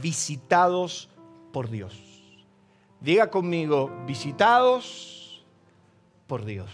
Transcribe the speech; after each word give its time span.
visitados 0.00 1.08
por 1.52 1.70
Dios. 1.70 2.00
Diga 3.00 3.30
conmigo, 3.30 3.90
visitados 4.06 5.44
por 6.26 6.44
Dios. 6.44 6.70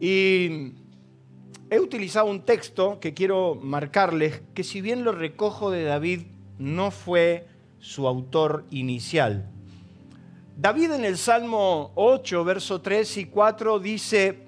Y 0.00 0.72
he 1.70 1.78
utilizado 1.78 2.26
un 2.26 2.42
texto 2.42 2.98
que 3.00 3.14
quiero 3.14 3.54
marcarles, 3.54 4.42
que 4.54 4.64
si 4.64 4.80
bien 4.80 5.04
lo 5.04 5.12
recojo 5.12 5.70
de 5.70 5.84
David, 5.84 6.22
no 6.58 6.90
fue 6.90 7.46
su 7.78 8.06
autor 8.06 8.64
inicial. 8.70 9.48
David 10.56 10.92
en 10.92 11.04
el 11.04 11.18
Salmo 11.18 11.92
8, 11.94 12.44
verso 12.44 12.80
3 12.80 13.16
y 13.18 13.24
4 13.26 13.78
dice, 13.78 14.38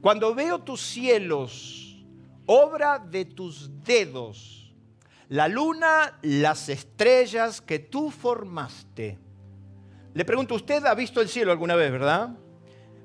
cuando 0.00 0.34
veo 0.34 0.60
tus 0.60 0.80
cielos, 0.80 2.04
obra 2.46 2.98
de 2.98 3.24
tus 3.24 3.70
dedos, 3.84 4.63
la 5.28 5.48
luna, 5.48 6.18
las 6.22 6.68
estrellas 6.68 7.60
que 7.60 7.78
tú 7.78 8.10
formaste. 8.10 9.18
Le 10.12 10.24
pregunto, 10.24 10.54
¿usted 10.54 10.84
ha 10.84 10.94
visto 10.94 11.20
el 11.20 11.28
cielo 11.28 11.50
alguna 11.50 11.74
vez, 11.74 11.90
verdad? 11.90 12.30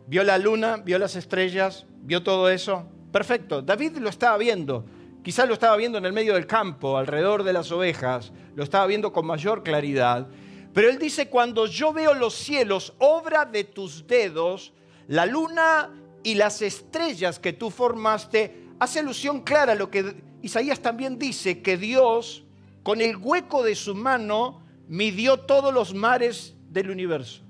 ¿Vio 0.07 0.23
la 0.23 0.37
luna? 0.37 0.77
¿Vio 0.77 0.99
las 0.99 1.15
estrellas? 1.15 1.85
¿Vio 2.01 2.21
todo 2.23 2.49
eso? 2.49 2.85
Perfecto. 3.11 3.61
David 3.61 3.97
lo 3.97 4.09
estaba 4.09 4.37
viendo. 4.37 4.85
Quizás 5.23 5.47
lo 5.47 5.53
estaba 5.53 5.75
viendo 5.75 5.97
en 5.97 6.05
el 6.05 6.13
medio 6.13 6.33
del 6.35 6.47
campo, 6.47 6.97
alrededor 6.97 7.43
de 7.43 7.53
las 7.53 7.71
ovejas. 7.71 8.31
Lo 8.55 8.63
estaba 8.63 8.85
viendo 8.85 9.11
con 9.11 9.25
mayor 9.25 9.63
claridad. 9.63 10.27
Pero 10.73 10.89
él 10.89 10.99
dice, 10.99 11.29
cuando 11.29 11.65
yo 11.65 11.93
veo 11.93 12.13
los 12.13 12.35
cielos, 12.35 12.93
obra 12.99 13.45
de 13.45 13.63
tus 13.63 14.05
dedos, 14.07 14.73
la 15.07 15.25
luna 15.25 15.91
y 16.23 16.35
las 16.35 16.61
estrellas 16.61 17.39
que 17.39 17.53
tú 17.53 17.71
formaste, 17.71 18.67
hace 18.79 18.99
alusión 18.99 19.41
clara 19.41 19.71
a 19.71 19.75
lo 19.75 19.89
que 19.89 20.28
Isaías 20.41 20.79
también 20.79 21.19
dice 21.19 21.61
que 21.61 21.77
Dios, 21.77 22.43
con 22.83 23.01
el 23.01 23.17
hueco 23.17 23.63
de 23.63 23.75
su 23.75 23.95
mano, 23.95 24.61
midió 24.87 25.37
todos 25.41 25.73
los 25.73 25.93
mares 25.93 26.55
del 26.69 26.89
universo. 26.89 27.41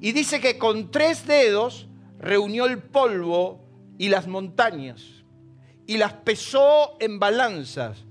Y 0.00 0.12
dice 0.12 0.40
que 0.40 0.58
con 0.58 0.90
tres 0.90 1.26
dedos 1.26 1.88
reunió 2.18 2.66
el 2.66 2.78
polvo 2.78 3.60
y 3.98 4.08
las 4.08 4.26
montañas 4.26 5.02
y 5.86 5.96
las 5.98 6.12
pesó 6.12 6.96
en 7.00 7.18
balanzas. 7.18 8.04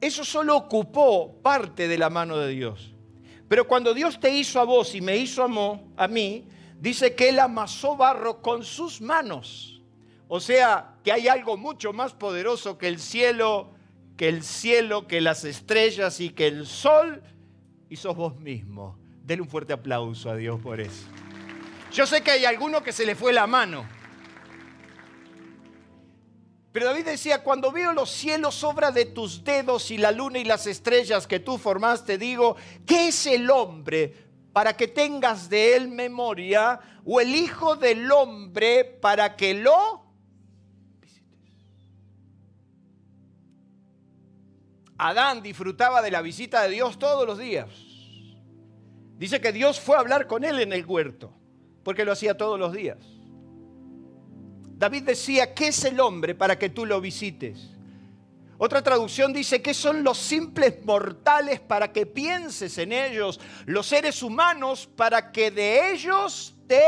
Eso 0.00 0.24
solo 0.24 0.56
ocupó 0.56 1.40
parte 1.42 1.88
de 1.88 1.98
la 1.98 2.10
mano 2.10 2.38
de 2.38 2.48
Dios. 2.48 2.94
Pero 3.48 3.66
cuando 3.66 3.92
Dios 3.92 4.18
te 4.18 4.34
hizo 4.34 4.60
a 4.60 4.64
vos 4.64 4.94
y 4.94 5.00
me 5.00 5.16
hizo 5.16 5.44
a, 5.96 6.08
mí, 6.08 6.44
dice 6.80 7.14
que 7.14 7.28
Él 7.28 7.38
amasó 7.38 7.96
barro 7.96 8.40
con 8.40 8.64
sus 8.64 9.00
manos 9.00 9.71
o 10.34 10.40
sea, 10.40 10.94
que 11.04 11.12
hay 11.12 11.28
algo 11.28 11.58
mucho 11.58 11.92
más 11.92 12.14
poderoso 12.14 12.78
que 12.78 12.88
el 12.88 12.98
cielo, 12.98 13.68
que 14.16 14.30
el 14.30 14.42
cielo, 14.42 15.06
que 15.06 15.20
las 15.20 15.44
estrellas 15.44 16.20
y 16.20 16.30
que 16.30 16.46
el 16.46 16.66
sol, 16.66 17.22
y 17.90 17.96
sos 17.96 18.16
vos 18.16 18.40
mismo. 18.40 18.96
Denle 19.26 19.42
un 19.42 19.48
fuerte 19.50 19.74
aplauso 19.74 20.30
a 20.30 20.36
Dios 20.36 20.58
por 20.58 20.80
eso. 20.80 21.04
Yo 21.92 22.06
sé 22.06 22.22
que 22.22 22.30
hay 22.30 22.46
alguno 22.46 22.82
que 22.82 22.92
se 22.92 23.04
le 23.04 23.14
fue 23.14 23.34
la 23.34 23.46
mano. 23.46 23.84
Pero 26.72 26.86
David 26.86 27.04
decía, 27.04 27.42
cuando 27.42 27.70
veo 27.70 27.92
los 27.92 28.08
cielos 28.08 28.64
obra 28.64 28.90
de 28.90 29.04
tus 29.04 29.44
dedos 29.44 29.90
y 29.90 29.98
la 29.98 30.12
luna 30.12 30.38
y 30.38 30.44
las 30.44 30.66
estrellas 30.66 31.26
que 31.26 31.40
tú 31.40 31.58
formaste, 31.58 32.16
digo, 32.16 32.56
¿qué 32.86 33.08
es 33.08 33.26
el 33.26 33.50
hombre 33.50 34.14
para 34.54 34.78
que 34.78 34.88
tengas 34.88 35.50
de 35.50 35.76
él 35.76 35.88
memoria? 35.88 36.80
¿O 37.04 37.20
el 37.20 37.34
hijo 37.34 37.76
del 37.76 38.10
hombre 38.10 38.86
para 38.86 39.36
que 39.36 39.52
lo 39.52 40.01
Adán 45.08 45.42
disfrutaba 45.42 46.00
de 46.00 46.12
la 46.12 46.22
visita 46.22 46.62
de 46.62 46.68
Dios 46.68 46.96
todos 46.96 47.26
los 47.26 47.36
días. 47.36 47.68
Dice 49.18 49.40
que 49.40 49.50
Dios 49.50 49.80
fue 49.80 49.96
a 49.96 49.98
hablar 49.98 50.28
con 50.28 50.44
él 50.44 50.60
en 50.60 50.72
el 50.72 50.86
huerto, 50.86 51.32
porque 51.82 52.04
lo 52.04 52.12
hacía 52.12 52.36
todos 52.36 52.56
los 52.56 52.72
días. 52.72 52.98
David 54.78 55.02
decía, 55.02 55.54
¿qué 55.54 55.68
es 55.68 55.84
el 55.84 55.98
hombre 55.98 56.36
para 56.36 56.56
que 56.56 56.68
tú 56.68 56.86
lo 56.86 57.00
visites? 57.00 57.70
Otra 58.58 58.80
traducción 58.80 59.32
dice, 59.32 59.60
¿qué 59.60 59.74
son 59.74 60.04
los 60.04 60.18
simples 60.18 60.84
mortales 60.84 61.58
para 61.58 61.92
que 61.92 62.06
pienses 62.06 62.78
en 62.78 62.92
ellos? 62.92 63.40
Los 63.66 63.88
seres 63.88 64.22
humanos 64.22 64.88
para 64.94 65.32
que 65.32 65.50
de 65.50 65.90
ellos 65.90 66.54
te 66.68 66.84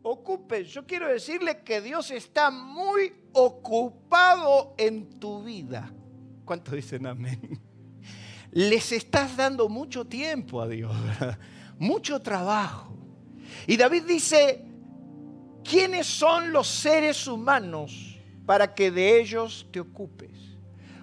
ocupes. 0.00 0.70
Yo 0.70 0.86
quiero 0.86 1.06
decirle 1.06 1.62
que 1.62 1.82
Dios 1.82 2.10
está 2.10 2.50
muy 2.50 3.12
ocupado 3.34 4.74
en 4.78 5.20
tu 5.20 5.42
vida. 5.42 5.92
¿Cuántos 6.44 6.74
dicen 6.74 7.06
amén? 7.06 7.60
Les 8.52 8.92
estás 8.92 9.36
dando 9.36 9.68
mucho 9.68 10.04
tiempo 10.06 10.60
a 10.60 10.68
Dios, 10.68 10.94
mucho 11.78 12.20
trabajo. 12.20 12.96
Y 13.66 13.76
David 13.76 14.04
dice, 14.04 14.64
¿quiénes 15.64 16.06
son 16.06 16.52
los 16.52 16.68
seres 16.68 17.26
humanos 17.26 18.18
para 18.44 18.74
que 18.74 18.90
de 18.90 19.20
ellos 19.20 19.66
te 19.72 19.80
ocupes? 19.80 20.52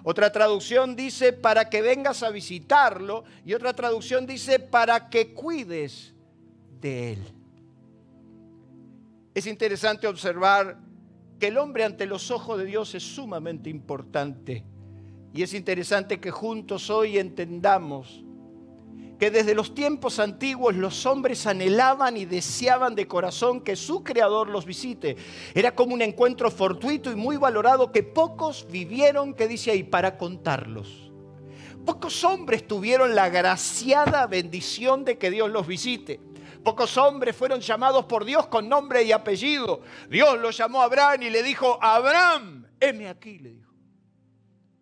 Otra 0.03 0.31
traducción 0.31 0.95
dice, 0.95 1.33
para 1.33 1.69
que 1.69 1.81
vengas 1.81 2.23
a 2.23 2.29
visitarlo. 2.29 3.23
Y 3.45 3.53
otra 3.53 3.73
traducción 3.73 4.25
dice, 4.25 4.59
para 4.59 5.09
que 5.09 5.33
cuides 5.33 6.13
de 6.79 7.13
él. 7.13 7.23
Es 9.33 9.45
interesante 9.47 10.07
observar 10.07 10.79
que 11.39 11.47
el 11.47 11.57
hombre 11.57 11.83
ante 11.83 12.05
los 12.05 12.31
ojos 12.31 12.57
de 12.57 12.65
Dios 12.65 12.95
es 12.95 13.03
sumamente 13.03 13.69
importante. 13.69 14.65
Y 15.33 15.43
es 15.43 15.53
interesante 15.53 16.19
que 16.19 16.31
juntos 16.31 16.89
hoy 16.89 17.17
entendamos 17.17 18.23
que 19.19 19.29
desde 19.29 19.53
los 19.53 19.75
tiempos 19.75 20.17
antiguos 20.17 20.75
los 20.75 21.05
hombres 21.05 21.45
anhelaban 21.45 22.15
y 22.15 22.23
deseaban 22.23 22.95
de 22.95 23.05
corazón 23.05 23.59
que 23.61 23.75
su 23.75 24.01
creador 24.01 24.47
los 24.47 24.65
visite. 24.65 25.17
Era 25.53 25.75
como 25.75 25.93
un 25.93 26.01
encuentro 26.01 26.49
fortuito 26.49 27.11
y 27.11 27.15
muy 27.15 27.35
valorado 27.35 27.91
que 27.91 28.01
pocos 28.01 28.65
vivieron, 28.71 29.33
que 29.33 29.49
dice 29.49 29.71
ahí, 29.71 29.83
para 29.83 30.17
contarlos. 30.17 31.11
Pocos 31.85 32.23
hombres 32.23 32.65
tuvieron 32.65 33.13
la 33.13 33.29
graciada 33.29 34.25
bendición 34.25 35.03
de 35.03 35.17
que 35.17 35.29
Dios 35.29 35.49
los 35.49 35.67
visite. 35.67 36.21
Pocos 36.63 36.97
hombres 36.97 37.35
fueron 37.35 37.59
llamados 37.59 38.05
por 38.05 38.23
Dios 38.23 38.47
con 38.47 38.69
nombre 38.69 39.03
y 39.03 39.11
apellido. 39.11 39.81
Dios 40.09 40.39
lo 40.39 40.51
llamó 40.51 40.81
a 40.81 40.85
Abraham 40.85 41.23
y 41.23 41.29
le 41.29 41.43
dijo, 41.43 41.77
Abraham, 41.81 42.67
heme 42.79 43.09
aquí, 43.09 43.39
le 43.39 43.51
dijo. 43.51 43.68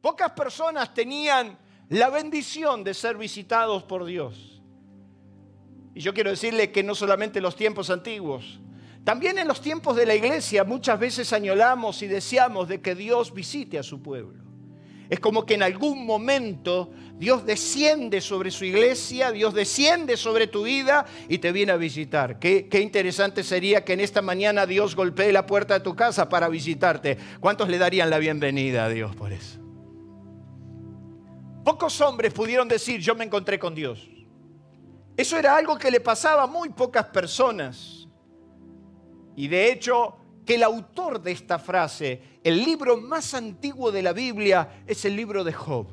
Pocas 0.02 0.32
personas 0.32 0.94
tenían 0.94 1.58
la 1.90 2.10
bendición 2.10 2.84
de 2.84 2.94
ser 2.94 3.18
visitados 3.18 3.84
por 3.84 4.06
Dios. 4.06 4.62
Y 5.96 6.02
yo 6.02 6.14
quiero 6.14 6.30
decirle 6.30 6.72
que 6.72 6.84
no 6.84 6.94
solamente 6.94 7.40
en 7.40 7.44
los 7.44 7.56
tiempos 7.56 7.90
antiguos, 7.90 8.60
también 9.04 9.40
en 9.40 9.48
los 9.48 9.62
tiempos 9.62 9.96
de 9.96 10.06
la 10.06 10.16
iglesia 10.16 10.64
muchas 10.64 11.00
veces 11.00 11.32
añolamos 11.34 12.02
y 12.04 12.08
deseamos 12.08 12.68
de 12.68 12.82
que 12.82 12.94
Dios 12.94 13.34
visite 13.34 13.80
a 13.80 13.84
su 13.84 14.02
pueblo. 14.02 14.44
Es 15.10 15.22
como 15.22 15.46
que 15.46 15.54
en 15.54 15.64
algún 15.64 16.06
momento 16.06 16.92
Dios 17.18 17.46
desciende 17.46 18.20
sobre 18.20 18.52
su 18.52 18.66
iglesia, 18.66 19.32
Dios 19.32 19.54
desciende 19.54 20.18
sobre 20.18 20.48
tu 20.48 20.64
vida 20.64 21.06
y 21.30 21.38
te 21.38 21.54
viene 21.54 21.72
a 21.72 21.78
visitar. 21.78 22.38
Qué, 22.38 22.68
qué, 22.68 22.82
interesante 22.82 23.44
sería 23.44 23.86
que 23.86 23.94
en 23.94 24.02
esta 24.02 24.22
mañana 24.22 24.66
Dios 24.66 24.96
golpee 24.96 25.32
la 25.32 25.48
puerta 25.48 25.76
de 25.76 25.80
tu 25.80 25.96
casa 25.96 26.28
para 26.28 26.50
visitarte. 26.50 27.18
¿Cuántos 27.40 27.70
le 27.70 27.78
darían 27.78 28.10
la 28.10 28.20
bienvenida 28.20 28.86
a 28.86 28.90
Dios 28.90 29.16
por 29.16 29.32
eso? 29.32 29.67
Pocos 31.68 32.00
hombres 32.00 32.32
pudieron 32.32 32.66
decir, 32.66 33.02
yo 33.02 33.14
me 33.14 33.26
encontré 33.26 33.60
con 33.60 33.76
Dios. 33.76 34.08
Eso 35.18 35.38
era 35.38 35.58
algo 35.58 35.78
que 35.78 35.92
le 35.92 36.00
pasaba 36.00 36.44
a 36.44 36.48
muy 36.48 36.70
pocas 36.70 37.08
personas. 37.08 38.08
Y 39.36 39.50
de 39.50 39.70
hecho, 39.70 40.16
que 40.46 40.56
el 40.56 40.64
autor 40.64 41.22
de 41.22 41.34
esta 41.34 41.60
frase, 41.60 42.40
el 42.42 42.64
libro 42.64 42.96
más 42.96 43.34
antiguo 43.34 43.92
de 43.92 44.02
la 44.02 44.14
Biblia, 44.14 44.82
es 44.88 45.04
el 45.04 45.18
libro 45.18 45.44
de 45.44 45.52
Job. 45.52 45.88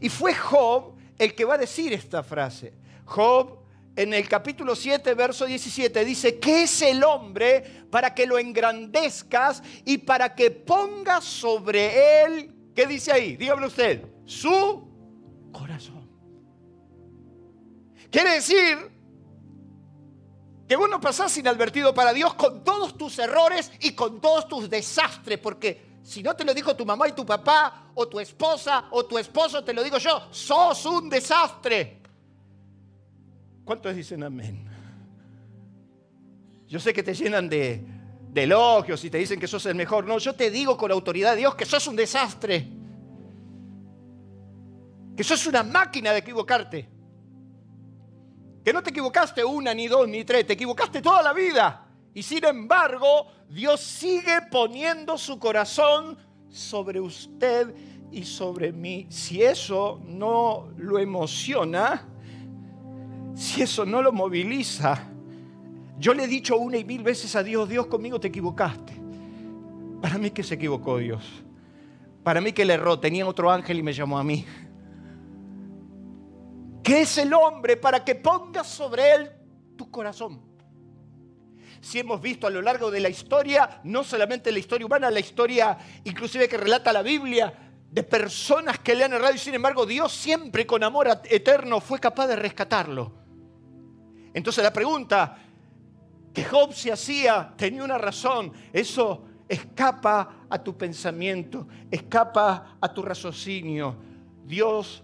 Y 0.00 0.08
fue 0.08 0.34
Job 0.34 0.96
el 1.18 1.36
que 1.36 1.44
va 1.44 1.54
a 1.54 1.58
decir 1.58 1.92
esta 1.92 2.24
frase. 2.24 2.74
Job 3.04 3.60
en 3.94 4.12
el 4.12 4.28
capítulo 4.28 4.74
7, 4.74 5.14
verso 5.14 5.46
17, 5.46 6.04
dice, 6.04 6.40
¿qué 6.40 6.64
es 6.64 6.82
el 6.82 7.04
hombre 7.04 7.84
para 7.92 8.12
que 8.12 8.26
lo 8.26 8.40
engrandezcas 8.40 9.62
y 9.84 9.98
para 9.98 10.34
que 10.34 10.50
pongas 10.50 11.22
sobre 11.22 12.24
él, 12.24 12.52
¿qué 12.74 12.88
dice 12.88 13.12
ahí? 13.12 13.36
Dígame 13.36 13.68
usted, 13.68 14.04
su 14.24 14.85
corazón. 15.56 16.06
Quiere 18.10 18.34
decir 18.34 18.76
que 20.68 20.76
vos 20.76 20.90
no 20.90 21.00
pasás 21.00 21.36
inadvertido 21.38 21.94
para 21.94 22.12
Dios 22.12 22.34
con 22.34 22.62
todos 22.62 22.96
tus 22.98 23.18
errores 23.18 23.72
y 23.80 23.92
con 23.92 24.20
todos 24.20 24.48
tus 24.48 24.68
desastres, 24.68 25.38
porque 25.38 26.00
si 26.02 26.22
no 26.22 26.34
te 26.36 26.44
lo 26.44 26.52
dijo 26.52 26.76
tu 26.76 26.84
mamá 26.84 27.08
y 27.08 27.12
tu 27.12 27.24
papá, 27.24 27.90
o 27.94 28.06
tu 28.06 28.20
esposa, 28.20 28.86
o 28.90 29.06
tu 29.06 29.16
esposo, 29.16 29.64
te 29.64 29.72
lo 29.72 29.82
digo 29.82 29.98
yo, 29.98 30.28
sos 30.30 30.84
un 30.84 31.08
desastre. 31.08 32.02
¿Cuántos 33.64 33.96
dicen 33.96 34.22
amén? 34.22 34.68
Yo 36.68 36.78
sé 36.78 36.92
que 36.92 37.02
te 37.02 37.14
llenan 37.14 37.48
de, 37.48 37.82
de 38.28 38.42
elogios 38.42 39.02
y 39.04 39.10
te 39.10 39.18
dicen 39.18 39.40
que 39.40 39.46
sos 39.46 39.64
el 39.66 39.74
mejor. 39.74 40.04
No, 40.04 40.18
yo 40.18 40.34
te 40.34 40.50
digo 40.50 40.76
con 40.76 40.90
la 40.90 40.94
autoridad 40.94 41.30
de 41.30 41.38
Dios 41.38 41.54
que 41.54 41.64
sos 41.64 41.86
un 41.86 41.96
desastre. 41.96 42.75
Que 45.16 45.24
sos 45.24 45.46
una 45.46 45.62
máquina 45.62 46.12
de 46.12 46.18
equivocarte. 46.18 46.88
Que 48.64 48.72
no 48.72 48.82
te 48.82 48.90
equivocaste 48.90 49.44
una, 49.44 49.72
ni 49.72 49.86
dos, 49.86 50.08
ni 50.08 50.24
tres, 50.24 50.46
te 50.46 50.52
equivocaste 50.52 51.00
toda 51.00 51.22
la 51.22 51.32
vida. 51.32 51.86
Y 52.12 52.22
sin 52.22 52.44
embargo, 52.44 53.28
Dios 53.48 53.80
sigue 53.80 54.42
poniendo 54.50 55.16
su 55.16 55.38
corazón 55.38 56.18
sobre 56.48 57.00
usted 57.00 57.74
y 58.10 58.24
sobre 58.24 58.72
mí. 58.72 59.06
Si 59.08 59.42
eso 59.42 60.00
no 60.04 60.68
lo 60.76 60.98
emociona, 60.98 62.08
si 63.34 63.62
eso 63.62 63.84
no 63.84 64.02
lo 64.02 64.12
moviliza, 64.12 65.10
yo 65.98 66.12
le 66.14 66.24
he 66.24 66.26
dicho 66.26 66.56
una 66.56 66.76
y 66.76 66.84
mil 66.84 67.02
veces 67.02 67.36
a 67.36 67.42
Dios, 67.42 67.68
Dios 67.68 67.86
conmigo 67.86 68.18
te 68.20 68.28
equivocaste. 68.28 68.92
Para 70.00 70.18
mí 70.18 70.30
que 70.30 70.42
se 70.42 70.54
equivocó 70.54 70.98
Dios. 70.98 71.24
Para 72.22 72.40
mí 72.40 72.52
que 72.52 72.64
le 72.64 72.74
erró, 72.74 72.98
tenía 72.98 73.26
otro 73.26 73.50
ángel 73.50 73.78
y 73.78 73.82
me 73.82 73.92
llamó 73.92 74.18
a 74.18 74.24
mí. 74.24 74.44
¿Qué 76.86 77.00
es 77.00 77.18
el 77.18 77.34
hombre 77.34 77.76
para 77.76 78.04
que 78.04 78.14
pongas 78.14 78.68
sobre 78.68 79.12
él 79.12 79.32
tu 79.76 79.90
corazón? 79.90 80.40
Si 81.80 81.98
hemos 81.98 82.20
visto 82.20 82.46
a 82.46 82.50
lo 82.50 82.62
largo 82.62 82.92
de 82.92 83.00
la 83.00 83.08
historia, 83.08 83.80
no 83.82 84.04
solamente 84.04 84.52
la 84.52 84.60
historia 84.60 84.86
humana, 84.86 85.10
la 85.10 85.18
historia 85.18 85.76
inclusive 86.04 86.48
que 86.48 86.56
relata 86.56 86.92
la 86.92 87.02
Biblia, 87.02 87.52
de 87.90 88.02
personas 88.04 88.78
que 88.78 88.94
le 88.94 89.02
han 89.02 89.14
errado 89.14 89.34
y 89.34 89.38
sin 89.38 89.54
embargo 89.56 89.84
Dios 89.84 90.12
siempre 90.12 90.64
con 90.64 90.84
amor 90.84 91.08
eterno 91.24 91.80
fue 91.80 91.98
capaz 91.98 92.28
de 92.28 92.36
rescatarlo. 92.36 93.12
Entonces 94.32 94.62
la 94.62 94.72
pregunta, 94.72 95.38
que 96.32 96.44
Job 96.44 96.72
se 96.72 96.92
hacía 96.92 97.52
tenía 97.56 97.82
una 97.82 97.98
razón. 97.98 98.52
Eso 98.72 99.24
escapa 99.48 100.46
a 100.48 100.62
tu 100.62 100.78
pensamiento, 100.78 101.66
escapa 101.90 102.76
a 102.80 102.94
tu 102.94 103.02
raciocinio. 103.02 103.96
Dios 104.44 105.02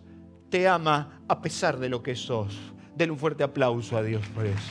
te 0.52 0.68
ama 0.68 1.22
a 1.28 1.40
pesar 1.40 1.78
de 1.78 1.88
lo 1.88 2.02
que 2.02 2.14
sos. 2.14 2.54
Denle 2.94 3.12
un 3.12 3.18
fuerte 3.18 3.42
aplauso 3.42 3.96
a 3.96 4.02
Dios 4.02 4.22
por 4.34 4.44
eso. 4.44 4.70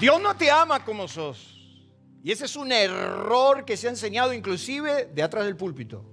Dios 0.00 0.20
no 0.20 0.36
te 0.36 0.50
ama 0.50 0.84
como 0.84 1.06
sos. 1.06 1.56
Y 2.24 2.32
ese 2.32 2.46
es 2.46 2.56
un 2.56 2.72
error 2.72 3.64
que 3.64 3.76
se 3.76 3.86
ha 3.86 3.90
enseñado 3.90 4.32
inclusive 4.32 5.08
de 5.14 5.22
atrás 5.22 5.44
del 5.44 5.56
púlpito. 5.56 6.04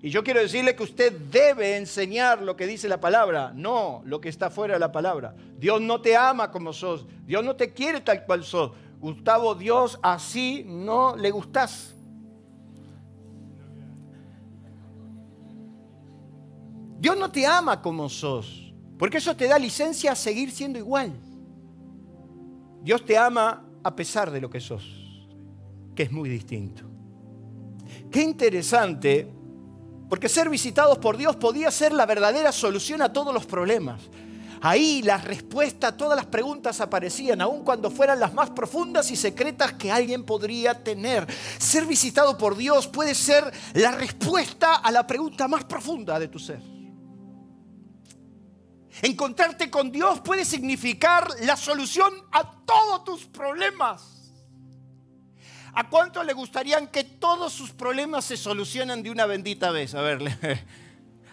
Y 0.00 0.10
yo 0.10 0.24
quiero 0.24 0.40
decirle 0.40 0.74
que 0.74 0.82
usted 0.82 1.12
debe 1.12 1.76
enseñar 1.76 2.42
lo 2.42 2.56
que 2.56 2.66
dice 2.66 2.88
la 2.88 3.00
palabra, 3.00 3.52
no 3.54 4.02
lo 4.04 4.20
que 4.20 4.28
está 4.28 4.50
fuera 4.50 4.74
de 4.74 4.80
la 4.80 4.90
palabra. 4.90 5.36
Dios 5.56 5.80
no 5.80 6.00
te 6.00 6.16
ama 6.16 6.50
como 6.50 6.72
sos, 6.72 7.06
Dios 7.24 7.44
no 7.44 7.54
te 7.54 7.72
quiere 7.72 8.00
tal 8.00 8.24
cual 8.26 8.42
sos. 8.42 8.72
Gustavo, 8.98 9.54
Dios 9.54 10.00
así 10.02 10.64
no 10.66 11.14
le 11.14 11.30
gustás. 11.30 11.94
Dios 17.02 17.18
no 17.18 17.32
te 17.32 17.44
ama 17.44 17.82
como 17.82 18.08
sos, 18.08 18.72
porque 18.96 19.16
eso 19.18 19.34
te 19.34 19.48
da 19.48 19.58
licencia 19.58 20.12
a 20.12 20.14
seguir 20.14 20.52
siendo 20.52 20.78
igual. 20.78 21.12
Dios 22.80 23.04
te 23.04 23.18
ama 23.18 23.64
a 23.82 23.96
pesar 23.96 24.30
de 24.30 24.40
lo 24.40 24.48
que 24.48 24.60
sos, 24.60 24.84
que 25.96 26.04
es 26.04 26.12
muy 26.12 26.28
distinto. 26.28 26.84
Qué 28.08 28.22
interesante 28.22 29.28
porque 30.08 30.28
ser 30.28 30.48
visitados 30.48 30.98
por 30.98 31.16
Dios 31.16 31.34
podía 31.34 31.72
ser 31.72 31.92
la 31.92 32.06
verdadera 32.06 32.52
solución 32.52 33.02
a 33.02 33.12
todos 33.12 33.34
los 33.34 33.46
problemas. 33.46 34.00
Ahí 34.60 35.02
la 35.02 35.18
respuesta 35.18 35.88
a 35.88 35.96
todas 35.96 36.14
las 36.14 36.26
preguntas 36.26 36.80
aparecían, 36.80 37.40
aun 37.40 37.64
cuando 37.64 37.90
fueran 37.90 38.20
las 38.20 38.32
más 38.32 38.50
profundas 38.50 39.10
y 39.10 39.16
secretas 39.16 39.72
que 39.72 39.90
alguien 39.90 40.22
podría 40.22 40.84
tener. 40.84 41.26
Ser 41.58 41.84
visitado 41.84 42.38
por 42.38 42.56
Dios 42.56 42.86
puede 42.86 43.16
ser 43.16 43.52
la 43.74 43.90
respuesta 43.90 44.76
a 44.76 44.92
la 44.92 45.04
pregunta 45.04 45.48
más 45.48 45.64
profunda 45.64 46.20
de 46.20 46.28
tu 46.28 46.38
ser. 46.38 46.81
Encontrarte 49.00 49.70
con 49.70 49.90
Dios 49.90 50.20
puede 50.20 50.44
significar 50.44 51.26
la 51.40 51.56
solución 51.56 52.12
a 52.30 52.50
todos 52.64 53.04
tus 53.04 53.24
problemas. 53.26 54.32
¿A 55.74 55.88
cuánto 55.88 56.22
le 56.22 56.34
gustarían 56.34 56.88
que 56.88 57.04
todos 57.04 57.52
sus 57.52 57.70
problemas 57.70 58.26
se 58.26 58.36
solucionen 58.36 59.02
de 59.02 59.10
una 59.10 59.24
bendita 59.24 59.70
vez? 59.70 59.94
A 59.94 60.02
ver, 60.02 60.20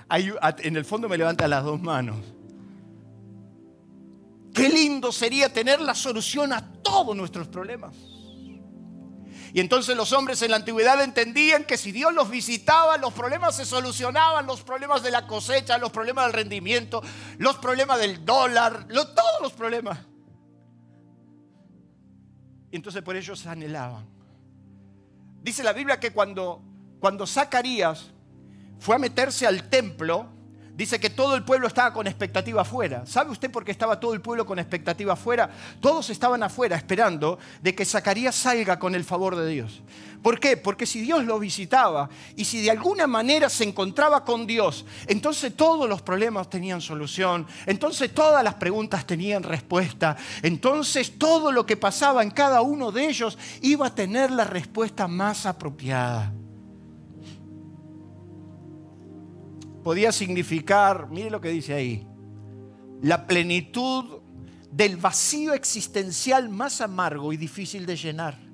en 0.09 0.75
el 0.77 0.85
fondo 0.85 1.09
me 1.09 1.17
levanta 1.17 1.47
las 1.47 1.65
dos 1.65 1.81
manos. 1.81 2.17
Qué 4.53 4.69
lindo 4.69 5.11
sería 5.11 5.51
tener 5.51 5.81
la 5.81 5.93
solución 5.93 6.53
a 6.53 6.65
todos 6.81 7.15
nuestros 7.15 7.49
problemas. 7.49 7.93
Y 9.53 9.59
entonces 9.59 9.95
los 9.97 10.13
hombres 10.13 10.41
en 10.41 10.51
la 10.51 10.57
antigüedad 10.57 11.01
entendían 11.03 11.63
que 11.63 11.77
si 11.77 11.91
Dios 11.91 12.13
los 12.13 12.29
visitaba, 12.29 12.97
los 12.97 13.13
problemas 13.13 13.55
se 13.55 13.65
solucionaban, 13.65 14.45
los 14.45 14.61
problemas 14.61 15.01
de 15.01 15.11
la 15.11 15.25
cosecha, 15.25 15.77
los 15.77 15.91
problemas 15.91 16.25
del 16.25 16.33
rendimiento, 16.33 17.01
los 17.37 17.57
problemas 17.57 17.99
del 17.99 18.25
dólar, 18.25 18.87
todos 18.87 19.41
los 19.41 19.53
problemas. 19.53 19.99
Y 22.71 22.75
entonces 22.75 23.01
por 23.01 23.15
ellos 23.15 23.47
anhelaban 23.47 24.19
Dice 25.41 25.63
la 25.63 25.73
Biblia 25.73 25.99
que 25.99 26.11
cuando, 26.11 26.61
cuando 26.99 27.25
Zacarías 27.25 28.11
fue 28.79 28.95
a 28.95 28.99
meterse 28.99 29.47
al 29.47 29.69
templo, 29.69 30.27
dice 30.79 30.97
que 30.97 31.09
todo 31.09 31.35
el 31.35 31.43
pueblo 31.43 31.67
estaba 31.67 31.91
con 31.91 32.07
expectativa 32.07 32.61
afuera. 32.61 33.03
¿Sabe 33.05 33.31
usted 33.31 33.51
por 33.51 33.65
qué 33.65 33.71
estaba 33.71 33.99
todo 33.99 34.13
el 34.13 34.21
pueblo 34.21 34.45
con 34.45 34.59
expectativa 34.59 35.11
afuera? 35.11 35.49
Todos 35.81 36.09
estaban 36.09 36.41
afuera 36.41 36.77
esperando 36.77 37.37
de 37.61 37.75
que 37.75 37.83
Zacarías 37.83 38.33
salga 38.33 38.79
con 38.79 38.95
el 38.95 39.03
favor 39.03 39.35
de 39.35 39.45
Dios. 39.49 39.81
¿Por 40.23 40.39
qué? 40.39 40.55
Porque 40.55 40.85
si 40.85 41.01
Dios 41.01 41.25
lo 41.25 41.37
visitaba 41.37 42.09
y 42.37 42.45
si 42.45 42.61
de 42.61 42.71
alguna 42.71 43.07
manera 43.07 43.49
se 43.49 43.65
encontraba 43.65 44.23
con 44.23 44.47
Dios, 44.47 44.85
entonces 45.07 45.53
todos 45.53 45.89
los 45.89 46.01
problemas 46.01 46.49
tenían 46.49 46.79
solución, 46.79 47.45
entonces 47.65 48.13
todas 48.13 48.41
las 48.41 48.53
preguntas 48.53 49.05
tenían 49.05 49.43
respuesta, 49.43 50.15
entonces 50.41 51.19
todo 51.19 51.51
lo 51.51 51.65
que 51.65 51.75
pasaba 51.75 52.23
en 52.23 52.31
cada 52.31 52.61
uno 52.61 52.93
de 52.93 53.09
ellos 53.09 53.37
iba 53.61 53.87
a 53.87 53.95
tener 53.95 54.31
la 54.31 54.45
respuesta 54.45 55.09
más 55.09 55.45
apropiada. 55.45 56.31
Podía 59.83 60.11
significar, 60.11 61.09
mire 61.09 61.29
lo 61.29 61.41
que 61.41 61.49
dice 61.49 61.73
ahí, 61.73 62.07
la 63.01 63.25
plenitud 63.27 64.21
del 64.71 64.97
vacío 64.97 65.53
existencial 65.53 66.49
más 66.49 66.81
amargo 66.81 67.33
y 67.33 67.37
difícil 67.37 67.85
de 67.85 67.95
llenar 67.95 68.49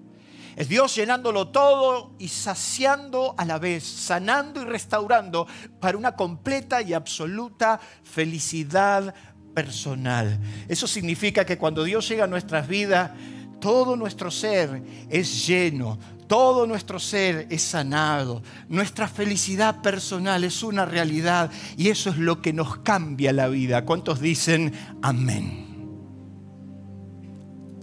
es 0.56 0.70
Dios 0.70 0.96
llenándolo 0.96 1.50
todo 1.50 2.14
y 2.18 2.30
saciando 2.30 3.36
a 3.38 3.44
la 3.44 3.60
vez, 3.60 3.84
sanando 3.84 4.62
y 4.62 4.66
restaurando 4.66 5.48
para 5.82 5.98
una 5.98 6.16
completa 6.16 6.82
y 6.82 6.94
absoluta 6.94 7.80
felicidad 8.04 9.14
personal. 9.54 10.40
Eso 10.70 10.88
significa 10.88 11.46
que 11.46 11.58
cuando 11.58 11.84
Dios 11.84 12.08
llega 12.08 12.24
a 12.24 12.28
nuestras 12.28 12.70
vidas, 12.70 13.12
todo 13.60 13.98
nuestro 13.98 14.32
ser 14.32 14.82
es 15.10 15.46
lleno, 15.46 16.00
todo 16.28 16.66
nuestro 16.66 17.00
ser 17.00 17.48
es 17.50 17.62
sanado, 17.62 18.42
nuestra 18.70 19.08
felicidad 19.08 19.82
personal 19.82 20.44
es 20.44 20.64
una 20.64 20.86
realidad 20.86 21.52
y 21.78 21.90
eso 21.90 22.10
es 22.10 22.18
lo 22.18 22.42
que 22.42 22.54
nos 22.54 22.78
cambia 22.78 23.32
la 23.34 23.48
vida. 23.48 23.86
¿Cuántos 23.86 24.20
dicen 24.20 24.74
amén? 25.02 25.64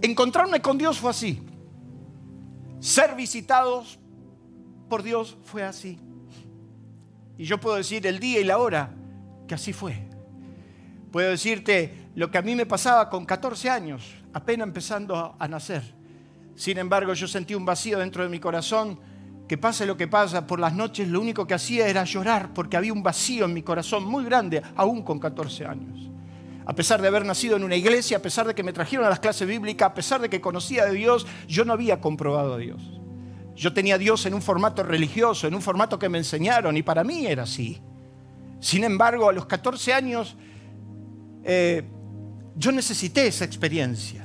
Encontrarme 0.01 0.61
con 0.61 0.77
Dios 0.77 0.97
fue 0.97 1.11
así 1.11 1.41
ser 2.83 3.15
visitados 3.15 3.97
por 4.89 5.03
Dios 5.03 5.37
fue 5.45 5.63
así. 5.63 5.97
Y 7.37 7.45
yo 7.45 7.57
puedo 7.57 7.77
decir 7.77 8.05
el 8.05 8.19
día 8.19 8.41
y 8.41 8.43
la 8.43 8.57
hora 8.57 8.93
que 9.47 9.55
así 9.55 9.71
fue. 9.71 10.05
Puedo 11.09 11.29
decirte 11.29 12.09
lo 12.15 12.29
que 12.29 12.37
a 12.37 12.41
mí 12.41 12.55
me 12.55 12.65
pasaba 12.65 13.09
con 13.09 13.25
14 13.25 13.69
años, 13.69 14.03
apenas 14.33 14.67
empezando 14.67 15.33
a 15.39 15.47
nacer. 15.47 15.95
Sin 16.55 16.77
embargo, 16.77 17.13
yo 17.13 17.27
sentí 17.27 17.55
un 17.55 17.65
vacío 17.65 17.99
dentro 17.99 18.23
de 18.23 18.29
mi 18.29 18.39
corazón, 18.39 18.99
que 19.47 19.57
pase 19.57 19.85
lo 19.85 19.97
que 19.97 20.07
pasa, 20.07 20.47
por 20.47 20.59
las 20.59 20.73
noches 20.73 21.07
lo 21.07 21.19
único 21.19 21.45
que 21.45 21.53
hacía 21.53 21.87
era 21.87 22.03
llorar 22.05 22.53
porque 22.53 22.77
había 22.77 22.93
un 22.93 23.03
vacío 23.03 23.45
en 23.45 23.53
mi 23.53 23.61
corazón 23.61 24.05
muy 24.05 24.23
grande, 24.23 24.61
aún 24.75 25.03
con 25.03 25.19
14 25.19 25.65
años 25.65 26.13
a 26.65 26.73
pesar 26.73 27.01
de 27.01 27.07
haber 27.07 27.25
nacido 27.25 27.57
en 27.57 27.63
una 27.63 27.75
iglesia, 27.75 28.17
a 28.17 28.21
pesar 28.21 28.47
de 28.47 28.55
que 28.55 28.63
me 28.63 28.73
trajeron 28.73 29.05
a 29.05 29.09
las 29.09 29.19
clases 29.19 29.47
bíblicas, 29.47 29.87
a 29.89 29.93
pesar 29.93 30.21
de 30.21 30.29
que 30.29 30.41
conocía 30.41 30.85
de 30.85 30.93
Dios, 30.93 31.27
yo 31.47 31.65
no 31.65 31.73
había 31.73 31.99
comprobado 31.99 32.53
a 32.53 32.57
Dios. 32.57 32.81
Yo 33.55 33.73
tenía 33.73 33.95
a 33.95 33.97
Dios 33.97 34.25
en 34.25 34.33
un 34.33 34.41
formato 34.41 34.83
religioso, 34.83 35.47
en 35.47 35.55
un 35.55 35.61
formato 35.61 35.99
que 35.99 36.09
me 36.09 36.17
enseñaron, 36.17 36.75
y 36.77 36.83
para 36.83 37.03
mí 37.03 37.25
era 37.25 37.43
así. 37.43 37.81
Sin 38.59 38.83
embargo, 38.83 39.29
a 39.29 39.33
los 39.33 39.45
14 39.45 39.93
años, 39.93 40.35
eh, 41.43 41.83
yo 42.55 42.71
necesité 42.71 43.27
esa 43.27 43.45
experiencia. 43.45 44.22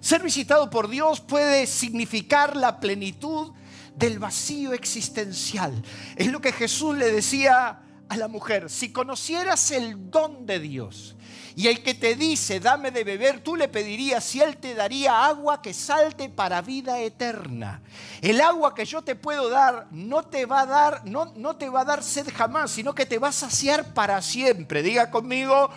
Ser 0.00 0.22
visitado 0.22 0.70
por 0.70 0.88
Dios 0.88 1.20
puede 1.20 1.66
significar 1.66 2.56
la 2.56 2.80
plenitud 2.80 3.52
del 3.96 4.18
vacío 4.18 4.72
existencial. 4.72 5.82
Es 6.16 6.28
lo 6.28 6.40
que 6.40 6.52
Jesús 6.52 6.96
le 6.96 7.12
decía 7.12 7.82
a 8.08 8.16
la 8.16 8.28
mujer. 8.28 8.70
Si 8.70 8.92
conocieras 8.92 9.70
el 9.70 10.10
don 10.10 10.46
de 10.46 10.58
Dios 10.58 11.16
y 11.54 11.68
el 11.68 11.82
que 11.82 11.94
te 11.94 12.16
dice, 12.16 12.58
dame 12.58 12.90
de 12.90 13.04
beber, 13.04 13.40
tú 13.40 13.56
le 13.56 13.68
pedirías 13.68 14.24
si 14.24 14.40
Él 14.40 14.56
te 14.56 14.74
daría 14.74 15.26
agua 15.26 15.60
que 15.60 15.74
salte 15.74 16.28
para 16.28 16.62
vida 16.62 16.98
eterna. 17.00 17.82
El 18.22 18.40
agua 18.40 18.74
que 18.74 18.86
yo 18.86 19.02
te 19.02 19.14
puedo 19.14 19.48
dar 19.50 19.86
no 19.90 20.22
te 20.24 20.46
va 20.46 20.62
a 20.62 20.66
dar, 20.66 21.02
no, 21.04 21.26
no 21.36 21.56
te 21.56 21.68
va 21.68 21.82
a 21.82 21.84
dar 21.84 22.02
sed 22.02 22.26
jamás, 22.34 22.70
sino 22.70 22.94
que 22.94 23.06
te 23.06 23.18
va 23.18 23.28
a 23.28 23.32
saciar 23.32 23.92
para 23.92 24.20
siempre. 24.22 24.82
Diga 24.82 25.10
conmigo, 25.10 25.70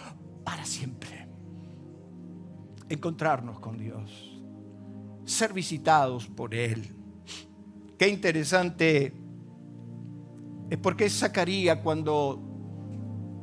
para 0.44 0.66
siempre. 0.66 0.93
Encontrarnos 2.90 3.60
con 3.60 3.78
Dios, 3.78 4.42
ser 5.26 5.54
visitados 5.54 6.28
por 6.28 6.54
Él. 6.54 6.96
Qué 7.98 8.08
interesante 8.08 9.14
es 10.70 10.78
porque 10.80 11.10
Zacarías 11.10 11.80
cuando, 11.84 12.42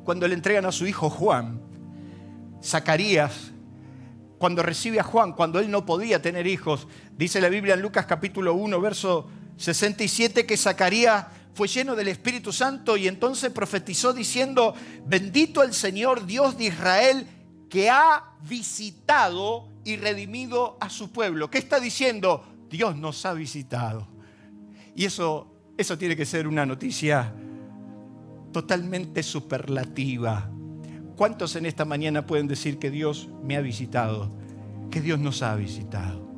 cuando 0.04 0.26
le 0.26 0.34
entregan 0.34 0.66
a 0.66 0.72
su 0.72 0.86
hijo 0.86 1.08
Juan, 1.08 1.60
Zacarías, 2.62 3.52
cuando 4.38 4.62
recibe 4.62 4.98
a 5.00 5.04
Juan, 5.04 5.32
cuando 5.32 5.60
él 5.60 5.70
no 5.70 5.86
podía 5.86 6.20
tener 6.20 6.46
hijos, 6.46 6.88
dice 7.16 7.40
la 7.40 7.48
Biblia 7.48 7.74
en 7.74 7.82
Lucas 7.82 8.06
capítulo 8.06 8.54
1, 8.54 8.80
verso 8.80 9.28
67, 9.56 10.46
que 10.46 10.56
Zacarías 10.56 11.26
fue 11.52 11.68
lleno 11.68 11.94
del 11.94 12.08
Espíritu 12.08 12.52
Santo 12.52 12.96
y 12.96 13.06
entonces 13.06 13.50
profetizó 13.50 14.12
diciendo, 14.12 14.74
bendito 15.06 15.62
el 15.62 15.74
Señor 15.74 16.26
Dios 16.26 16.56
de 16.56 16.64
Israel 16.64 17.26
que 17.70 17.88
ha 17.88 18.34
visitado 18.42 19.68
y 19.84 19.96
redimido 19.96 20.76
a 20.80 20.90
su 20.90 21.10
pueblo. 21.10 21.50
¿Qué 21.50 21.58
está 21.58 21.80
diciendo? 21.80 22.44
Dios 22.68 22.96
nos 22.96 23.24
ha 23.24 23.32
visitado. 23.32 24.06
Y 24.94 25.06
eso, 25.06 25.46
eso 25.78 25.96
tiene 25.96 26.16
que 26.16 26.26
ser 26.26 26.46
una 26.46 26.66
noticia 26.66 27.32
totalmente 28.52 29.22
superlativa. 29.22 30.50
¿Cuántos 31.16 31.54
en 31.56 31.66
esta 31.66 31.84
mañana 31.84 32.26
pueden 32.26 32.48
decir 32.48 32.78
que 32.78 32.90
Dios 32.90 33.28
me 33.42 33.56
ha 33.56 33.60
visitado? 33.60 34.32
Que 34.90 35.00
Dios 35.00 35.20
nos 35.20 35.42
ha 35.42 35.54
visitado. 35.54 36.28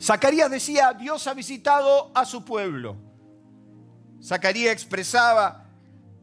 Zacarías 0.00 0.50
decía, 0.50 0.92
Dios 0.92 1.26
ha 1.26 1.34
visitado 1.34 2.12
a 2.14 2.24
su 2.24 2.44
pueblo. 2.44 2.96
Zacarías 4.22 4.72
expresaba 4.72 5.66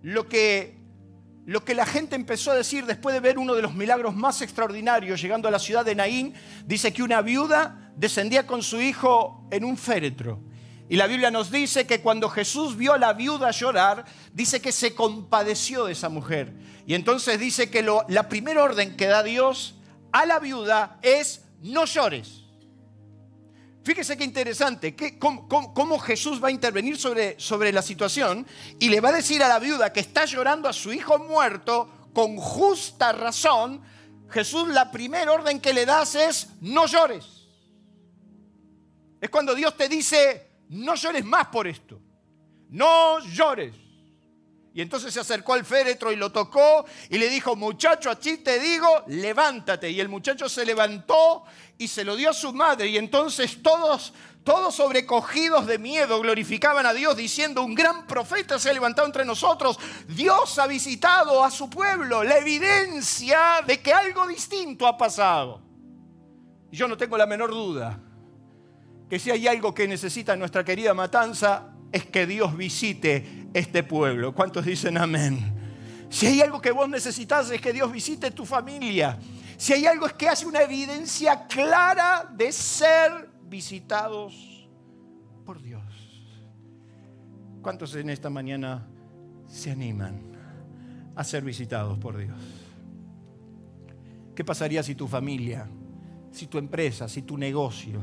lo 0.02 0.28
que, 0.30 0.75
lo 1.46 1.64
que 1.64 1.76
la 1.76 1.86
gente 1.86 2.16
empezó 2.16 2.52
a 2.52 2.56
decir 2.56 2.86
después 2.86 3.14
de 3.14 3.20
ver 3.20 3.38
uno 3.38 3.54
de 3.54 3.62
los 3.62 3.76
milagros 3.76 4.16
más 4.16 4.42
extraordinarios, 4.42 5.22
llegando 5.22 5.48
a 5.48 5.52
la 5.52 5.60
ciudad 5.60 5.86
de 5.86 5.94
Naín, 5.94 6.34
dice 6.66 6.92
que 6.92 7.04
una 7.04 7.22
viuda 7.22 7.92
descendía 7.96 8.48
con 8.48 8.64
su 8.64 8.82
hijo 8.82 9.48
en 9.52 9.64
un 9.64 9.78
féretro. 9.78 10.40
Y 10.90 10.98
la 10.98 11.08
Biblia 11.08 11.32
nos 11.32 11.52
dice 11.52 11.86
que 11.86 12.02
cuando 12.02 12.30
Jesús 12.30 12.78
vio 12.78 12.94
a 12.94 12.98
la 12.98 13.14
viuda 13.14 13.52
llorar, 13.52 14.06
dice 14.34 14.62
que 14.62 14.72
se 14.72 14.94
compadeció 14.94 15.86
de 15.86 15.94
esa 15.94 16.10
mujer. 16.10 16.54
Y 16.86 16.94
entonces 16.94 17.40
dice 17.40 17.70
que 17.70 17.82
lo, 17.82 18.06
la 18.08 18.30
primera 18.30 18.64
orden 18.64 18.96
que 18.96 19.08
da 19.08 19.24
Dios 19.24 19.76
a 20.12 20.26
la 20.26 20.40
viuda 20.40 21.00
es 21.02 21.44
no 21.62 21.86
llores. 21.86 22.45
Fíjese 23.86 24.18
qué 24.18 24.24
interesante, 24.24 24.96
cómo, 25.20 26.00
Jesús 26.00 26.44
va 26.44 26.48
a 26.48 26.52
intervenir 26.52 26.98
sobre, 26.98 27.40
sobre 27.40 27.72
la 27.72 27.84
situación 27.84 28.48
y 28.80 28.90
le 28.90 29.00
va 29.00 29.10
a 29.10 29.12
decir 29.12 29.44
a 29.44 29.48
la 29.48 29.60
viuda 29.60 29.94
que 29.94 30.00
está 30.00 30.26
llorando 30.26 30.68
a 30.68 30.74
su 30.74 30.92
hijo 30.92 31.20
muerto 31.20 32.10
con 32.12 32.36
justa 32.38 33.12
razón. 33.12 33.84
Jesús 34.32 34.70
la 34.70 34.90
primera 34.90 35.32
orden 35.32 35.60
que 35.60 35.72
le 35.72 35.86
das 35.86 36.16
es 36.16 36.48
no 36.62 36.88
llores. 36.88 37.48
Es 39.22 39.30
cuando 39.30 39.54
Dios 39.54 39.78
te 39.78 39.88
dice, 39.88 40.48
no 40.70 40.96
llores 40.96 41.24
más 41.24 41.46
por 41.50 41.68
esto. 41.68 42.02
No 42.70 43.20
llores. 43.20 43.85
Y 44.76 44.82
entonces 44.82 45.14
se 45.14 45.22
acercó 45.22 45.54
al 45.54 45.64
féretro 45.64 46.12
y 46.12 46.18
lo 46.18 46.34
tocó 46.34 46.86
y 47.10 47.18
le 47.18 47.30
dijo, 47.30 47.56
muchacho, 47.56 48.12
así 48.12 48.40
te 48.40 48.60
digo, 48.60 49.06
levántate. 49.08 49.90
Y 49.90 50.02
el 50.02 50.10
muchacho 50.10 50.50
se 50.50 50.66
levantó 50.66 51.46
y 51.78 51.88
se 51.88 52.04
lo 52.04 52.18
dio 52.18 52.32
a 52.32 52.34
su 52.34 52.52
madre. 52.52 52.90
Y 52.90 52.98
entonces 52.98 53.64
todos, 53.64 54.12
todos 54.44 54.76
sobrecogidos 54.76 55.66
de 55.66 55.80
miedo 55.80 56.20
glorificaban 56.20 56.86
a 56.86 56.94
Dios 56.94 57.16
diciendo, 57.16 57.64
un 57.64 57.74
gran 57.74 58.06
profeta 58.06 58.60
se 58.60 58.70
ha 58.70 58.74
levantado 58.74 59.08
entre 59.08 59.24
nosotros. 59.24 59.80
Dios 60.10 60.60
ha 60.60 60.68
visitado 60.68 61.42
a 61.42 61.52
su 61.52 61.70
pueblo, 61.70 62.22
la 62.26 62.38
evidencia 62.40 63.62
de 63.66 63.80
que 63.80 63.94
algo 63.94 64.28
distinto 64.28 64.88
ha 64.88 64.98
pasado. 64.98 65.62
Y 66.70 66.76
yo 66.76 66.90
no 66.90 66.98
tengo 66.98 67.18
la 67.18 67.26
menor 67.26 67.52
duda 67.52 67.98
que 69.10 69.20
si 69.20 69.32
hay 69.32 69.48
algo 69.48 69.74
que 69.74 69.88
necesita 69.88 70.36
nuestra 70.36 70.66
querida 70.66 70.94
matanza 70.94 71.75
es 71.96 72.06
que 72.06 72.28
Dios 72.28 72.58
visite 72.58 73.48
este 73.54 73.82
pueblo. 73.82 74.36
¿Cuántos 74.36 74.66
dicen 74.66 74.98
amén? 74.98 75.54
Si 76.10 76.28
hay 76.28 76.42
algo 76.42 76.62
que 76.62 76.72
vos 76.72 76.90
necesitas 76.90 77.50
es 77.52 77.62
que 77.62 77.72
Dios 77.72 77.90
visite 77.90 78.32
tu 78.32 78.46
familia. 78.46 79.18
Si 79.56 79.72
hay 79.72 79.86
algo 79.86 80.06
es 80.06 80.12
que 80.12 80.28
hace 80.28 80.46
una 80.46 80.62
evidencia 80.62 81.48
clara 81.48 82.30
de 82.36 82.52
ser 82.52 83.30
visitados 83.44 84.68
por 85.46 85.62
Dios. 85.62 85.82
¿Cuántos 87.62 87.96
en 87.96 88.10
esta 88.10 88.30
mañana 88.30 88.86
se 89.48 89.72
animan 89.72 90.20
a 91.16 91.24
ser 91.24 91.46
visitados 91.46 91.98
por 91.98 92.18
Dios? 92.18 92.38
¿Qué 94.36 94.44
pasaría 94.44 94.84
si 94.84 94.96
tu 94.96 95.08
familia, 95.08 95.66
si 96.34 96.48
tu 96.48 96.58
empresa, 96.58 97.08
si 97.08 97.22
tu 97.22 97.38
negocio, 97.38 98.02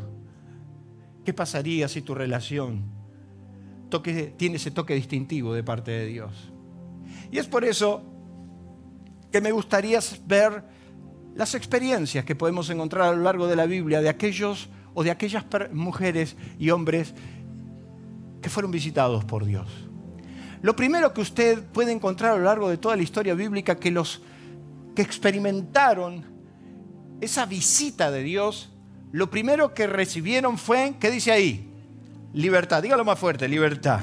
¿Qué 1.24 1.32
pasaría 1.32 1.86
si 1.86 2.02
tu 2.02 2.14
relación 2.14 3.01
tiene 4.00 4.56
ese 4.56 4.70
toque 4.70 4.94
distintivo 4.94 5.52
de 5.52 5.62
parte 5.62 5.90
de 5.90 6.06
Dios? 6.06 6.52
Y 7.30 7.38
es 7.38 7.46
por 7.46 7.64
eso 7.64 8.02
que 9.30 9.40
me 9.40 9.52
gustaría 9.52 10.00
ver 10.26 10.64
las 11.34 11.54
experiencias 11.54 12.24
que 12.24 12.34
podemos 12.34 12.70
encontrar 12.70 13.08
a 13.08 13.16
lo 13.16 13.22
largo 13.22 13.46
de 13.46 13.56
la 13.56 13.66
Biblia 13.66 14.00
de 14.00 14.08
aquellos 14.08 14.68
o 14.94 15.02
de 15.02 15.10
aquellas 15.10 15.44
mujeres 15.72 16.36
y 16.58 16.70
hombres 16.70 17.14
que 18.40 18.50
fueron 18.50 18.70
visitados 18.70 19.24
por 19.24 19.44
Dios. 19.44 19.68
Lo 20.62 20.76
primero 20.76 21.12
que 21.12 21.20
usted 21.20 21.64
puede 21.72 21.92
encontrar 21.92 22.32
a 22.32 22.36
lo 22.36 22.44
largo 22.44 22.68
de 22.68 22.76
toda 22.76 22.96
la 22.96 23.02
historia 23.02 23.34
bíblica 23.34 23.76
que 23.76 23.90
los 23.90 24.22
que 24.94 25.02
experimentaron 25.02 26.24
esa 27.20 27.46
visita 27.46 28.10
de 28.10 28.22
Dios 28.22 28.72
lo 29.12 29.30
primero 29.30 29.74
que 29.74 29.86
recibieron 29.86 30.56
fue, 30.56 30.94
¿qué 30.98 31.10
dice 31.10 31.32
ahí? 31.32 31.70
Libertad. 32.32 32.82
Dígalo 32.82 33.04
más 33.04 33.18
fuerte, 33.18 33.48
libertad. 33.48 34.00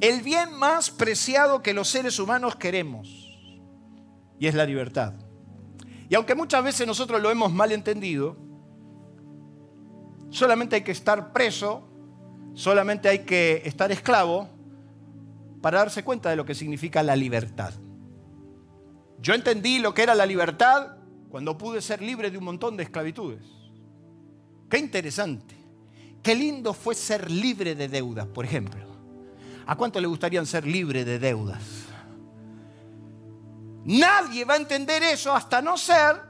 El 0.00 0.22
bien 0.22 0.54
más 0.54 0.90
preciado 0.90 1.62
que 1.62 1.74
los 1.74 1.88
seres 1.88 2.18
humanos 2.18 2.56
queremos. 2.56 3.38
Y 4.38 4.46
es 4.46 4.54
la 4.54 4.64
libertad. 4.64 5.14
Y 6.08 6.14
aunque 6.14 6.34
muchas 6.34 6.64
veces 6.64 6.86
nosotros 6.86 7.20
lo 7.20 7.30
hemos 7.30 7.52
mal 7.52 7.70
entendido, 7.70 8.36
solamente 10.30 10.76
hay 10.76 10.82
que 10.82 10.92
estar 10.92 11.32
preso, 11.32 11.86
solamente 12.54 13.08
hay 13.08 13.20
que 13.20 13.62
estar 13.66 13.92
esclavo 13.92 14.48
para 15.60 15.78
darse 15.78 16.02
cuenta 16.02 16.30
de 16.30 16.36
lo 16.36 16.46
que 16.46 16.54
significa 16.54 17.02
la 17.02 17.14
libertad. 17.14 17.74
Yo 19.20 19.34
entendí 19.34 19.78
lo 19.78 19.92
que 19.92 20.02
era 20.02 20.14
la 20.14 20.24
libertad 20.24 20.96
cuando 21.28 21.58
pude 21.58 21.82
ser 21.82 22.00
libre 22.00 22.30
de 22.30 22.38
un 22.38 22.44
montón 22.44 22.76
de 22.78 22.84
esclavitudes. 22.84 23.44
Qué 24.70 24.78
interesante. 24.78 25.59
Qué 26.22 26.34
lindo 26.34 26.74
fue 26.74 26.94
ser 26.94 27.30
libre 27.30 27.74
de 27.74 27.88
deudas, 27.88 28.26
por 28.26 28.44
ejemplo. 28.44 28.84
¿A 29.66 29.76
cuánto 29.76 30.00
le 30.00 30.06
gustaría 30.06 30.44
ser 30.44 30.66
libre 30.66 31.04
de 31.04 31.18
deudas? 31.18 31.62
Nadie 33.84 34.44
va 34.44 34.54
a 34.54 34.58
entender 34.58 35.02
eso 35.02 35.34
hasta 35.34 35.62
no 35.62 35.78
ser 35.78 36.20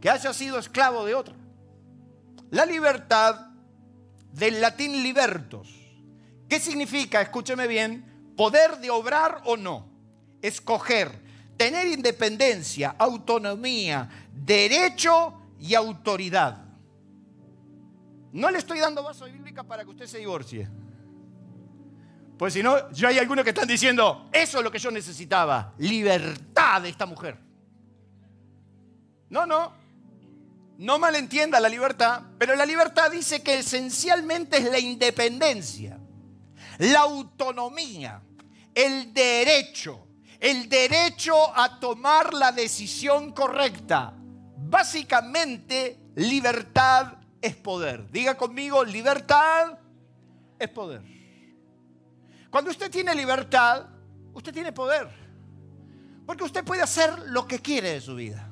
que 0.00 0.08
haya 0.08 0.32
sido 0.32 0.58
esclavo 0.58 1.04
de 1.04 1.14
otra. 1.14 1.34
La 2.50 2.64
libertad 2.64 3.48
del 4.32 4.60
latín 4.60 5.02
libertos. 5.02 5.68
¿Qué 6.48 6.58
significa? 6.58 7.20
Escúcheme 7.20 7.66
bien, 7.66 8.34
poder 8.36 8.78
de 8.78 8.90
obrar 8.90 9.42
o 9.44 9.56
no, 9.56 9.88
escoger, 10.40 11.10
tener 11.56 11.86
independencia, 11.86 12.94
autonomía, 12.98 14.08
derecho 14.32 15.34
y 15.60 15.74
autoridad. 15.74 16.61
No 18.32 18.50
le 18.50 18.58
estoy 18.58 18.78
dando 18.78 19.02
vaso 19.02 19.26
bíblica 19.26 19.62
para 19.62 19.84
que 19.84 19.90
usted 19.90 20.06
se 20.06 20.18
divorcie. 20.18 20.68
Pues 22.38 22.54
si 22.54 22.62
no, 22.62 22.90
yo 22.90 23.08
hay 23.08 23.18
algunos 23.18 23.44
que 23.44 23.50
están 23.50 23.68
diciendo, 23.68 24.28
eso 24.32 24.58
es 24.58 24.64
lo 24.64 24.70
que 24.70 24.78
yo 24.78 24.90
necesitaba, 24.90 25.74
libertad 25.78 26.82
de 26.82 26.88
esta 26.88 27.06
mujer. 27.06 27.38
No, 29.28 29.46
no. 29.46 29.72
no 30.78 30.98
malentienda 30.98 31.60
la 31.60 31.68
libertad, 31.68 32.22
pero 32.38 32.56
la 32.56 32.66
libertad 32.66 33.10
dice 33.10 33.42
que 33.42 33.58
esencialmente 33.58 34.56
es 34.56 34.64
la 34.64 34.78
independencia, 34.78 35.98
la 36.78 37.00
autonomía, 37.00 38.22
el 38.74 39.12
derecho, 39.12 40.06
el 40.40 40.68
derecho 40.68 41.34
a 41.56 41.78
tomar 41.78 42.34
la 42.34 42.50
decisión 42.50 43.32
correcta. 43.32 44.14
Básicamente, 44.56 46.00
libertad 46.16 47.21
es 47.42 47.56
poder. 47.56 48.10
Diga 48.10 48.36
conmigo, 48.36 48.84
libertad 48.84 49.78
es 50.58 50.68
poder. 50.68 51.02
Cuando 52.50 52.70
usted 52.70 52.90
tiene 52.90 53.14
libertad, 53.14 53.86
usted 54.32 54.52
tiene 54.52 54.72
poder. 54.72 55.08
Porque 56.24 56.44
usted 56.44 56.64
puede 56.64 56.82
hacer 56.82 57.18
lo 57.26 57.46
que 57.46 57.58
quiere 57.58 57.94
de 57.94 58.00
su 58.00 58.14
vida. 58.14 58.48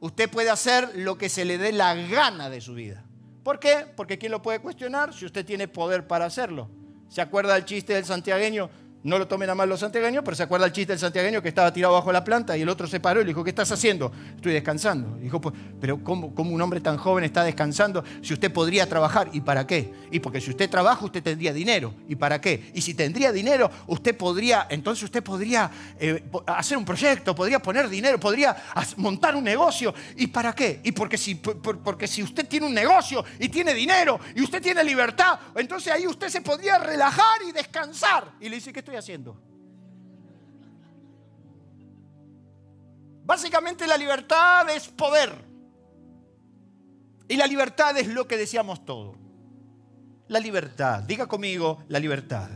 Usted 0.00 0.28
puede 0.28 0.50
hacer 0.50 0.90
lo 0.96 1.16
que 1.16 1.28
se 1.28 1.44
le 1.44 1.56
dé 1.56 1.70
la 1.72 1.94
gana 1.94 2.50
de 2.50 2.60
su 2.60 2.74
vida. 2.74 3.04
¿Por 3.44 3.60
qué? 3.60 3.86
Porque 3.96 4.18
¿quién 4.18 4.32
lo 4.32 4.42
puede 4.42 4.60
cuestionar 4.60 5.14
si 5.14 5.24
usted 5.24 5.46
tiene 5.46 5.68
poder 5.68 6.06
para 6.06 6.24
hacerlo? 6.26 6.68
¿Se 7.08 7.20
acuerda 7.20 7.54
del 7.54 7.64
chiste 7.64 7.94
del 7.94 8.04
santiagueño? 8.04 8.70
No 9.04 9.18
lo 9.18 9.26
tomen 9.26 9.50
a 9.50 9.54
mal 9.56 9.68
los 9.68 9.80
santiagueños, 9.80 10.22
pero 10.24 10.36
se 10.36 10.44
acuerda 10.44 10.66
el 10.66 10.72
chiste 10.72 10.92
del 10.92 11.00
santiagueño 11.00 11.42
que 11.42 11.48
estaba 11.48 11.72
tirado 11.72 11.94
bajo 11.94 12.12
la 12.12 12.22
planta 12.22 12.56
y 12.56 12.62
el 12.62 12.68
otro 12.68 12.86
se 12.86 13.00
paró 13.00 13.20
y 13.20 13.24
le 13.24 13.28
dijo, 13.28 13.42
¿qué 13.42 13.50
estás 13.50 13.72
haciendo? 13.72 14.12
Estoy 14.36 14.52
descansando. 14.52 15.16
dijo, 15.16 15.40
pues, 15.40 15.54
pero 15.80 16.02
¿cómo, 16.04 16.32
¿cómo, 16.32 16.52
un 16.52 16.62
hombre 16.62 16.80
tan 16.80 16.96
joven 16.98 17.24
está 17.24 17.42
descansando 17.42 18.04
si 18.22 18.32
usted 18.32 18.52
podría 18.52 18.88
trabajar? 18.88 19.28
¿Y 19.32 19.40
para 19.40 19.66
qué? 19.66 19.92
Y 20.12 20.20
porque 20.20 20.40
si 20.40 20.50
usted 20.50 20.70
trabaja, 20.70 21.04
usted 21.04 21.20
tendría 21.20 21.52
dinero. 21.52 21.94
¿Y 22.08 22.14
para 22.14 22.40
qué? 22.40 22.70
Y 22.74 22.80
si 22.80 22.94
tendría 22.94 23.32
dinero, 23.32 23.68
usted 23.88 24.16
podría, 24.16 24.68
entonces 24.70 25.02
usted 25.02 25.22
podría 25.22 25.68
eh, 25.98 26.22
hacer 26.46 26.78
un 26.78 26.84
proyecto, 26.84 27.34
podría 27.34 27.58
poner 27.58 27.88
dinero, 27.88 28.20
podría 28.20 28.56
montar 28.98 29.34
un 29.34 29.42
negocio. 29.42 29.92
¿Y 30.16 30.28
para 30.28 30.52
qué? 30.52 30.80
Y 30.84 30.92
porque 30.92 31.18
si, 31.18 31.34
porque 31.34 32.06
si 32.06 32.22
usted 32.22 32.46
tiene 32.46 32.66
un 32.66 32.74
negocio 32.74 33.24
y 33.40 33.48
tiene 33.48 33.74
dinero 33.74 34.20
y 34.36 34.42
usted 34.42 34.62
tiene 34.62 34.84
libertad, 34.84 35.40
entonces 35.56 35.92
ahí 35.92 36.06
usted 36.06 36.28
se 36.28 36.40
podría 36.40 36.78
relajar 36.78 37.42
y 37.48 37.50
descansar. 37.50 38.30
Y 38.40 38.48
le 38.48 38.56
dice, 38.56 38.72
¿qué 38.72 38.78
estoy 38.78 38.91
haciendo? 38.96 39.40
Básicamente 43.24 43.86
la 43.86 43.96
libertad 43.96 44.68
es 44.70 44.88
poder. 44.88 45.32
Y 47.28 47.36
la 47.36 47.46
libertad 47.46 47.96
es 47.96 48.08
lo 48.08 48.26
que 48.26 48.36
decíamos 48.36 48.84
todo. 48.84 49.16
La 50.28 50.40
libertad, 50.40 51.02
diga 51.02 51.26
conmigo, 51.26 51.84
la 51.88 51.98
libertad. 51.98 52.50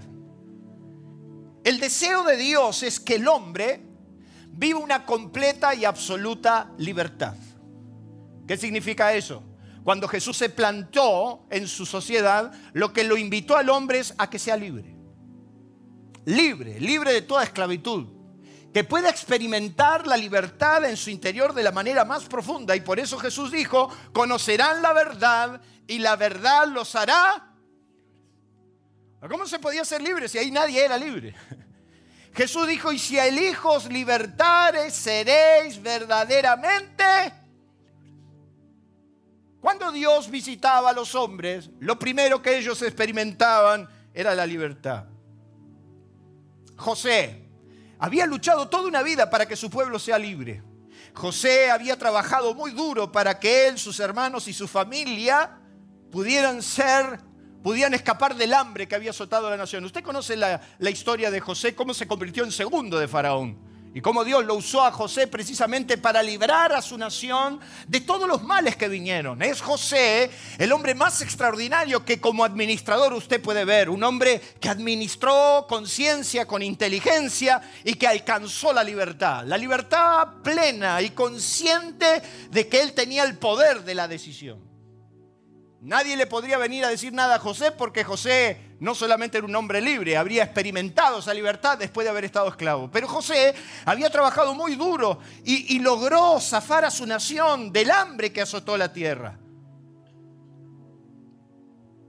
El 1.65 1.81
deseo 1.81 2.25
de 2.25 2.37
Dios 2.37 2.83
es 2.83 3.01
que 3.01 3.17
el 3.17 3.29
hombre 3.29 3.81
viva 4.49 4.79
una 4.79 5.05
completa 5.05 5.75
y 5.75 5.85
absoluta 5.85 6.73
libertad. 6.79 7.35
¿Qué 8.47 8.57
significa 8.57 9.13
eso? 9.15 9.43
Cuando 9.83 10.09
Jesús 10.09 10.37
se 10.37 10.49
plantó 10.49 11.47
en 11.51 11.69
su 11.69 11.87
sociedad, 11.87 12.53
lo 12.73 12.93
que 12.93 13.05
lo 13.05 13.17
invitó 13.17 13.57
al 13.57 13.71
hombre 13.71 14.01
es 14.01 14.15
a 14.19 14.29
que 14.29 14.39
sea 14.39 14.57
libre 14.57 14.96
libre, 16.27 16.79
libre 16.79 17.13
de 17.13 17.23
toda 17.23 17.45
esclavitud, 17.45 18.07
que 18.75 18.85
pueda 18.85 19.09
experimentar 19.09 20.07
la 20.07 20.19
libertad 20.19 20.85
en 20.85 20.99
su 20.99 21.09
interior 21.09 21.55
de 21.55 21.63
la 21.63 21.73
manera 21.73 22.05
más 22.05 22.25
profunda. 22.25 22.77
Y 22.77 22.81
por 22.81 23.01
eso 23.01 23.19
Jesús 23.19 23.51
dijo, 23.51 23.91
conocerán 24.13 24.83
la 24.83 24.93
verdad 24.93 25.63
y 25.87 25.99
la 25.99 26.17
verdad 26.17 26.69
los 26.69 26.95
hará. 26.95 27.55
¿Cómo 29.31 29.47
se 29.47 29.59
podía 29.59 29.85
ser 29.85 30.03
libre 30.03 30.29
si 30.29 30.37
ahí 30.37 30.51
nadie 30.51 30.85
era 30.85 30.99
libre? 30.99 31.35
Jesús 32.35 32.69
dijo, 32.69 32.93
y 32.93 32.99
si 32.99 33.19
el 33.19 33.39
hijos 33.39 33.91
libertares 33.91 34.93
seréis 34.93 35.81
verdaderamente. 35.81 37.33
Cuando 39.59 39.91
Dios 39.91 40.31
visitaba 40.31 40.91
a 40.91 40.93
los 40.93 41.15
hombres, 41.15 41.71
lo 41.81 41.99
primero 41.99 42.43
que 42.43 42.59
ellos 42.59 42.83
experimentaban 42.83 43.89
era 44.13 44.35
la 44.35 44.47
libertad. 44.47 45.07
José 46.77 47.49
había 47.99 48.27
luchado 48.27 48.69
toda 48.69 48.89
una 48.89 49.03
vida 49.03 49.31
para 49.31 49.47
que 49.47 49.57
su 49.57 49.71
pueblo 49.71 49.99
sea 49.99 50.19
libre. 50.19 50.63
José 51.15 51.71
había 51.71 51.99
trabajado 51.99 52.55
muy 52.55 52.73
duro 52.73 53.11
para 53.11 53.39
que 53.39 53.69
él, 53.69 53.79
sus 53.79 54.01
hermanos 54.01 54.49
y 54.49 54.53
su 54.53 54.69
familia 54.69 55.59
pudieran 56.11 56.63
ser, 56.63 57.21
pudieran 57.63 57.95
escapar 57.95 58.37
del 58.37 58.53
hambre 58.53 58.87
que 58.87 58.95
había 58.95 59.11
azotado 59.11 59.47
a 59.47 59.51
la 59.51 59.57
nación. 59.57 59.85
Usted 59.85 60.03
conoce 60.03 60.37
la, 60.37 60.61
la 60.79 60.91
historia 60.91 61.31
de 61.31 61.41
José, 61.41 61.75
cómo 61.75 61.95
se 61.95 62.07
convirtió 62.07 62.45
en 62.45 62.53
segundo 62.53 62.99
de 62.99 63.09
Faraón 63.09 63.66
y 63.97 64.03
cómo 64.03 64.25
Dios 64.25 64.45
lo 64.45 64.57
usó 64.57 64.85
a 64.85 64.93
José 64.93 65.27
precisamente 65.27 65.97
para 65.97 66.23
librar 66.23 66.71
a 66.75 66.83
su 66.83 66.99
nación 66.99 67.59
de 67.89 68.03
todos 68.03 68.29
los 68.29 68.43
males 68.43 68.77
que 68.77 68.89
vinieron. 68.89 69.41
Es 69.41 69.63
José 69.63 70.31
el 70.59 70.71
hombre 70.73 70.95
más 70.95 71.23
extraordinario 71.23 72.05
que 72.05 72.21
como 72.21 72.45
administrador 72.45 73.15
usted 73.15 73.41
puede 73.41 73.65
ver, 73.65 73.89
un 73.89 74.05
hombre 74.05 74.43
que 74.61 74.69
administró 74.69 75.65
con 75.67 75.87
ciencia, 75.87 76.47
con 76.47 76.61
inteligencia 76.61 77.63
y 77.85 77.95
que 77.95 78.07
alcanzó 78.07 78.71
la 78.75 78.85
libertad, 78.85 79.45
la 79.47 79.57
libertad 79.57 80.29
plena 80.45 81.01
y 81.01 81.13
consciente 81.13 82.21
de 82.51 82.69
que 82.69 82.83
él 82.83 82.93
tenía 82.93 83.25
el 83.25 83.39
poder 83.39 83.83
de 83.83 83.95
la 83.95 84.09
decisión. 84.09 84.61
Nadie 85.81 86.19
le 86.19 86.27
podría 86.27 86.59
venir 86.59 86.85
a 86.85 86.89
decir 86.89 87.15
nada 87.15 87.37
a 87.37 87.39
José 87.39 87.73
porque 87.73 88.05
José 88.05 88.59
no 88.79 88.95
solamente 88.95 89.39
era 89.39 89.47
un 89.47 89.57
hombre 89.57 89.81
libre, 89.81 90.17
habría 90.17 90.45
experimentado 90.45 91.21
esa 91.21 91.33
libertad 91.33 91.79
después 91.79 92.05
de 92.05 92.11
haber 92.11 92.25
estado 92.25 92.49
esclavo. 92.49 92.91
Pero 92.91 93.09
José 93.09 93.55
había 93.85 94.11
trabajado 94.11 94.55
muy 94.55 94.77
duro 94.77 95.19
y, 95.45 95.79
logró 95.79 96.41
zafar 96.41 96.85
a 96.85 96.91
su 96.91 97.07
nación 97.07 97.73
del 97.73 97.91
hambre 97.91 98.33
que 98.33 98.43
azotó 98.43 98.77
la 98.77 98.93
tierra. 98.93 99.39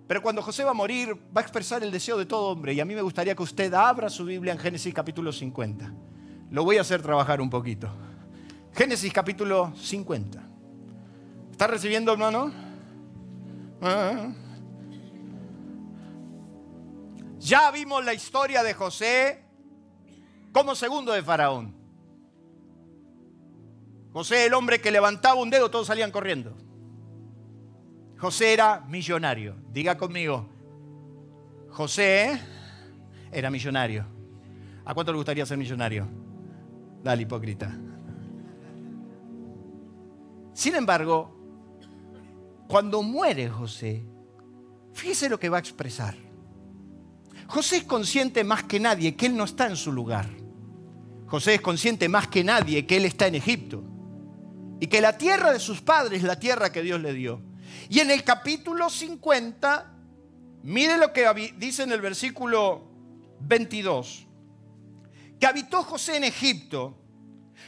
Pero 0.08 0.21
cuando 0.21 0.41
José 0.41 0.63
va 0.63 0.71
a 0.71 0.73
morir, 0.73 1.13
va 1.36 1.41
a 1.41 1.43
expresar 1.43 1.84
el 1.84 1.91
deseo 1.91 2.17
de 2.17 2.25
todo 2.25 2.47
hombre. 2.47 2.73
Y 2.73 2.80
a 2.80 2.86
mí 2.86 2.95
me 2.95 3.01
gustaría 3.01 3.36
que 3.36 3.43
usted 3.43 3.73
abra 3.73 4.10
su 4.10 4.25
Biblia 4.25 4.53
en 4.53 4.60
Génesis 4.60 4.93
capítulo 4.93 5.32
50. 5.32 5.93
Lo 6.49 6.63
voy 6.63 6.77
a 6.77 6.82
hacer 6.82 7.01
trabajar 7.01 7.41
un 7.41 7.49
poquito. 7.49 7.89
Génesis 8.73 9.12
capítulo 9.12 9.73
50. 9.75 10.41
¿Está 11.51 11.67
recibiendo, 11.67 12.13
hermano? 12.13 12.51
¿Ah? 13.82 14.30
Ya 17.39 17.71
vimos 17.71 18.04
la 18.04 18.13
historia 18.13 18.63
de 18.63 18.73
José 18.73 19.43
como 20.52 20.76
segundo 20.76 21.12
de 21.12 21.21
Faraón. 21.21 21.76
José, 24.12 24.47
el 24.47 24.54
hombre 24.54 24.82
que 24.82 24.89
levantaba 24.89 25.36
un 25.36 25.50
dedo, 25.50 25.69
todos 25.69 25.88
salían 25.88 26.12
corriendo. 26.12 26.58
José 28.17 28.54
era 28.54 28.82
millonario. 28.88 29.56
Diga 29.69 29.97
conmigo, 29.97 30.50
José 31.69 32.41
era 33.32 33.52
millonario. 33.52 34.06
¿A 34.86 34.93
cuánto 34.95 35.12
le 35.12 35.17
gustaría 35.17 35.45
ser 35.45 35.58
millonario? 35.58 36.08
Dale, 37.04 37.21
hipócrita. 37.21 37.78
Sin 40.54 40.73
embargo, 40.73 41.38
cuando 42.67 43.04
muere 43.04 43.47
José, 43.50 44.04
fíjese 44.93 45.30
lo 45.30 45.39
que 45.39 45.50
va 45.50 45.58
a 45.58 45.60
expresar. 45.60 46.27
José 47.47 47.77
es 47.77 47.83
consciente 47.86 48.43
más 48.43 48.63
que 48.63 48.79
nadie 48.79 49.15
que 49.15 49.27
él 49.27 49.38
no 49.38 49.45
está 49.45 49.67
en 49.67 49.77
su 49.77 49.91
lugar. 49.91 50.27
José 51.27 51.55
es 51.55 51.62
consciente 51.62 52.10
más 52.10 52.27
que 52.27 52.43
nadie 52.43 52.86
que 52.86 52.97
él 52.97 53.05
está 53.05 53.27
en 53.27 53.36
Egipto. 53.36 53.83
Y 54.79 54.88
que 54.88 55.01
la 55.01 55.17
tierra 55.17 55.51
de 55.51 55.60
sus 55.60 55.81
padres 55.81 56.19
es 56.19 56.27
la 56.27 56.39
tierra 56.39 56.71
que 56.71 56.81
Dios 56.81 57.01
le 57.01 57.13
dio. 57.13 57.41
Y 57.89 57.99
en 57.99 58.12
el 58.12 58.23
capítulo 58.23 58.89
50, 58.89 59.93
mire 60.63 60.97
lo 60.97 61.12
que 61.13 61.53
dice 61.57 61.83
en 61.83 61.91
el 61.91 62.01
versículo 62.01 62.91
22. 63.41 64.27
Que 65.39 65.47
habitó 65.47 65.83
José 65.83 66.17
en 66.17 66.25
Egipto 66.25 66.97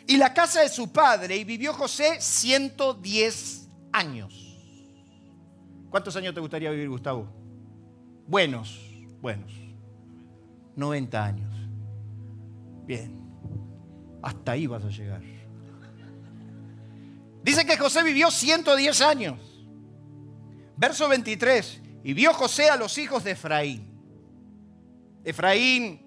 y 0.07 0.17
la 0.17 0.33
casa 0.33 0.61
de 0.61 0.69
su 0.69 0.91
padre 0.91 1.37
y 1.37 1.43
vivió 1.43 1.73
José 1.73 2.19
110 2.19 3.69
años. 3.91 4.57
¿Cuántos 5.89 6.15
años 6.15 6.33
te 6.33 6.39
gustaría 6.39 6.69
vivir, 6.69 6.89
Gustavo? 6.89 7.27
Buenos, 8.27 8.79
buenos. 9.21 9.68
90 10.79 11.23
años. 11.23 11.53
Bien, 12.85 13.13
hasta 14.23 14.53
ahí 14.53 14.65
vas 14.65 14.83
a 14.83 14.89
llegar. 14.89 15.21
Dice 17.43 17.65
que 17.65 17.77
José 17.77 18.03
vivió 18.03 18.31
110 18.31 19.01
años. 19.01 19.39
Verso 20.75 21.07
23. 21.07 21.81
Y 22.03 22.13
vio 22.13 22.33
José 22.33 22.69
a 22.69 22.77
los 22.77 22.97
hijos 22.97 23.23
de 23.23 23.31
Efraín. 23.31 23.87
Efraín, 25.23 26.01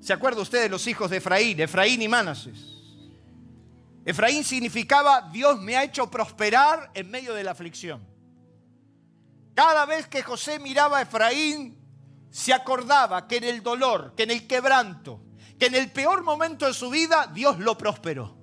¿se 0.00 0.12
acuerda 0.12 0.42
usted 0.42 0.62
de 0.62 0.68
los 0.68 0.86
hijos 0.86 1.10
de 1.10 1.16
Efraín? 1.16 1.58
Efraín 1.60 2.02
y 2.02 2.08
Manases. 2.08 2.74
Efraín 4.04 4.44
significaba 4.44 5.28
Dios 5.32 5.60
me 5.60 5.76
ha 5.76 5.84
hecho 5.84 6.10
prosperar 6.10 6.90
en 6.94 7.10
medio 7.10 7.34
de 7.34 7.44
la 7.44 7.50
aflicción. 7.50 8.06
Cada 9.54 9.86
vez 9.86 10.06
que 10.06 10.22
José 10.22 10.58
miraba 10.58 10.98
a 10.98 11.02
Efraín, 11.02 11.76
se 12.30 12.52
acordaba 12.52 13.26
que 13.26 13.36
en 13.36 13.44
el 13.44 13.62
dolor, 13.62 14.14
que 14.16 14.24
en 14.24 14.30
el 14.30 14.46
quebranto, 14.46 15.22
que 15.58 15.66
en 15.66 15.74
el 15.74 15.90
peor 15.90 16.22
momento 16.22 16.66
de 16.66 16.74
su 16.74 16.90
vida, 16.90 17.30
Dios 17.32 17.58
lo 17.58 17.76
prosperó. 17.76 18.36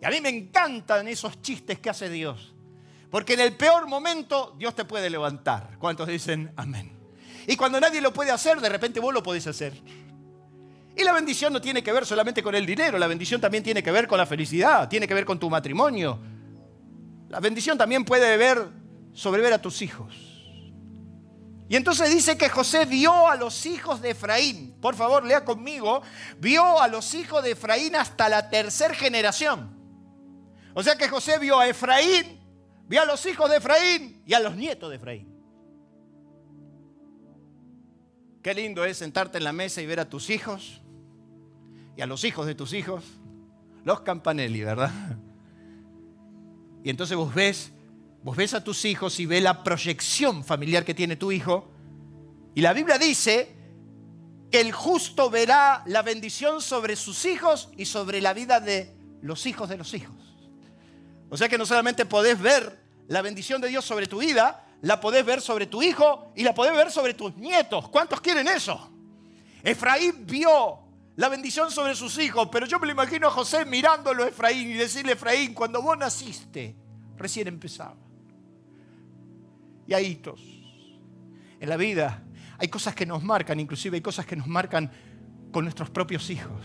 Y 0.00 0.04
a 0.04 0.10
mí 0.10 0.20
me 0.20 0.28
encantan 0.28 1.06
esos 1.08 1.40
chistes 1.40 1.78
que 1.78 1.90
hace 1.90 2.08
Dios. 2.10 2.54
Porque 3.10 3.34
en 3.34 3.40
el 3.40 3.56
peor 3.56 3.86
momento 3.86 4.54
Dios 4.58 4.74
te 4.74 4.84
puede 4.84 5.08
levantar. 5.10 5.76
¿Cuántos 5.78 6.08
dicen 6.08 6.52
amén? 6.56 6.98
Y 7.46 7.56
cuando 7.56 7.78
nadie 7.78 8.00
lo 8.00 8.12
puede 8.12 8.30
hacer, 8.30 8.60
de 8.60 8.68
repente 8.68 9.00
vos 9.00 9.12
lo 9.12 9.22
podés 9.22 9.46
hacer. 9.46 9.74
Y 10.96 11.04
la 11.04 11.12
bendición 11.12 11.52
no 11.52 11.60
tiene 11.60 11.82
que 11.82 11.92
ver 11.92 12.04
solamente 12.04 12.42
con 12.42 12.54
el 12.54 12.66
dinero, 12.66 12.98
la 12.98 13.06
bendición 13.06 13.40
también 13.40 13.64
tiene 13.64 13.82
que 13.82 13.90
ver 13.90 14.06
con 14.06 14.18
la 14.18 14.26
felicidad, 14.26 14.88
tiene 14.88 15.08
que 15.08 15.14
ver 15.14 15.24
con 15.24 15.38
tu 15.38 15.48
matrimonio. 15.48 16.18
La 17.28 17.40
bendición 17.40 17.78
también 17.78 18.04
puede 18.04 18.36
ver 18.36 18.68
sobrever 19.12 19.52
a 19.52 19.62
tus 19.62 19.80
hijos. 19.82 20.31
Y 21.72 21.76
entonces 21.76 22.10
dice 22.10 22.36
que 22.36 22.50
José 22.50 22.84
vio 22.84 23.26
a 23.26 23.34
los 23.34 23.64
hijos 23.64 24.02
de 24.02 24.10
Efraín. 24.10 24.76
Por 24.78 24.94
favor, 24.94 25.24
lea 25.24 25.42
conmigo. 25.42 26.02
Vio 26.38 26.78
a 26.78 26.86
los 26.86 27.14
hijos 27.14 27.42
de 27.42 27.52
Efraín 27.52 27.96
hasta 27.96 28.28
la 28.28 28.50
tercera 28.50 28.92
generación. 28.92 29.74
O 30.74 30.82
sea 30.82 30.96
que 30.96 31.08
José 31.08 31.38
vio 31.38 31.58
a 31.58 31.66
Efraín, 31.66 32.38
vio 32.88 33.00
a 33.00 33.06
los 33.06 33.24
hijos 33.24 33.48
de 33.48 33.56
Efraín 33.56 34.22
y 34.26 34.34
a 34.34 34.40
los 34.40 34.54
nietos 34.54 34.90
de 34.90 34.96
Efraín. 34.96 35.34
Qué 38.42 38.52
lindo 38.52 38.84
es 38.84 38.98
sentarte 38.98 39.38
en 39.38 39.44
la 39.44 39.54
mesa 39.54 39.80
y 39.80 39.86
ver 39.86 40.00
a 40.00 40.10
tus 40.10 40.28
hijos 40.28 40.82
y 41.96 42.02
a 42.02 42.06
los 42.06 42.22
hijos 42.24 42.44
de 42.44 42.54
tus 42.54 42.74
hijos, 42.74 43.02
los 43.82 44.02
Campanelli, 44.02 44.62
¿verdad? 44.62 44.92
Y 46.84 46.90
entonces 46.90 47.16
vos 47.16 47.34
ves, 47.34 47.72
vos 48.22 48.36
ves 48.36 48.54
a 48.54 48.62
tus 48.62 48.84
hijos 48.84 49.18
y 49.20 49.26
ves 49.26 49.42
la 49.42 49.62
proyección 49.64 50.44
familiar 50.44 50.84
que 50.84 50.94
tiene 50.94 51.16
tu 51.16 51.32
hijo. 51.32 51.70
Y 52.54 52.60
la 52.60 52.72
Biblia 52.72 52.98
dice 52.98 53.54
que 54.50 54.60
el 54.60 54.72
justo 54.72 55.30
verá 55.30 55.82
la 55.86 56.02
bendición 56.02 56.60
sobre 56.60 56.96
sus 56.96 57.24
hijos 57.24 57.70
y 57.76 57.86
sobre 57.86 58.20
la 58.20 58.32
vida 58.32 58.60
de 58.60 58.94
los 59.22 59.46
hijos 59.46 59.68
de 59.68 59.78
los 59.78 59.94
hijos. 59.94 60.14
O 61.30 61.36
sea 61.36 61.48
que 61.48 61.58
no 61.58 61.66
solamente 61.66 62.04
podés 62.04 62.40
ver 62.40 62.78
la 63.08 63.22
bendición 63.22 63.60
de 63.60 63.68
Dios 63.68 63.84
sobre 63.84 64.06
tu 64.06 64.18
vida, 64.18 64.66
la 64.82 65.00
podés 65.00 65.24
ver 65.24 65.40
sobre 65.40 65.66
tu 65.66 65.82
hijo 65.82 66.32
y 66.36 66.42
la 66.42 66.54
podés 66.54 66.74
ver 66.76 66.90
sobre 66.90 67.14
tus 67.14 67.34
nietos. 67.36 67.88
¿Cuántos 67.88 68.20
quieren 68.20 68.46
eso? 68.48 68.90
Efraín 69.62 70.26
vio 70.26 70.80
la 71.16 71.28
bendición 71.28 71.70
sobre 71.70 71.94
sus 71.94 72.18
hijos, 72.18 72.48
pero 72.50 72.66
yo 72.66 72.78
me 72.78 72.86
lo 72.86 72.92
imagino 72.92 73.28
a 73.28 73.30
José 73.30 73.64
mirándolo 73.64 74.24
a 74.24 74.28
Efraín 74.28 74.70
y 74.70 74.74
decirle, 74.74 75.12
Efraín, 75.12 75.54
cuando 75.54 75.80
vos 75.80 75.96
naciste, 75.96 76.74
recién 77.16 77.48
empezaba. 77.48 77.96
Y 79.86 79.94
hay 79.94 80.06
hitos. 80.06 80.40
En 81.60 81.68
la 81.68 81.76
vida 81.76 82.22
hay 82.58 82.68
cosas 82.68 82.94
que 82.94 83.06
nos 83.06 83.22
marcan, 83.22 83.58
inclusive 83.58 83.96
hay 83.96 84.00
cosas 84.00 84.24
que 84.24 84.36
nos 84.36 84.46
marcan 84.46 84.90
con 85.50 85.64
nuestros 85.64 85.90
propios 85.90 86.30
hijos. 86.30 86.60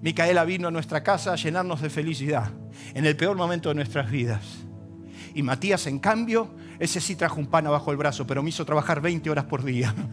Micaela 0.00 0.44
vino 0.44 0.68
a 0.68 0.70
nuestra 0.70 1.02
casa 1.02 1.32
a 1.32 1.36
llenarnos 1.36 1.80
de 1.80 1.90
felicidad 1.90 2.50
en 2.94 3.06
el 3.06 3.16
peor 3.16 3.36
momento 3.36 3.68
de 3.68 3.74
nuestras 3.74 4.10
vidas. 4.10 4.44
Y 5.34 5.42
Matías, 5.42 5.86
en 5.86 5.98
cambio, 5.98 6.54
ese 6.78 7.00
sí 7.00 7.16
trajo 7.16 7.40
un 7.40 7.46
pan 7.46 7.66
abajo 7.66 7.90
el 7.90 7.96
brazo, 7.96 8.26
pero 8.26 8.42
me 8.42 8.48
hizo 8.48 8.64
trabajar 8.64 9.00
20 9.00 9.28
horas 9.30 9.44
por 9.44 9.64
día. 9.64 9.94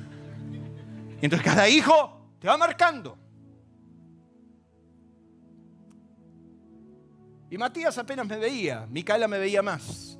Y 1.22 1.26
entonces 1.28 1.46
cada 1.46 1.70
hijo 1.70 2.36
te 2.38 2.50
va 2.50 2.58
marcando. 2.58 3.18
Y 7.50 7.58
Matías 7.58 7.98
apenas 7.98 8.28
me 8.28 8.36
veía, 8.36 8.86
Micaela 8.90 9.30
me 9.30 9.38
veía 9.38 9.62
más. 9.62 10.13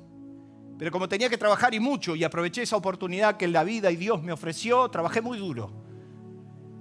Pero 0.78 0.90
como 0.90 1.08
tenía 1.08 1.28
que 1.28 1.38
trabajar 1.38 1.74
y 1.74 1.80
mucho 1.80 2.16
y 2.16 2.24
aproveché 2.24 2.62
esa 2.62 2.76
oportunidad 2.76 3.36
que 3.36 3.46
la 3.48 3.64
vida 3.64 3.90
y 3.90 3.96
Dios 3.96 4.22
me 4.22 4.32
ofreció, 4.32 4.88
trabajé 4.90 5.20
muy 5.20 5.38
duro. 5.38 5.70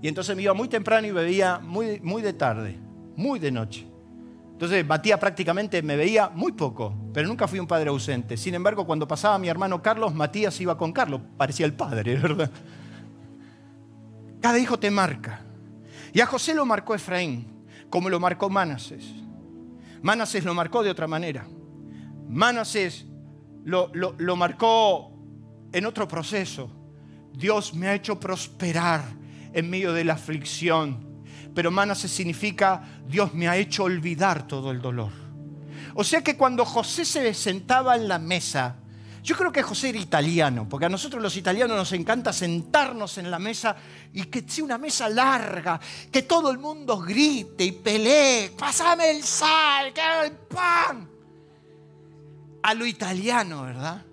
Y 0.01 0.07
entonces 0.07 0.35
me 0.35 0.41
iba 0.41 0.53
muy 0.53 0.67
temprano 0.67 1.07
y 1.07 1.11
me 1.11 1.23
veía 1.23 1.59
muy, 1.59 1.99
muy 2.01 2.21
de 2.21 2.33
tarde, 2.33 2.77
muy 3.15 3.39
de 3.39 3.51
noche. 3.51 3.87
Entonces 4.51 4.85
Matías 4.85 5.19
prácticamente 5.19 5.81
me 5.81 5.95
veía 5.95 6.29
muy 6.29 6.51
poco, 6.53 6.93
pero 7.13 7.27
nunca 7.27 7.47
fui 7.47 7.59
un 7.59 7.67
padre 7.67 7.89
ausente. 7.89 8.35
Sin 8.37 8.55
embargo, 8.55 8.85
cuando 8.85 9.07
pasaba 9.07 9.37
mi 9.37 9.47
hermano 9.47 9.81
Carlos, 9.81 10.13
Matías 10.13 10.59
iba 10.59 10.77
con 10.77 10.91
Carlos, 10.91 11.21
parecía 11.37 11.65
el 11.65 11.73
padre, 11.73 12.15
¿verdad? 12.21 12.49
Cada 14.41 14.59
hijo 14.59 14.77
te 14.77 14.91
marca. 14.91 15.41
Y 16.11 16.19
a 16.19 16.25
José 16.25 16.53
lo 16.53 16.65
marcó 16.65 16.93
Efraín, 16.93 17.47
como 17.89 18.09
lo 18.09 18.19
marcó 18.19 18.49
Manases. 18.49 19.05
Manases 20.01 20.43
lo 20.43 20.53
marcó 20.53 20.83
de 20.83 20.89
otra 20.89 21.07
manera. 21.07 21.45
Manases 22.27 23.05
lo, 23.63 23.89
lo, 23.93 24.15
lo 24.17 24.35
marcó 24.35 25.11
en 25.71 25.85
otro 25.85 26.07
proceso. 26.07 26.69
Dios 27.33 27.73
me 27.73 27.87
ha 27.87 27.95
hecho 27.95 28.19
prosperar 28.19 29.03
en 29.53 29.69
medio 29.69 29.93
de 29.93 30.03
la 30.03 30.13
aflicción 30.13 31.13
pero 31.53 31.71
Manases 31.71 32.11
significa 32.11 32.83
Dios 33.07 33.33
me 33.33 33.47
ha 33.47 33.57
hecho 33.57 33.83
olvidar 33.83 34.47
todo 34.47 34.71
el 34.71 34.81
dolor. 34.81 35.11
O 35.95 36.03
sea 36.03 36.23
que 36.23 36.35
cuando 36.35 36.65
José 36.65 37.05
se 37.05 37.33
sentaba 37.33 37.95
en 37.95 38.07
la 38.07 38.17
mesa, 38.17 38.77
yo 39.21 39.37
creo 39.37 39.51
que 39.51 39.61
José 39.61 39.89
era 39.89 39.99
italiano, 39.99 40.67
porque 40.67 40.87
a 40.87 40.89
nosotros 40.89 41.21
los 41.21 41.37
italianos 41.37 41.77
nos 41.77 41.91
encanta 41.93 42.33
sentarnos 42.33 43.17
en 43.19 43.29
la 43.29 43.39
mesa 43.39 43.75
y 44.11 44.23
que 44.25 44.43
sea 44.47 44.63
una 44.63 44.77
mesa 44.77 45.07
larga, 45.07 45.79
que 46.11 46.23
todo 46.23 46.49
el 46.51 46.57
mundo 46.57 46.99
grite 46.99 47.63
y 47.63 47.71
pelee, 47.73 48.51
pásame 48.57 49.11
el 49.11 49.23
sal, 49.23 49.93
que 49.93 50.01
el 50.25 50.31
pan. 50.33 51.12
A 52.63 52.73
lo 52.73 52.85
italiano, 52.85 53.63
¿verdad? 53.63 54.03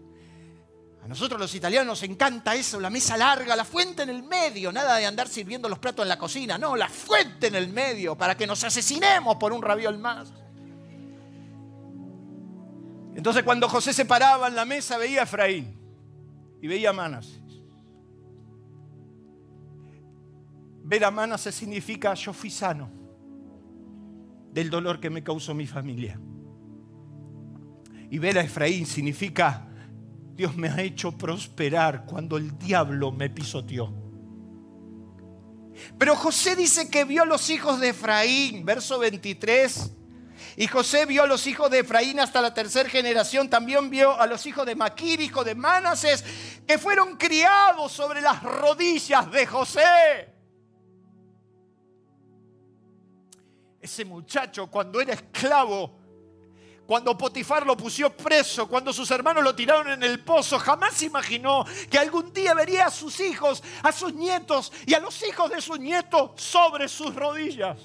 A 1.03 1.09
nosotros 1.09 1.41
los 1.41 1.55
italianos 1.55 1.87
nos 1.87 2.03
encanta 2.03 2.55
eso, 2.55 2.79
la 2.79 2.91
mesa 2.91 3.17
larga, 3.17 3.57
la 3.57 3.65
fuente 3.65 4.03
en 4.03 4.11
el 4.11 4.23
medio, 4.23 4.71
nada 4.71 4.97
de 4.97 5.07
andar 5.07 5.29
sirviendo 5.29 5.69
los 5.69 5.79
platos 5.79 6.03
en 6.03 6.09
la 6.11 6.19
cocina, 6.19 6.59
no, 6.59 6.77
la 6.77 6.89
fuente 6.89 7.47
en 7.47 7.55
el 7.55 7.69
medio 7.69 8.17
para 8.17 8.37
que 8.37 8.47
nos 8.47 8.63
asesinemos 8.65 9.37
por 9.37 9.53
un 9.53 9.63
raviol 9.63 9.99
más. 9.99 10.33
Entonces 13.15 13.43
cuando 13.43 13.69
José 13.69 13.93
se 13.93 14.05
paraba 14.05 14.49
en 14.49 14.55
la 14.55 14.65
mesa 14.65 14.99
veía 14.99 15.21
a 15.21 15.25
Efraín 15.25 15.75
y 16.61 16.67
veía 16.67 16.91
a 16.91 16.93
Manases. 16.93 17.41
Ver 20.85 21.05
a 21.05 21.11
Manases 21.11 21.55
significa 21.55 22.15
yo 22.15 22.33
fui 22.33 22.51
sano 22.51 22.91
del 24.53 24.69
dolor 24.69 25.01
que 25.01 25.09
me 25.09 25.23
causó 25.23 25.55
mi 25.55 25.67
familia. 25.67 26.21
Y 28.11 28.19
ver 28.19 28.39
a 28.39 28.43
Efraín 28.43 28.87
significa 28.87 29.67
Dios 30.35 30.57
me 30.57 30.69
ha 30.69 30.81
hecho 30.81 31.13
prosperar 31.13 32.07
cuando 32.07 32.37
el 32.37 32.59
diablo 32.59 33.13
me 33.13 33.31
pisoteó. 33.31 33.93
Pero 35.99 36.17
José 36.17 36.57
dice 36.57 36.91
que 36.91 37.05
vio 37.05 37.23
a 37.23 37.27
los 37.27 37.51
hijos 37.51 37.79
de 37.79 37.91
Efraín, 37.91 38.65
verso 38.65 38.99
23. 38.99 39.93
Y 40.57 40.67
José 40.67 41.07
vio 41.07 41.23
a 41.23 41.27
los 41.27 41.47
hijos 41.47 41.71
de 41.71 41.81
Efraín 41.81 42.21
hasta 42.21 42.41
la 42.41 42.53
tercera 42.53 42.89
generación. 42.89 43.49
También 43.49 43.91
vio 43.91 44.19
a 44.19 44.27
los 44.27 44.45
hijos 44.47 44.67
de 44.67 44.75
Maquir, 44.75 45.21
hijo 45.21 45.45
de 45.45 45.55
Manases, 45.55 46.25
que 46.67 46.79
fueron 46.79 47.17
criados 47.17 47.93
sobre 47.93 48.21
las 48.21 48.43
rodillas 48.43 49.31
de 49.31 49.47
José. 49.47 50.35
Ese 53.81 54.05
muchacho 54.05 54.67
cuando 54.67 55.01
era 55.01 55.15
esclavo 55.15 56.00
cuando 56.91 57.17
Potifar 57.17 57.65
lo 57.65 57.77
puso 57.77 58.11
preso, 58.11 58.67
cuando 58.67 58.93
sus 58.93 59.09
hermanos 59.13 59.45
lo 59.45 59.55
tiraron 59.55 59.93
en 59.93 60.03
el 60.03 60.25
pozo, 60.25 60.59
jamás 60.59 61.01
imaginó 61.05 61.65
que 61.89 61.97
algún 61.97 62.33
día 62.33 62.53
vería 62.53 62.87
a 62.87 62.91
sus 62.91 63.21
hijos, 63.21 63.63
a 63.85 63.93
sus 63.93 64.13
nietos 64.13 64.73
y 64.85 64.95
a 64.95 64.99
los 64.99 65.25
hijos 65.25 65.53
de 65.53 65.61
sus 65.61 65.79
nietos 65.79 66.33
sobre 66.35 66.89
sus 66.89 67.15
rodillas. 67.15 67.79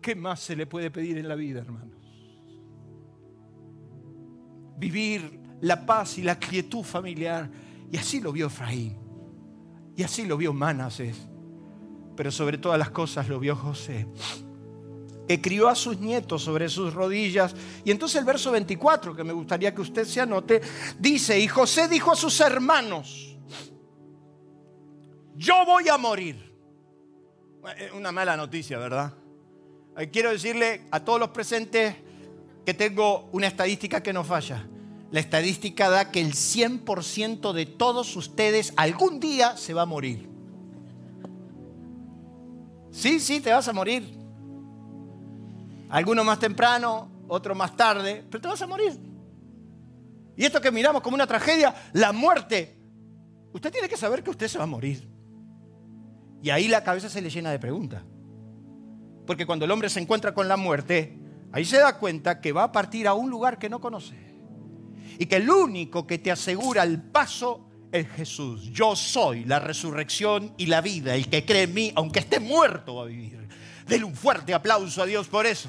¿Qué 0.00 0.16
más 0.16 0.40
se 0.40 0.56
le 0.56 0.66
puede 0.66 0.90
pedir 0.90 1.18
en 1.18 1.28
la 1.28 1.36
vida, 1.36 1.60
hermanos? 1.60 2.02
Vivir 4.76 5.38
la 5.60 5.86
paz 5.86 6.18
y 6.18 6.22
la 6.22 6.36
quietud 6.36 6.82
familiar. 6.82 7.48
Y 7.92 7.96
así 7.96 8.20
lo 8.20 8.32
vio 8.32 8.48
Efraín. 8.48 8.98
Y 9.94 10.02
así 10.02 10.24
lo 10.24 10.36
vio 10.36 10.52
Manases. 10.52 11.28
Pero 12.16 12.32
sobre 12.32 12.58
todas 12.58 12.76
las 12.76 12.90
cosas 12.90 13.28
lo 13.28 13.38
vio 13.38 13.54
José 13.54 14.08
que 15.26 15.40
crió 15.40 15.68
a 15.68 15.74
sus 15.74 15.98
nietos 15.98 16.42
sobre 16.42 16.68
sus 16.68 16.92
rodillas. 16.94 17.54
Y 17.84 17.90
entonces 17.90 18.18
el 18.18 18.24
verso 18.24 18.50
24, 18.50 19.14
que 19.14 19.24
me 19.24 19.32
gustaría 19.32 19.74
que 19.74 19.80
usted 19.80 20.04
se 20.04 20.20
anote, 20.20 20.60
dice, 20.98 21.38
y 21.38 21.48
José 21.48 21.88
dijo 21.88 22.12
a 22.12 22.16
sus 22.16 22.40
hermanos, 22.40 23.36
yo 25.36 25.64
voy 25.66 25.88
a 25.88 25.96
morir. 25.98 26.52
Una 27.94 28.10
mala 28.10 28.36
noticia, 28.36 28.76
¿verdad? 28.76 29.14
Eh, 29.96 30.10
quiero 30.10 30.30
decirle 30.30 30.82
a 30.90 31.00
todos 31.00 31.20
los 31.20 31.28
presentes 31.28 31.94
que 32.64 32.74
tengo 32.74 33.28
una 33.32 33.46
estadística 33.46 34.02
que 34.02 34.12
no 34.12 34.24
falla. 34.24 34.66
La 35.10 35.20
estadística 35.20 35.90
da 35.90 36.10
que 36.10 36.20
el 36.20 36.32
100% 36.32 37.52
de 37.52 37.66
todos 37.66 38.16
ustedes 38.16 38.72
algún 38.76 39.20
día 39.20 39.56
se 39.56 39.74
va 39.74 39.82
a 39.82 39.86
morir. 39.86 40.28
Sí, 42.90 43.20
sí, 43.20 43.40
te 43.40 43.52
vas 43.52 43.68
a 43.68 43.72
morir. 43.72 44.21
Algunos 45.92 46.24
más 46.24 46.38
temprano, 46.38 47.26
otros 47.28 47.54
más 47.54 47.76
tarde, 47.76 48.24
pero 48.30 48.40
te 48.40 48.48
vas 48.48 48.62
a 48.62 48.66
morir. 48.66 48.98
Y 50.34 50.42
esto 50.46 50.58
que 50.58 50.70
miramos 50.70 51.02
como 51.02 51.16
una 51.16 51.26
tragedia, 51.26 51.74
la 51.92 52.12
muerte, 52.12 52.78
usted 53.52 53.70
tiene 53.70 53.90
que 53.90 53.98
saber 53.98 54.22
que 54.22 54.30
usted 54.30 54.48
se 54.48 54.56
va 54.56 54.64
a 54.64 54.66
morir. 54.66 55.06
Y 56.42 56.48
ahí 56.48 56.66
la 56.66 56.82
cabeza 56.82 57.10
se 57.10 57.20
le 57.20 57.28
llena 57.28 57.50
de 57.50 57.58
preguntas. 57.58 58.02
Porque 59.26 59.44
cuando 59.44 59.66
el 59.66 59.70
hombre 59.70 59.90
se 59.90 60.00
encuentra 60.00 60.32
con 60.32 60.48
la 60.48 60.56
muerte, 60.56 61.20
ahí 61.52 61.66
se 61.66 61.76
da 61.76 61.98
cuenta 61.98 62.40
que 62.40 62.52
va 62.52 62.64
a 62.64 62.72
partir 62.72 63.06
a 63.06 63.12
un 63.12 63.28
lugar 63.28 63.58
que 63.58 63.68
no 63.68 63.78
conoce. 63.78 64.16
Y 65.18 65.26
que 65.26 65.36
el 65.36 65.50
único 65.50 66.06
que 66.06 66.16
te 66.16 66.32
asegura 66.32 66.84
el 66.84 67.02
paso 67.02 67.68
es 67.92 68.08
Jesús. 68.08 68.70
Yo 68.72 68.96
soy 68.96 69.44
la 69.44 69.60
resurrección 69.60 70.54
y 70.56 70.66
la 70.66 70.80
vida. 70.80 71.14
El 71.14 71.28
que 71.28 71.44
cree 71.44 71.64
en 71.64 71.74
mí, 71.74 71.92
aunque 71.94 72.20
esté 72.20 72.40
muerto, 72.40 72.94
va 72.94 73.02
a 73.02 73.06
vivir. 73.08 73.41
Denle 73.86 74.04
un 74.04 74.14
fuerte 74.14 74.54
aplauso 74.54 75.02
a 75.02 75.06
Dios 75.06 75.28
por 75.28 75.46
eso. 75.46 75.68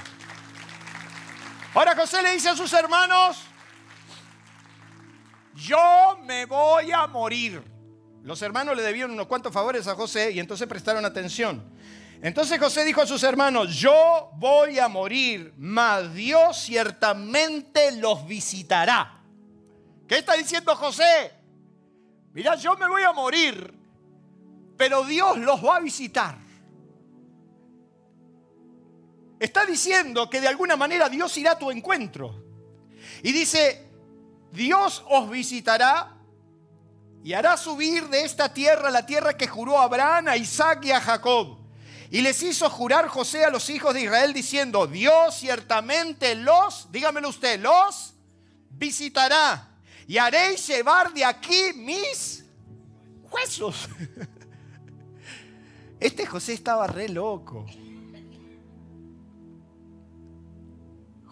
Ahora 1.74 1.96
José 1.96 2.22
le 2.22 2.32
dice 2.34 2.50
a 2.50 2.56
sus 2.56 2.72
hermanos, 2.74 3.42
yo 5.56 6.20
me 6.24 6.46
voy 6.46 6.92
a 6.92 7.08
morir. 7.08 7.64
Los 8.24 8.42
hermanos 8.42 8.76
le 8.76 8.84
debieron 8.84 9.12
unos 9.12 9.28
cuantos 9.28 9.52
favores 9.52 9.88
a 9.88 9.96
José 9.96 10.32
y 10.32 10.40
entonces 10.40 10.68
prestaron 10.68 11.04
atención. 11.04 11.64
Entonces 12.22 12.58
José 12.60 12.86
dijo 12.86 13.02
a 13.02 13.08
sus 13.08 13.22
hermanos, 13.24 13.76
yo 13.76 14.32
voy 14.36 14.80
a 14.80 14.88
morir, 14.88 15.54
mas 15.58 16.14
Dios 16.14 16.58
ciertamente 16.58 17.92
los 17.98 18.26
visitará. 18.26 19.22
¿Qué 20.08 20.20
está 20.20 20.34
diciendo 20.34 20.76
José? 20.76 21.34
Mira, 22.34 22.56
yo 22.56 22.78
me 22.78 22.88
voy 22.88 23.04
a 23.04 23.12
morir, 23.12 23.74
pero 24.78 25.04
Dios 25.04 25.38
los 25.38 25.64
va 25.64 25.78
a 25.78 25.80
visitar. 25.80 26.38
Está 29.44 29.66
diciendo 29.66 30.30
que 30.30 30.40
de 30.40 30.48
alguna 30.48 30.78
manera 30.78 31.10
Dios 31.10 31.38
irá 31.38 31.52
a 31.52 31.60
tu 31.60 31.70
encuentro. 31.70 32.34
Y 33.22 33.34
dice, 33.34 33.90
Dios 34.54 35.04
os 35.10 35.30
visitará 35.30 36.16
y 37.26 37.34
hará 37.34 37.58
subir 37.58 38.08
de 38.08 38.24
esta 38.24 38.54
tierra 38.54 38.90
la 38.90 39.06
tierra 39.06 39.36
que 39.36 39.46
juró 39.46 39.78
a 39.78 39.84
Abraham, 39.84 40.30
a 40.30 40.38
Isaac 40.38 40.86
y 40.86 40.92
a 40.92 41.02
Jacob. 41.02 41.58
Y 42.10 42.22
les 42.22 42.42
hizo 42.42 42.70
jurar 42.70 43.10
José 43.10 43.44
a 43.44 43.50
los 43.50 43.70
hijos 43.70 43.94
de 43.94 44.04
Israel 44.04 44.32
diciendo, 44.32 44.88
Dios 44.88 45.36
ciertamente 45.36 46.36
los, 46.36 46.90
dígamelo 46.90 47.28
usted, 47.28 47.60
los 47.60 48.14
visitará 48.70 49.72
y 50.08 50.20
haréis 50.20 50.66
llevar 50.66 51.12
de 51.12 51.26
aquí 51.26 51.74
mis 51.76 52.46
huesos. 53.30 53.90
Este 56.00 56.26
José 56.26 56.54
estaba 56.54 56.88
re 56.88 57.10
loco. 57.10 57.66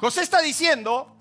José 0.02 0.24
está 0.24 0.42
diciendo 0.42 1.16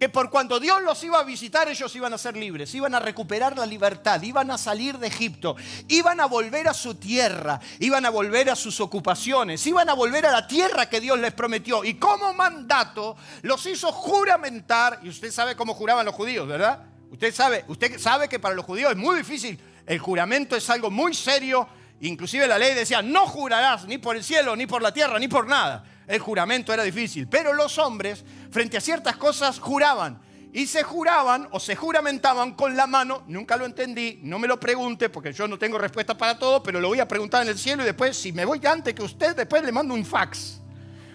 que 0.00 0.08
por 0.08 0.28
cuando 0.28 0.58
Dios 0.58 0.82
los 0.82 1.04
iba 1.04 1.20
a 1.20 1.22
visitar, 1.22 1.68
ellos 1.68 1.94
iban 1.94 2.12
a 2.12 2.18
ser 2.18 2.36
libres, 2.36 2.74
iban 2.74 2.92
a 2.96 2.98
recuperar 2.98 3.56
la 3.56 3.64
libertad, 3.64 4.20
iban 4.22 4.50
a 4.50 4.58
salir 4.58 4.98
de 4.98 5.06
Egipto, 5.06 5.54
iban 5.86 6.18
a 6.18 6.26
volver 6.26 6.66
a 6.66 6.74
su 6.74 6.96
tierra, 6.96 7.60
iban 7.78 8.04
a 8.04 8.10
volver 8.10 8.50
a 8.50 8.56
sus 8.56 8.80
ocupaciones, 8.80 9.64
iban 9.68 9.88
a 9.88 9.94
volver 9.94 10.26
a 10.26 10.32
la 10.32 10.48
tierra 10.48 10.88
que 10.88 11.00
Dios 11.00 11.16
les 11.20 11.32
prometió. 11.32 11.84
Y 11.84 11.94
como 11.94 12.34
mandato 12.34 13.16
los 13.42 13.64
hizo 13.66 13.92
juramentar, 13.92 14.98
y 15.04 15.10
usted 15.10 15.30
sabe 15.30 15.54
cómo 15.54 15.74
juraban 15.74 16.04
los 16.04 16.14
judíos, 16.16 16.48
¿verdad? 16.48 16.86
Usted 17.12 17.32
sabe, 17.32 17.66
usted 17.68 18.00
sabe 18.00 18.28
que 18.28 18.40
para 18.40 18.56
los 18.56 18.64
judíos 18.64 18.90
es 18.90 18.96
muy 18.96 19.14
difícil, 19.14 19.60
el 19.86 20.00
juramento 20.00 20.56
es 20.56 20.68
algo 20.70 20.90
muy 20.90 21.14
serio, 21.14 21.68
inclusive 22.00 22.48
la 22.48 22.58
ley 22.58 22.74
decía, 22.74 23.00
no 23.00 23.28
jurarás 23.28 23.84
ni 23.84 23.98
por 23.98 24.16
el 24.16 24.24
cielo, 24.24 24.56
ni 24.56 24.66
por 24.66 24.82
la 24.82 24.92
tierra, 24.92 25.20
ni 25.20 25.28
por 25.28 25.46
nada 25.46 25.84
el 26.08 26.18
juramento 26.18 26.72
era 26.72 26.82
difícil. 26.82 27.28
Pero 27.28 27.52
los 27.52 27.78
hombres, 27.78 28.24
frente 28.50 28.78
a 28.78 28.80
ciertas 28.80 29.16
cosas, 29.16 29.60
juraban. 29.60 30.20
Y 30.52 30.66
se 30.66 30.82
juraban 30.82 31.46
o 31.52 31.60
se 31.60 31.76
juramentaban 31.76 32.54
con 32.54 32.74
la 32.74 32.86
mano. 32.86 33.22
Nunca 33.28 33.56
lo 33.56 33.66
entendí, 33.66 34.18
no 34.22 34.38
me 34.38 34.48
lo 34.48 34.58
pregunte 34.58 35.10
porque 35.10 35.32
yo 35.32 35.46
no 35.46 35.58
tengo 35.58 35.76
respuesta 35.76 36.16
para 36.16 36.38
todo, 36.38 36.62
pero 36.62 36.80
lo 36.80 36.88
voy 36.88 37.00
a 37.00 37.06
preguntar 37.06 37.42
en 37.42 37.50
el 37.50 37.58
cielo 37.58 37.82
y 37.82 37.86
después, 37.86 38.16
si 38.16 38.32
me 38.32 38.46
voy 38.46 38.60
antes 38.66 38.94
que 38.94 39.02
usted, 39.02 39.36
después 39.36 39.62
le 39.62 39.70
mando 39.70 39.92
un 39.92 40.04
fax 40.04 40.60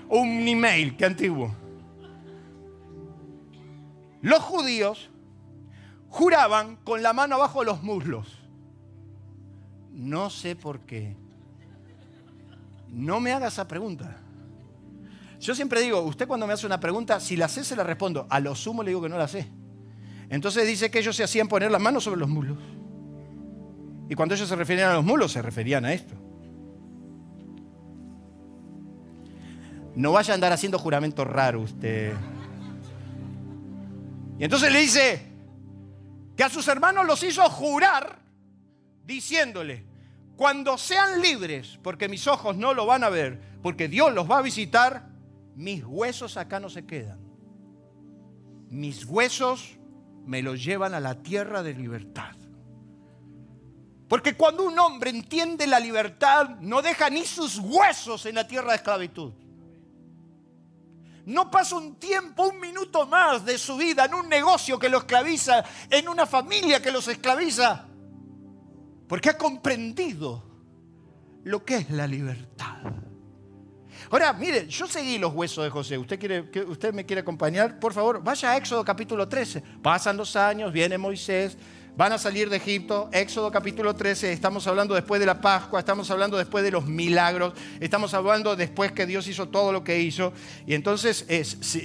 o 0.08 0.20
un 0.20 0.48
email, 0.48 0.96
que 0.96 1.06
antiguo. 1.06 1.54
Los 4.22 4.42
judíos 4.44 5.10
juraban 6.10 6.76
con 6.78 7.02
la 7.02 7.12
mano 7.12 7.36
abajo 7.36 7.62
de 7.62 7.66
los 7.66 7.82
muslos. 7.82 8.40
No 9.92 10.30
sé 10.30 10.56
por 10.56 10.82
qué. 10.82 11.16
No 12.90 13.20
me 13.20 13.34
haga 13.34 13.48
esa 13.48 13.68
pregunta. 13.68 14.23
Yo 15.44 15.54
siempre 15.54 15.82
digo, 15.82 16.00
usted 16.00 16.26
cuando 16.26 16.48
me 16.48 16.54
hace 16.54 16.66
una 16.66 16.80
pregunta, 16.80 17.20
si 17.20 17.36
la 17.36 17.50
sé, 17.50 17.66
se 17.66 17.76
la 17.76 17.84
respondo. 17.84 18.26
A 18.30 18.40
lo 18.40 18.56
sumo 18.56 18.82
le 18.82 18.92
digo 18.92 19.02
que 19.02 19.10
no 19.10 19.18
la 19.18 19.28
sé. 19.28 19.46
Entonces 20.30 20.66
dice 20.66 20.90
que 20.90 21.00
ellos 21.00 21.18
se 21.18 21.24
hacían 21.26 21.50
poner 21.50 21.70
las 21.70 21.82
manos 21.82 22.06
sobre 22.06 22.18
los 22.18 22.30
mulos. 22.30 22.58
Y 24.10 24.16
cuando 24.16 24.36
ellos 24.36 24.48
se 24.48 24.56
referían 24.56 24.92
a 24.92 24.94
los 24.94 25.04
mulos, 25.04 25.34
se 25.34 25.42
referían 25.42 25.84
a 25.84 25.92
esto. 25.92 26.14
No 29.96 30.14
vaya 30.14 30.34
a 30.34 30.36
andar 30.36 30.54
haciendo 30.54 30.80
juramento 30.80 31.26
raro 31.26 31.60
usted. 31.60 32.14
Y 34.40 34.46
entonces 34.46 34.72
le 34.72 34.80
dice 34.80 35.28
que 36.38 36.44
a 36.46 36.50
sus 36.50 36.66
hermanos 36.70 37.06
los 37.06 37.22
hizo 37.22 37.44
jurar 37.50 38.18
diciéndole, 39.06 39.84
cuando 40.38 40.78
sean 40.78 41.22
libres, 41.22 41.80
porque 41.84 42.08
mis 42.08 42.28
ojos 42.28 42.56
no 42.56 42.74
lo 42.74 42.86
van 42.86 43.04
a 43.04 43.10
ver, 43.10 43.42
porque 43.62 43.90
Dios 43.90 44.14
los 44.14 44.32
va 44.32 44.38
a 44.38 44.42
visitar, 44.42 45.12
mis 45.56 45.84
huesos 45.86 46.38
acá 46.38 46.60
no 46.60 46.70
se 46.70 46.86
quedan. 46.86 47.20
Mis 48.70 49.06
huesos 49.06 49.78
me 50.26 50.42
los 50.42 50.64
llevan 50.64 50.94
a 50.94 51.00
la 51.00 51.22
tierra 51.22 51.62
de 51.64 51.74
libertad. 51.74 52.36
Porque 54.08 54.36
cuando 54.36 54.64
un 54.64 54.78
hombre 54.78 55.10
entiende 55.10 55.66
la 55.68 55.80
libertad, 55.80 56.58
no 56.60 56.82
deja 56.82 57.10
ni 57.10 57.26
sus 57.26 57.58
huesos 57.60 58.26
en 58.26 58.36
la 58.36 58.48
tierra 58.48 58.72
de 58.72 58.76
esclavitud. 58.78 59.34
No 61.26 61.50
pasa 61.50 61.78
un 61.78 61.96
tiempo, 61.96 62.50
un 62.50 62.60
minuto 62.60 63.08
más 63.08 63.46
de 63.46 63.58
su 63.58 63.78
vida 63.78 64.06
en 64.06 64.14
un 64.14 64.28
negocio 64.28 64.78
que 64.78 64.90
lo 64.90 65.00
esclaviza, 65.00 65.64
en 65.90 66.10
una 66.10 66.26
familia 66.26 66.82
que 66.82 66.92
los 66.92 67.08
esclaviza. 67.08 67.88
Porque 69.08 69.30
ha 69.30 69.38
comprendido 69.38 70.44
lo 71.44 71.64
que 71.64 71.78
es 71.78 71.90
la 71.90 72.08
libertad. 72.08 72.94
Ahora, 74.14 74.32
mire, 74.32 74.68
yo 74.68 74.86
seguí 74.86 75.18
los 75.18 75.34
huesos 75.34 75.64
de 75.64 75.72
José. 75.72 75.98
¿Usted, 75.98 76.20
quiere, 76.20 76.42
¿Usted 76.68 76.94
me 76.94 77.04
quiere 77.04 77.22
acompañar? 77.22 77.80
Por 77.80 77.94
favor, 77.94 78.24
vaya 78.24 78.52
a 78.52 78.58
Éxodo 78.58 78.86
capítulo 78.86 79.28
13. 79.28 79.64
Pasan 79.82 80.18
los 80.18 80.36
años, 80.36 80.72
viene 80.72 81.00
Moisés, 81.00 81.58
van 81.98 82.14
a 82.14 82.20
salir 82.20 82.48
de 82.48 82.58
Egipto. 82.58 83.10
Éxodo 83.12 83.50
capítulo 83.50 83.96
13, 83.96 84.32
estamos 84.32 84.68
hablando 84.68 84.94
después 84.94 85.20
de 85.20 85.26
la 85.26 85.42
Pascua, 85.42 85.80
estamos 85.80 86.12
hablando 86.12 86.38
después 86.38 86.64
de 86.64 86.70
los 86.70 86.86
milagros, 86.86 87.56
estamos 87.80 88.14
hablando 88.14 88.56
después 88.56 88.92
que 88.92 89.08
Dios 89.08 89.28
hizo 89.28 89.50
todo 89.50 89.72
lo 89.72 89.84
que 89.84 90.00
hizo. 90.00 90.32
Y 90.68 90.76
entonces 90.76 91.26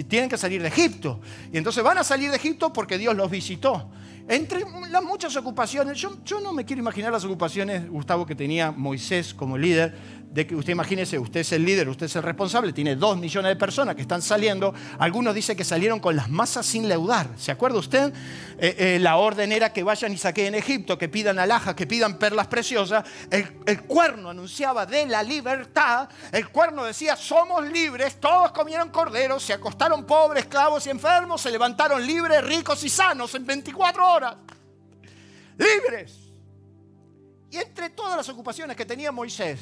tienen 0.06 0.28
que 0.28 0.36
salir 0.36 0.60
de 0.60 0.68
Egipto. 0.68 1.22
Y 1.50 1.56
entonces 1.56 1.82
van 1.82 1.96
a 1.96 2.04
salir 2.04 2.28
de 2.28 2.36
Egipto 2.36 2.74
porque 2.74 2.98
Dios 2.98 3.16
los 3.16 3.30
visitó. 3.30 3.88
Entre 4.28 4.62
las 4.90 5.02
muchas 5.02 5.34
ocupaciones, 5.36 5.96
yo, 5.98 6.18
yo 6.22 6.38
no 6.40 6.52
me 6.52 6.66
quiero 6.66 6.80
imaginar 6.80 7.10
las 7.10 7.24
ocupaciones, 7.24 7.88
Gustavo, 7.88 8.26
que 8.26 8.34
tenía 8.34 8.70
Moisés 8.70 9.32
como 9.32 9.56
líder 9.56 10.17
de 10.30 10.46
que 10.46 10.54
usted 10.54 10.72
imagínese, 10.72 11.18
usted 11.18 11.40
es 11.40 11.52
el 11.52 11.64
líder, 11.64 11.88
usted 11.88 12.06
es 12.06 12.14
el 12.16 12.22
responsable, 12.22 12.72
tiene 12.72 12.96
dos 12.96 13.16
millones 13.16 13.50
de 13.50 13.56
personas 13.56 13.94
que 13.94 14.02
están 14.02 14.20
saliendo. 14.20 14.74
Algunos 14.98 15.34
dicen 15.34 15.56
que 15.56 15.64
salieron 15.64 16.00
con 16.00 16.16
las 16.16 16.28
masas 16.28 16.66
sin 16.66 16.86
leudar. 16.86 17.30
¿Se 17.38 17.50
acuerda 17.50 17.78
usted? 17.78 18.12
Eh, 18.58 18.76
eh, 18.78 18.98
la 19.00 19.16
orden 19.16 19.52
era 19.52 19.72
que 19.72 19.82
vayan 19.82 20.12
y 20.12 20.18
saquen 20.18 20.54
Egipto, 20.54 20.98
que 20.98 21.08
pidan 21.08 21.38
alhajas, 21.38 21.74
que 21.74 21.86
pidan 21.86 22.18
perlas 22.18 22.46
preciosas. 22.46 23.04
El, 23.30 23.58
el 23.66 23.82
cuerno 23.84 24.28
anunciaba 24.28 24.84
de 24.84 25.06
la 25.06 25.22
libertad. 25.22 26.10
El 26.30 26.50
cuerno 26.50 26.84
decía, 26.84 27.16
somos 27.16 27.66
libres. 27.66 28.20
Todos 28.20 28.52
comieron 28.52 28.90
corderos, 28.90 29.42
se 29.42 29.54
acostaron 29.54 30.04
pobres, 30.04 30.44
esclavos 30.44 30.86
y 30.86 30.90
enfermos, 30.90 31.40
se 31.40 31.50
levantaron 31.50 32.06
libres, 32.06 32.44
ricos 32.44 32.84
y 32.84 32.90
sanos 32.90 33.34
en 33.34 33.46
24 33.46 34.12
horas. 34.12 34.36
Libres. 35.56 36.28
Y 37.50 37.56
entre 37.56 37.88
todas 37.90 38.16
las 38.16 38.28
ocupaciones 38.28 38.76
que 38.76 38.84
tenía 38.84 39.10
Moisés, 39.10 39.58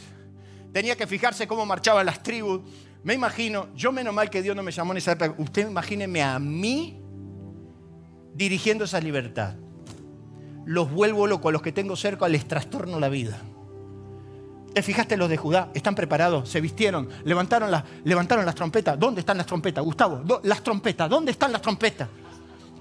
tenía 0.73 0.97
que 0.97 1.07
fijarse 1.07 1.47
cómo 1.47 1.65
marchaban 1.67 2.07
las 2.07 2.23
tribus. 2.23 2.61
Me 3.03 3.15
imagino, 3.15 3.69
yo 3.75 3.93
menos 3.93 4.13
mal 4.13 4.31
que 4.31 4.43
Dios 4.43 4.57
no 4.57 4.63
me 4.63 4.73
llamó 4.73 4.93
en 4.93 4.99
esa 4.99 5.13
época, 5.13 5.35
usted 5.39 5.69
imagíneme 5.69 6.23
a 6.23 6.39
mí 6.39 7.01
dirigiendo 8.35 8.85
esa 8.85 9.01
libertad. 9.01 9.55
Los 10.65 10.91
vuelvo 10.91 11.27
locos, 11.27 11.51
a 11.51 11.53
los 11.53 11.63
que 11.63 11.73
tengo 11.73 11.97
cerca 11.97 12.29
les 12.29 12.47
trastorno 12.47 12.99
la 12.99 13.09
vida. 13.09 13.41
¿Te 14.75 14.83
fijaste 14.83 15.17
los 15.17 15.31
de 15.31 15.39
Judá? 15.39 15.71
¿Están 15.73 15.95
preparados? 15.95 16.51
¿Se 16.51 16.61
vistieron? 16.61 17.09
¿Levantaron, 17.25 17.71
levantaron 18.05 18.45
las 18.45 18.55
trompetas? 18.55 18.99
¿Dónde 18.99 19.21
están 19.21 19.39
las 19.39 19.47
trompetas? 19.47 19.83
Gustavo, 19.83 20.23
las 20.43 20.63
trompetas, 20.63 21.09
¿dónde 21.09 21.33
están 21.33 21.51
las 21.53 21.63
trompetas? 21.63 22.09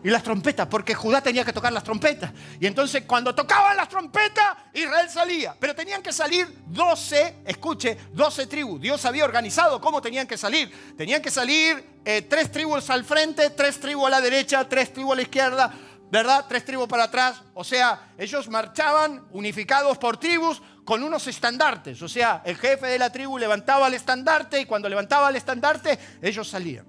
Y 0.06 0.12
las 0.12 0.22
trompetas, 0.22 0.68
porque 0.68 0.94
Judá 0.94 1.20
tenía 1.20 1.44
que 1.44 1.52
tocar 1.52 1.74
las 1.74 1.84
trompetas. 1.84 2.32
Y 2.60 2.68
entonces 2.68 3.06
cuando 3.08 3.34
tocaban 3.34 3.76
las 3.76 3.90
trompetas, 3.90 4.56
Israel 4.72 5.10
salía. 5.10 5.56
Pero 5.60 5.74
tenían 5.74 6.04
que 6.04 6.14
salir 6.14 6.48
12, 6.68 7.38
escuche, 7.44 7.98
12 8.12 8.46
tribus. 8.46 8.80
Dios 8.80 9.04
había 9.04 9.26
organizado 9.26 9.82
cómo 9.82 10.04
tenían 10.04 10.28
que 10.28 10.38
salir. 10.38 10.72
Tenían 10.96 11.24
que 11.24 11.32
salir 11.32 11.84
eh, 12.06 12.22
tres 12.22 12.52
tribus 12.52 12.88
al 12.92 13.04
frente, 13.04 13.50
tres 13.50 13.80
tribus 13.80 14.06
a 14.06 14.12
la 14.12 14.22
derecha, 14.22 14.70
tres 14.70 14.94
tribus 14.94 15.14
a 15.14 15.16
la 15.16 15.22
izquierda, 15.24 15.74
¿verdad? 16.12 16.46
Tres 16.48 16.64
tribus 16.64 16.88
para 16.88 17.06
atrás. 17.06 17.42
O 17.56 17.64
sea, 17.64 18.14
ellos 18.16 18.48
marchaban 18.48 19.26
unificados 19.32 19.98
por 19.98 20.18
tribus 20.18 20.62
con 20.84 21.02
unos 21.02 21.26
estandartes. 21.26 22.00
O 22.04 22.08
sea, 22.08 22.44
el 22.46 22.58
jefe 22.58 22.86
de 22.86 23.00
la 23.00 23.12
tribu 23.12 23.40
levantaba 23.40 23.88
el 23.88 23.96
estandarte 23.96 24.62
y 24.62 24.66
cuando 24.66 24.88
levantaba 24.88 25.30
el 25.30 25.36
estandarte, 25.36 25.98
ellos 26.22 26.48
salían. 26.48 26.86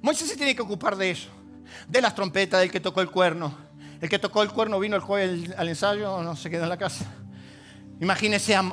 Moisés 0.00 0.28
se 0.28 0.36
tiene 0.36 0.56
que 0.56 0.62
ocupar 0.62 0.96
de 0.96 1.12
eso, 1.12 1.30
de 1.88 2.00
las 2.00 2.14
trompetas, 2.14 2.60
del 2.60 2.70
que 2.70 2.80
tocó 2.80 3.00
el 3.00 3.10
cuerno. 3.10 3.56
El 4.00 4.08
que 4.08 4.18
tocó 4.18 4.42
el 4.42 4.50
cuerno 4.50 4.80
vino 4.80 4.96
el 4.96 5.02
jueves 5.02 5.50
al 5.56 5.68
ensayo 5.68 6.22
no 6.22 6.34
se 6.34 6.50
quedó 6.50 6.64
en 6.64 6.68
la 6.68 6.76
casa. 6.76 7.06
Imagínese 8.02 8.56
a, 8.56 8.64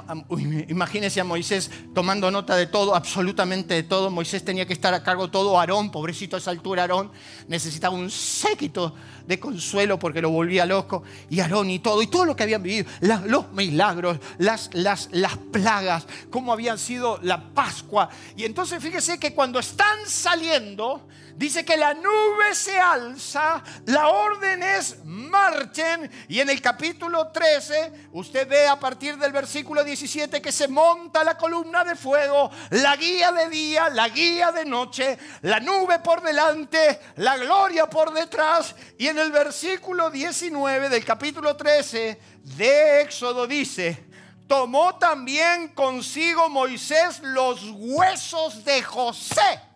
imagínese 0.69 1.22
a, 1.22 1.24
Moisés 1.24 1.69
tomando 1.93 2.32
nota 2.32 2.56
de 2.56 2.65
todo, 2.65 2.95
absolutamente 2.95 3.76
de 3.76 3.84
todo. 3.84 4.10
Moisés 4.10 4.43
tenía 4.43 4.65
que 4.65 4.74
estar 4.74 4.91
a 4.91 5.04
cargo 5.04 5.28
de 5.28 5.32
todo. 5.32 5.60
Aarón, 5.60 5.91
pobrecito 5.91 6.36
a 6.36 6.39
esa 6.39 6.50
altura, 6.50 6.82
Aarón 6.82 7.12
necesitaba 7.48 7.93
un 7.93 8.10
séquito 8.10 8.95
de 9.28 9.39
consuelo 9.39 10.00
porque 10.00 10.19
lo 10.19 10.32
volvía 10.32 10.65
loco. 10.65 11.04
Y 11.30 11.41
Aarón 11.41 11.69
y 11.69 11.78
todo, 11.78 12.02
y 12.02 12.08
todo 12.08 12.26
lo 12.26 12.36
que 12.36 12.41
habían 12.41 12.63
vivido, 12.63 12.89
los 13.02 13.52
milagros, 13.52 14.17
las, 14.39 14.72
las, 14.74 15.10
las 15.12 15.38
plagas, 15.38 16.08
cómo 16.32 16.52
habían 16.52 16.80
sido 16.80 17.19
la 17.22 17.54
Pascua. 17.54 18.10
Y 18.36 18.45
entonces 18.45 18.82
fíjese 18.82 19.19
que 19.19 19.36
cuando 19.36 19.60
están 19.60 20.08
saliendo, 20.08 21.08
dice 21.39 21.63
que 21.63 21.78
la 21.78 21.93
nube 21.93 22.54
se 22.54 22.78
alza, 22.78 23.63
la 23.86 24.10
orden 24.10 24.62
es 24.62 24.97
marchen 25.06 26.12
y 26.28 26.41
en 26.41 26.49
el 26.49 26.62
capítulo 26.62 27.30
13 27.30 28.10
usted 28.12 28.45
ve 28.45 28.67
a 28.67 28.78
partir 28.78 29.17
del 29.17 29.32
versículo 29.32 29.86
17 29.86 30.41
que 30.41 30.52
se 30.52 30.67
monta 30.67 31.23
la 31.23 31.38
columna 31.38 31.86
de 31.86 31.95
fuego, 31.95 32.52
la 32.71 32.97
guía 32.97 33.32
de 33.32 33.47
día, 33.47 33.88
la 33.88 34.10
guía 34.10 34.52
de 34.52 34.65
noche, 34.65 35.17
la 35.43 35.62
nube 35.62 35.99
por 35.99 36.21
delante, 36.21 36.99
la 37.15 37.38
gloria 37.38 37.89
por 37.89 38.13
detrás 38.13 38.75
y 38.97 39.08
en 39.08 39.17
el 39.17 39.32
versículo 39.32 40.12
19 40.12 40.89
del 40.89 41.06
capítulo 41.06 41.56
13 41.56 42.19
de 42.43 43.02
Éxodo 43.02 43.47
dice, 43.47 44.08
tomó 44.45 44.97
también 44.97 45.69
consigo 45.69 46.49
Moisés 46.49 47.21
los 47.21 47.63
huesos 47.78 48.65
de 48.65 48.84
José 48.84 49.68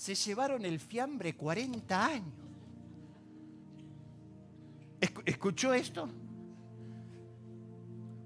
se 0.00 0.14
llevaron 0.14 0.64
el 0.64 0.80
fiambre 0.80 1.34
40 1.34 2.06
años. 2.06 2.32
¿Escuchó 5.26 5.74
esto? 5.74 6.08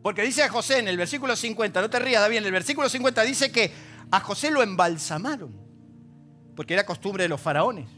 Porque 0.00 0.22
dice 0.22 0.44
a 0.44 0.48
José 0.48 0.78
en 0.78 0.86
el 0.86 0.96
versículo 0.96 1.34
50, 1.34 1.80
no 1.80 1.90
te 1.90 1.98
rías, 1.98 2.22
David, 2.22 2.36
en 2.36 2.44
el 2.44 2.52
versículo 2.52 2.88
50 2.88 3.22
dice 3.22 3.50
que 3.50 3.72
a 4.08 4.20
José 4.20 4.52
lo 4.52 4.62
embalsamaron, 4.62 5.52
porque 6.54 6.74
era 6.74 6.86
costumbre 6.86 7.24
de 7.24 7.28
los 7.28 7.40
faraones. 7.40 7.88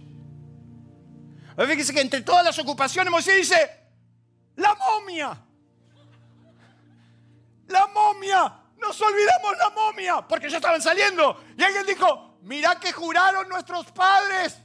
Fíjese 1.58 1.92
que 1.92 2.00
entre 2.00 2.22
todas 2.22 2.46
las 2.46 2.58
ocupaciones 2.58 3.10
Moisés 3.10 3.36
dice, 3.36 3.70
la 4.56 4.74
momia, 4.74 5.38
la 7.68 7.86
momia, 7.88 8.58
nos 8.78 8.98
olvidamos 9.02 9.58
la 9.58 9.68
momia, 9.68 10.26
porque 10.26 10.48
ya 10.48 10.56
estaban 10.56 10.80
saliendo. 10.80 11.42
Y 11.58 11.62
alguien 11.62 11.84
dijo, 11.84 12.25
Mira 12.46 12.78
que 12.78 12.92
juraron 12.92 13.48
nuestros 13.48 13.90
padres 13.90 14.62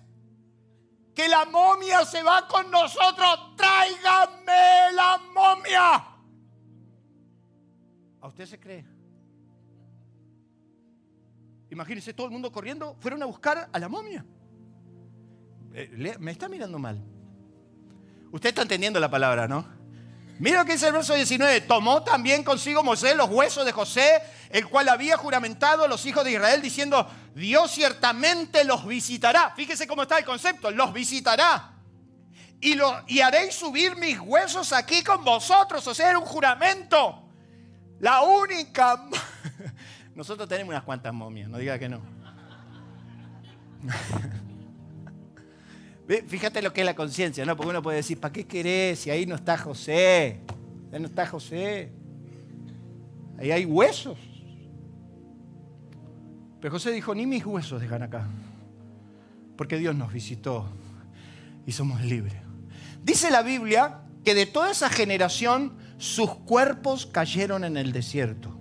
que 1.15 1.27
la 1.27 1.45
momia 1.45 2.05
se 2.05 2.21
va 2.21 2.47
con 2.47 2.69
nosotros. 2.69 3.55
Tráigame 3.57 4.93
la 4.93 5.19
momia. 5.33 5.95
¿A 8.21 8.27
usted 8.27 8.45
se 8.45 8.59
cree? 8.59 8.85
Imagínense 11.71 12.13
todo 12.13 12.27
el 12.27 12.33
mundo 12.33 12.51
corriendo. 12.51 12.95
Fueron 12.99 13.23
a 13.23 13.25
buscar 13.25 13.67
a 13.73 13.79
la 13.79 13.89
momia. 13.89 14.23
Eh, 15.73 16.17
me 16.19 16.31
está 16.31 16.47
mirando 16.47 16.77
mal. 16.77 17.03
Usted 18.31 18.49
está 18.49 18.61
entendiendo 18.61 18.99
la 18.99 19.09
palabra, 19.09 19.47
¿no? 19.47 19.80
Mira 20.41 20.57
lo 20.57 20.65
que 20.65 20.71
dice 20.73 20.87
el 20.87 20.93
verso 20.93 21.13
19. 21.13 21.61
Tomó 21.61 22.01
también 22.01 22.43
consigo 22.43 22.81
Moisés 22.81 23.15
los 23.15 23.29
huesos 23.29 23.63
de 23.63 23.71
José, 23.71 24.23
el 24.49 24.67
cual 24.67 24.89
había 24.89 25.15
juramentado 25.15 25.83
a 25.83 25.87
los 25.87 26.03
hijos 26.07 26.23
de 26.23 26.31
Israel, 26.31 26.63
diciendo, 26.63 27.07
Dios 27.35 27.69
ciertamente 27.69 28.63
los 28.63 28.87
visitará. 28.87 29.53
Fíjese 29.55 29.85
cómo 29.85 30.01
está 30.01 30.17
el 30.17 30.25
concepto, 30.25 30.71
los 30.71 30.91
visitará. 30.93 31.73
Y, 32.59 32.75
y 33.07 33.21
haréis 33.21 33.53
subir 33.53 33.95
mis 33.97 34.19
huesos 34.19 34.73
aquí 34.73 35.03
con 35.03 35.23
vosotros. 35.23 35.85
O 35.85 35.93
sea, 35.93 36.09
era 36.09 36.17
un 36.17 36.25
juramento. 36.25 37.21
La 37.99 38.21
única... 38.21 39.05
Nosotros 40.15 40.49
tenemos 40.49 40.71
unas 40.71 40.83
cuantas 40.83 41.13
momias, 41.13 41.49
no 41.49 41.59
diga 41.59 41.77
que 41.77 41.87
no. 41.87 42.01
Fíjate 46.27 46.61
lo 46.61 46.73
que 46.73 46.81
es 46.81 46.85
la 46.85 46.95
conciencia, 46.95 47.45
¿no? 47.45 47.55
Porque 47.55 47.69
uno 47.69 47.81
puede 47.81 47.97
decir, 47.97 48.19
¿para 48.19 48.33
qué 48.33 48.45
querés 48.45 48.99
si 48.99 49.09
ahí 49.09 49.25
no 49.25 49.35
está 49.35 49.57
José? 49.57 50.41
Ahí 50.91 50.99
no 50.99 51.07
está 51.07 51.25
José. 51.25 51.91
Ahí 53.37 53.51
hay 53.51 53.65
huesos. 53.65 54.17
Pero 56.59 56.71
José 56.73 56.91
dijo, 56.91 57.15
ni 57.15 57.25
mis 57.25 57.45
huesos 57.45 57.81
dejan 57.81 58.03
acá. 58.03 58.27
Porque 59.55 59.77
Dios 59.77 59.95
nos 59.95 60.11
visitó 60.11 60.67
y 61.65 61.71
somos 61.71 62.01
libres. 62.01 62.35
Dice 63.03 63.31
la 63.31 63.41
Biblia 63.41 64.01
que 64.23 64.35
de 64.35 64.45
toda 64.45 64.71
esa 64.71 64.89
generación 64.89 65.77
sus 65.97 66.35
cuerpos 66.35 67.05
cayeron 67.05 67.63
en 67.63 67.77
el 67.77 67.91
desierto. 67.93 68.57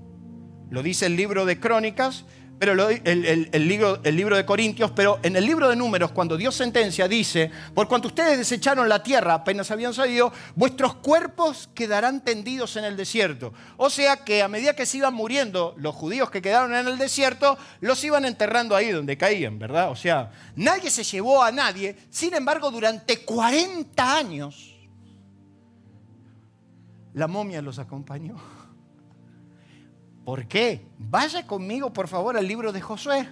Lo 0.71 0.83
dice 0.83 1.07
el 1.07 1.17
libro 1.17 1.47
de 1.47 1.59
Crónicas 1.59 2.25
pero 2.61 2.75
el, 2.75 3.69
libro, 3.69 4.37
de 4.37 4.45
Corintios, 4.45 4.91
pero 4.91 5.19
en 5.23 5.35
el 5.35 5.47
libro 5.47 5.71
de 5.71 5.77
números, 5.77 6.11
cuando 6.11 6.37
Dios 6.37 6.55
sentencia, 6.55 7.09
dice, 7.09 7.51
por 7.75 7.89
cuanto 7.89 8.09
ustedes 8.09 8.37
desecharon 8.37 8.87
la 8.87 9.03
tierra, 9.03 9.33
apenas 9.33 9.71
habían 9.71 9.95
salido, 9.95 10.31
vuestros 10.57 10.97
cuerpos 10.97 11.71
quedarán 11.73 12.23
tendidos 12.23 12.77
en 12.77 12.85
el 12.85 12.99
desierto. 12.99 13.55
O 13.79 13.89
sea 13.89 14.19
que 14.19 14.43
a 14.43 14.49
medida 14.49 14.77
que 14.77 14.85
se 14.85 14.99
iban 14.99 15.15
muriendo 15.15 15.75
los 15.79 15.95
judíos 15.95 16.31
que 16.31 16.43
quedaron 16.43 16.75
en 16.75 16.87
el 16.87 16.99
desierto, 16.99 17.57
los 17.81 18.05
iban 18.05 18.27
enterrando 18.27 18.77
ahí 18.77 18.91
donde 18.91 19.17
caían, 19.17 19.59
¿verdad? 19.59 19.91
O 19.91 19.97
sea, 19.97 20.31
nadie 20.55 20.91
se 20.91 21.03
llevó 21.03 21.43
a 21.43 21.51
nadie, 21.51 21.97
sin 22.11 22.35
embargo, 22.35 22.71
durante 22.71 23.25
40 23.25 24.17
años, 24.19 24.79
la 27.15 27.27
momia 27.27 27.63
los 27.63 27.79
acompañó. 27.79 28.60
¿Por 30.31 30.47
qué? 30.47 30.87
Vaya 30.97 31.45
conmigo, 31.45 31.93
por 31.93 32.07
favor, 32.07 32.37
al 32.37 32.47
libro 32.47 32.71
de 32.71 32.81
Josué. 32.81 33.29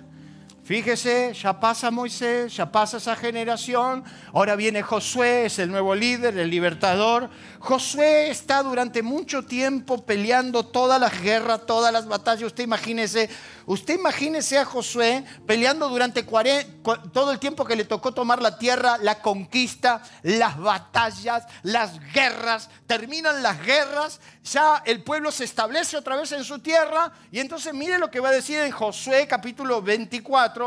Fíjese, 0.68 1.32
ya 1.32 1.58
pasa 1.58 1.90
Moisés, 1.90 2.54
ya 2.54 2.70
pasa 2.70 2.98
esa 2.98 3.16
generación, 3.16 4.04
ahora 4.34 4.54
viene 4.54 4.82
Josué, 4.82 5.46
es 5.46 5.58
el 5.58 5.70
nuevo 5.70 5.94
líder, 5.94 6.36
el 6.36 6.50
libertador. 6.50 7.30
Josué 7.58 8.28
está 8.28 8.62
durante 8.62 9.02
mucho 9.02 9.46
tiempo 9.46 10.04
peleando 10.04 10.66
todas 10.66 11.00
las 11.00 11.22
guerras, 11.22 11.64
todas 11.64 11.90
las 11.90 12.06
batallas. 12.06 12.42
Usted 12.42 12.64
imagínese, 12.64 13.30
usted 13.64 13.94
imagínese 13.94 14.58
a 14.58 14.66
Josué 14.66 15.24
peleando 15.46 15.88
durante 15.88 16.22
todo 16.22 17.32
el 17.32 17.38
tiempo 17.38 17.64
que 17.64 17.74
le 17.74 17.86
tocó 17.86 18.12
tomar 18.12 18.42
la 18.42 18.58
tierra, 18.58 18.98
la 18.98 19.22
conquista, 19.22 20.02
las 20.22 20.58
batallas, 20.58 21.44
las 21.62 21.98
guerras. 22.12 22.68
Terminan 22.86 23.42
las 23.42 23.64
guerras, 23.64 24.20
ya 24.44 24.82
el 24.84 25.02
pueblo 25.02 25.30
se 25.30 25.44
establece 25.44 25.96
otra 25.96 26.16
vez 26.16 26.30
en 26.32 26.44
su 26.44 26.58
tierra 26.58 27.10
y 27.32 27.40
entonces 27.40 27.72
mire 27.72 27.98
lo 27.98 28.10
que 28.10 28.20
va 28.20 28.28
a 28.28 28.32
decir 28.32 28.58
en 28.58 28.70
Josué 28.70 29.26
capítulo 29.26 29.80
24 29.80 30.57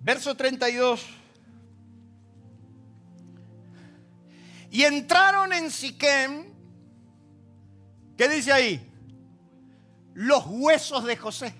Verso 0.00 0.36
32. 0.36 1.04
Y 4.70 4.82
entraron 4.84 5.52
en 5.52 5.70
Siquem. 5.70 6.52
¿Qué 8.16 8.28
dice 8.28 8.52
ahí? 8.52 8.90
Los 10.14 10.44
huesos 10.46 11.04
de 11.04 11.16
José. 11.16 11.54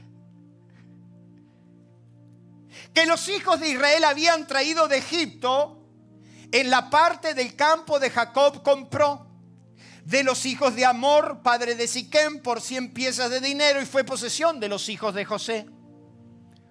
Que 2.93 3.07
los 3.07 3.29
hijos 3.29 3.61
de 3.61 3.71
Israel 3.71 4.05
habían 4.05 4.47
traído 4.47 4.89
de 4.89 4.99
Egipto 4.99 5.81
en 6.53 6.71
la 6.71 6.89
parte 6.89 7.35
del 7.35 7.57
campo 7.57 7.99
de 7.99 8.11
Jacob 8.11 8.63
compró 8.63 9.24
de 10.05 10.23
los 10.23 10.45
hijos 10.45 10.75
de 10.77 10.85
Amor, 10.85 11.41
padre 11.43 11.75
de 11.75 11.87
Siquem, 11.87 12.43
por 12.43 12.61
100 12.61 12.93
piezas 12.93 13.31
de 13.31 13.41
dinero 13.41 13.81
y 13.81 13.87
fue 13.87 14.05
posesión 14.05 14.61
de 14.61 14.69
los 14.69 14.89
hijos 14.89 15.15
de 15.15 15.25
José. 15.25 15.67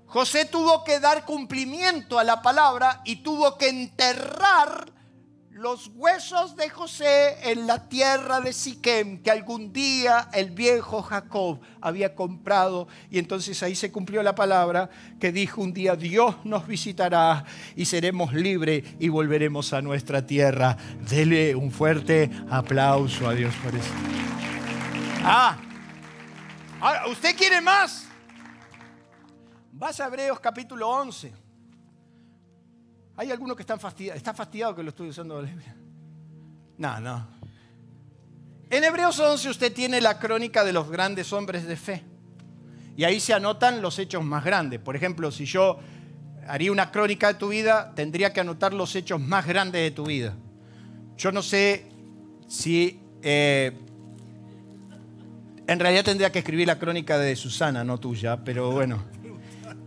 José 0.06 0.46
tuvo 0.46 0.84
que 0.84 1.00
dar 1.00 1.26
cumplimiento 1.26 2.20
a 2.20 2.24
la 2.24 2.44
palabra 2.44 3.02
y 3.04 3.18
tuvo 3.18 3.58
que 3.58 3.70
enterrar 3.70 4.94
los 5.54 5.92
huesos 5.96 6.56
de 6.56 6.68
José 6.70 7.52
en 7.52 7.68
la 7.68 7.88
tierra 7.88 8.42
de 8.42 8.54
Siquem 8.54 9.22
que 9.22 9.30
algún 9.30 9.72
día 9.72 10.28
el 10.34 10.50
viejo 10.50 11.04
Jacob 11.04 11.60
había 11.80 12.16
comprado 12.16 12.88
y 13.12 13.20
entonces 13.20 13.62
ahí 13.62 13.76
se 13.76 13.92
cumplió 13.92 14.24
la 14.24 14.34
palabra 14.34 14.90
que 15.20 15.32
dijo 15.32 15.62
un 15.62 15.72
día 15.72 15.96
Dios 15.96 16.38
nos 16.44 16.66
visitará 16.66 17.46
y 17.76 17.86
seremos 17.86 18.34
libres 18.34 18.84
y 19.00 19.10
volveremos 19.10 19.74
a 19.74 19.82
nuestra 19.84 20.26
tierra. 20.26 20.76
Dele 21.08 21.56
un 21.56 21.72
fuerte 21.72 22.32
aplauso 22.50 23.28
a 23.28 23.34
Dios 23.34 23.54
por 23.64 23.76
eso. 23.76 23.92
Ah, 25.24 25.56
¿usted 27.12 27.36
quiere 27.38 27.62
más? 27.62 28.08
Vas 29.72 30.00
a 30.00 30.08
Hebreos 30.08 30.40
capítulo 30.40 30.90
11. 30.90 31.43
¿Hay 33.16 33.32
alguno 33.32 33.56
que 33.56 33.62
está 33.62 33.78
fastidiado, 33.78 34.18
está 34.18 34.34
fastidiado 34.34 34.76
que 34.76 34.84
lo 34.84 34.90
estoy 34.90 35.10
usando? 35.10 35.46
No, 36.78 37.00
no. 37.00 37.28
En 38.70 38.84
Hebreos 38.84 39.20
11 39.20 39.50
usted 39.50 39.72
tiene 39.72 40.02
la 40.02 40.18
crónica 40.18 40.64
de 40.64 40.74
los 40.74 40.90
grandes 40.90 41.32
hombres 41.32 41.68
de 41.68 41.76
fe. 41.76 42.04
Y 42.98 43.04
ahí 43.04 43.20
se 43.20 43.34
anotan 43.34 43.82
los 43.82 44.00
hechos 44.00 44.24
más 44.24 44.44
grandes. 44.44 44.80
Por 44.80 44.96
ejemplo, 44.96 45.32
si 45.32 45.46
yo 45.46 45.80
haría 46.48 46.72
una 46.72 46.92
crónica 46.92 47.28
de 47.28 47.34
tu 47.36 47.50
vida, 47.50 47.94
tendría 47.96 48.34
que 48.34 48.40
anotar 48.40 48.74
los 48.74 48.96
hechos 48.96 49.20
más 49.20 49.46
grandes 49.46 49.82
de 49.82 49.92
tu 49.92 50.06
vida. 50.06 50.36
Yo 51.18 51.32
no 51.32 51.44
sé 51.44 51.86
si... 52.48 53.00
Eh, 53.22 53.78
en 55.66 55.80
realidad 55.80 56.04
tendría 56.04 56.32
que 56.32 56.40
escribir 56.40 56.68
la 56.68 56.78
crónica 56.78 57.18
de 57.18 57.36
Susana, 57.36 57.84
no 57.84 58.00
tuya, 58.00 58.44
pero 58.44 58.72
bueno. 58.72 59.04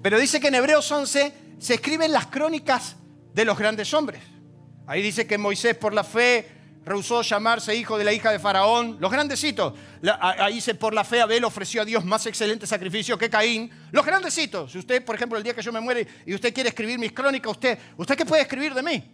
Pero 0.01 0.19
dice 0.19 0.41
que 0.41 0.49
en 0.49 0.55
Hebreos 0.55 0.91
11 0.91 1.35
se 1.59 1.75
escriben 1.75 2.13
las 2.13 2.27
crónicas 2.27 2.97
de 3.37 3.45
los 3.45 3.59
grandes 3.59 3.93
hombres. 3.93 4.23
Ahí 4.87 5.03
dice 5.03 5.27
que 5.27 5.37
Moisés 5.37 5.77
por 5.77 5.93
la 5.93 6.03
fe 6.03 6.49
rehusó 6.87 7.21
llamarse 7.21 7.75
hijo 7.77 7.99
de 7.99 8.05
la 8.05 8.15
hija 8.15 8.33
de 8.33 8.39
Faraón. 8.39 8.97
Los 8.99 9.13
grandecitos. 9.13 9.75
Ahí 10.21 10.55
dice, 10.55 10.75
por 10.75 10.95
la 10.95 11.05
fe 11.05 11.21
Abel 11.21 11.45
ofreció 11.45 11.83
a 11.83 11.85
Dios 11.85 12.03
más 12.03 12.25
excelente 12.25 12.67
sacrificio 12.67 13.19
que 13.19 13.29
Caín. 13.29 13.71
Los 13.93 14.07
grandecitos. 14.07 14.73
Si 14.73 14.79
usted, 14.79 15.05
por 15.05 15.17
ejemplo, 15.17 15.37
el 15.37 15.45
día 15.45 15.53
que 15.53 15.61
yo 15.61 15.71
me 15.71 15.81
muere 15.81 16.07
y 16.25 16.35
usted 16.35 16.55
quiere 16.55 16.71
escribir 16.71 16.99
mis 16.99 17.13
crónicas, 17.13 17.53
usted, 17.53 17.79
¿usted 17.99 18.17
qué 18.17 18.25
puede 18.25 18.41
escribir 18.41 18.73
de 18.73 18.83
mí? 18.83 19.05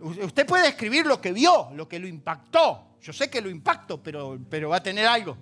Usted 0.00 0.44
puede 0.44 0.66
escribir 0.66 1.06
lo 1.06 1.20
que 1.20 1.30
vio, 1.30 1.70
lo 1.72 1.88
que 1.88 2.00
lo 2.00 2.08
impactó. 2.08 2.96
Yo 3.00 3.12
sé 3.12 3.30
que 3.30 3.40
lo 3.40 3.48
impacto, 3.48 4.02
pero, 4.02 4.40
pero 4.50 4.70
va 4.70 4.78
a 4.78 4.82
tener 4.82 5.06
algo. 5.06 5.36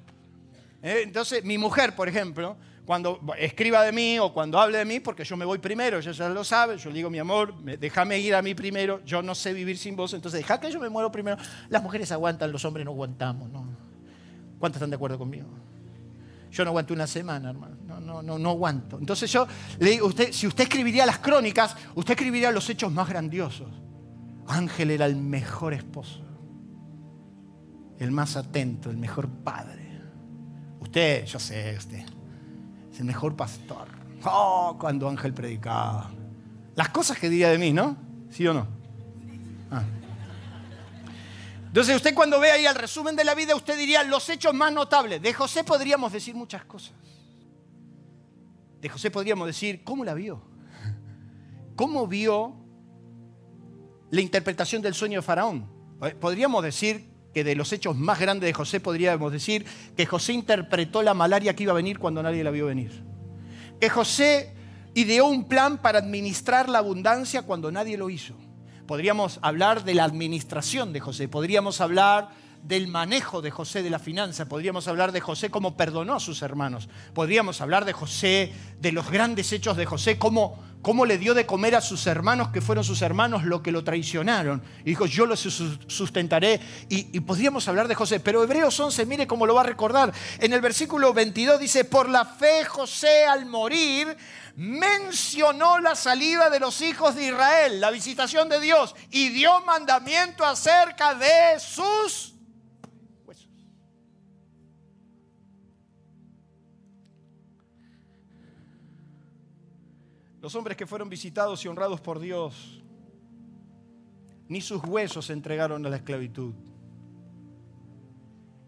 ¿Eh? 0.82 1.00
Entonces, 1.04 1.42
mi 1.42 1.56
mujer, 1.56 1.96
por 1.96 2.06
ejemplo, 2.06 2.58
cuando 2.86 3.20
escriba 3.36 3.82
de 3.82 3.90
mí 3.90 4.18
o 4.20 4.32
cuando 4.32 4.60
hable 4.60 4.78
de 4.78 4.84
mí, 4.84 5.00
porque 5.00 5.24
yo 5.24 5.36
me 5.36 5.44
voy 5.44 5.58
primero, 5.58 5.98
ella 5.98 6.12
ya 6.12 6.28
lo 6.28 6.44
sabe, 6.44 6.78
yo 6.78 6.88
le 6.90 6.96
digo, 6.96 7.10
mi 7.10 7.18
amor, 7.18 7.52
déjame 7.64 8.20
ir 8.20 8.32
a 8.36 8.42
mí 8.42 8.54
primero, 8.54 9.04
yo 9.04 9.22
no 9.22 9.34
sé 9.34 9.52
vivir 9.52 9.76
sin 9.76 9.96
vos, 9.96 10.14
entonces 10.14 10.40
deja 10.40 10.60
que 10.60 10.70
yo 10.70 10.78
me 10.78 10.88
muero 10.88 11.10
primero. 11.10 11.36
Las 11.68 11.82
mujeres 11.82 12.12
aguantan, 12.12 12.52
los 12.52 12.64
hombres 12.64 12.86
no 12.86 12.92
aguantamos. 12.92 13.50
¿Cuántos 14.60 14.76
están 14.76 14.90
de 14.90 14.96
acuerdo 14.96 15.18
conmigo? 15.18 15.48
Yo 16.52 16.64
no 16.64 16.70
aguanto 16.70 16.94
una 16.94 17.08
semana, 17.08 17.50
hermano, 17.50 17.76
no, 17.84 18.00
no, 18.00 18.22
no, 18.22 18.38
no 18.38 18.50
aguanto. 18.50 18.98
Entonces 18.98 19.32
yo 19.32 19.48
le 19.80 19.90
digo, 19.90 20.06
usted, 20.06 20.30
si 20.30 20.46
usted 20.46 20.62
escribiría 20.62 21.04
las 21.04 21.18
crónicas, 21.18 21.76
usted 21.96 22.12
escribiría 22.12 22.52
los 22.52 22.70
hechos 22.70 22.92
más 22.92 23.08
grandiosos. 23.08 23.68
Ángel 24.46 24.92
era 24.92 25.06
el 25.06 25.16
mejor 25.16 25.74
esposo, 25.74 26.20
el 27.98 28.12
más 28.12 28.36
atento, 28.36 28.90
el 28.90 28.96
mejor 28.96 29.28
padre. 29.28 30.00
Usted, 30.78 31.26
yo 31.26 31.40
sé, 31.40 31.74
usted 31.76 32.04
el 32.98 33.04
mejor 33.04 33.36
pastor. 33.36 33.88
Oh, 34.24 34.76
cuando 34.78 35.08
Ángel 35.08 35.32
predicaba. 35.32 36.10
Las 36.74 36.88
cosas 36.90 37.18
que 37.18 37.28
diría 37.28 37.50
de 37.50 37.58
mí, 37.58 37.72
¿no? 37.72 37.96
¿Sí 38.30 38.46
o 38.46 38.54
no? 38.54 38.66
Ah. 39.70 39.84
Entonces 41.66 41.96
usted 41.96 42.14
cuando 42.14 42.40
ve 42.40 42.50
ahí 42.50 42.66
el 42.66 42.74
resumen 42.74 43.16
de 43.16 43.24
la 43.24 43.34
vida, 43.34 43.54
usted 43.54 43.76
diría 43.76 44.02
los 44.02 44.28
hechos 44.28 44.54
más 44.54 44.72
notables. 44.72 45.20
De 45.20 45.32
José 45.32 45.64
podríamos 45.64 46.12
decir 46.12 46.34
muchas 46.34 46.64
cosas. 46.64 46.94
De 48.80 48.88
José 48.88 49.10
podríamos 49.10 49.46
decir, 49.46 49.84
¿cómo 49.84 50.04
la 50.04 50.14
vio? 50.14 50.42
¿Cómo 51.76 52.06
vio 52.06 52.54
la 54.10 54.20
interpretación 54.20 54.80
del 54.80 54.94
sueño 54.94 55.20
de 55.20 55.22
Faraón? 55.22 55.66
Eh, 56.02 56.14
podríamos 56.18 56.62
decir 56.62 57.08
que 57.36 57.44
de 57.44 57.54
los 57.54 57.70
hechos 57.74 57.94
más 57.98 58.18
grandes 58.18 58.48
de 58.48 58.54
José 58.54 58.80
podríamos 58.80 59.30
decir 59.30 59.66
que 59.94 60.06
José 60.06 60.32
interpretó 60.32 61.02
la 61.02 61.12
malaria 61.12 61.54
que 61.54 61.64
iba 61.64 61.72
a 61.72 61.76
venir 61.76 61.98
cuando 61.98 62.22
nadie 62.22 62.42
la 62.42 62.50
vio 62.50 62.64
venir. 62.64 63.02
Que 63.78 63.90
José 63.90 64.54
ideó 64.94 65.26
un 65.26 65.44
plan 65.44 65.76
para 65.76 65.98
administrar 65.98 66.70
la 66.70 66.78
abundancia 66.78 67.42
cuando 67.42 67.70
nadie 67.70 67.98
lo 67.98 68.08
hizo. 68.08 68.32
Podríamos 68.86 69.38
hablar 69.42 69.84
de 69.84 69.92
la 69.92 70.04
administración 70.04 70.94
de 70.94 71.00
José, 71.00 71.28
podríamos 71.28 71.82
hablar 71.82 72.30
del 72.62 72.88
manejo 72.88 73.42
de 73.42 73.50
José 73.50 73.82
de 73.82 73.90
la 73.90 73.98
finanza, 73.98 74.46
podríamos 74.46 74.88
hablar 74.88 75.12
de 75.12 75.20
José 75.20 75.50
cómo 75.50 75.76
perdonó 75.76 76.14
a 76.14 76.20
sus 76.20 76.42
hermanos, 76.42 76.88
podríamos 77.14 77.60
hablar 77.60 77.84
de 77.84 77.92
José, 77.92 78.52
de 78.80 78.92
los 78.92 79.10
grandes 79.10 79.52
hechos 79.52 79.76
de 79.76 79.86
José, 79.86 80.18
cómo, 80.18 80.62
cómo 80.82 81.06
le 81.06 81.18
dio 81.18 81.34
de 81.34 81.46
comer 81.46 81.74
a 81.74 81.80
sus 81.80 82.06
hermanos, 82.06 82.48
que 82.48 82.60
fueron 82.60 82.84
sus 82.84 83.02
hermanos 83.02 83.44
los 83.44 83.60
que 83.62 83.72
lo 83.72 83.84
traicionaron. 83.84 84.62
Y 84.80 84.90
dijo, 84.90 85.06
yo 85.06 85.26
los 85.26 85.40
sustentaré. 85.40 86.60
Y, 86.88 87.16
y 87.16 87.20
podríamos 87.20 87.66
hablar 87.68 87.88
de 87.88 87.94
José, 87.94 88.20
pero 88.20 88.42
Hebreos 88.42 88.78
11, 88.78 89.06
mire 89.06 89.26
cómo 89.26 89.46
lo 89.46 89.54
va 89.54 89.62
a 89.62 89.64
recordar. 89.64 90.12
En 90.38 90.52
el 90.52 90.60
versículo 90.60 91.12
22 91.12 91.60
dice, 91.60 91.84
por 91.84 92.08
la 92.08 92.24
fe 92.24 92.64
José 92.64 93.26
al 93.26 93.46
morir 93.46 94.16
mencionó 94.56 95.78
la 95.80 95.94
salida 95.94 96.48
de 96.48 96.60
los 96.60 96.80
hijos 96.80 97.14
de 97.14 97.26
Israel, 97.26 97.80
la 97.80 97.90
visitación 97.90 98.48
de 98.48 98.58
Dios, 98.58 98.94
y 99.10 99.28
dio 99.28 99.60
mandamiento 99.60 100.44
acerca 100.44 101.14
de 101.14 101.60
sus 101.60 102.35
Los 110.46 110.54
hombres 110.54 110.76
que 110.76 110.86
fueron 110.86 111.08
visitados 111.08 111.64
y 111.64 111.66
honrados 111.66 112.00
por 112.00 112.20
Dios, 112.20 112.80
ni 114.46 114.60
sus 114.60 114.80
huesos 114.84 115.26
se 115.26 115.32
entregaron 115.32 115.84
a 115.84 115.88
la 115.88 115.96
esclavitud. 115.96 116.54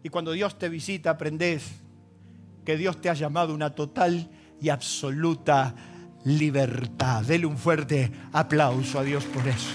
Y 0.03 0.09
cuando 0.09 0.33
Dios 0.33 0.59
te 0.59 0.67
visita, 0.67 1.11
aprendes 1.11 1.63
que 2.65 2.75
Dios 2.75 2.99
te 2.99 3.09
ha 3.09 3.13
llamado 3.13 3.53
una 3.53 3.75
total 3.75 4.29
y 4.59 4.67
absoluta 4.67 5.73
libertad. 6.25 7.23
Dele 7.23 7.45
un 7.45 7.57
fuerte 7.57 8.11
aplauso 8.33 8.99
a 8.99 9.03
Dios 9.03 9.23
por 9.23 9.47
eso. 9.47 9.71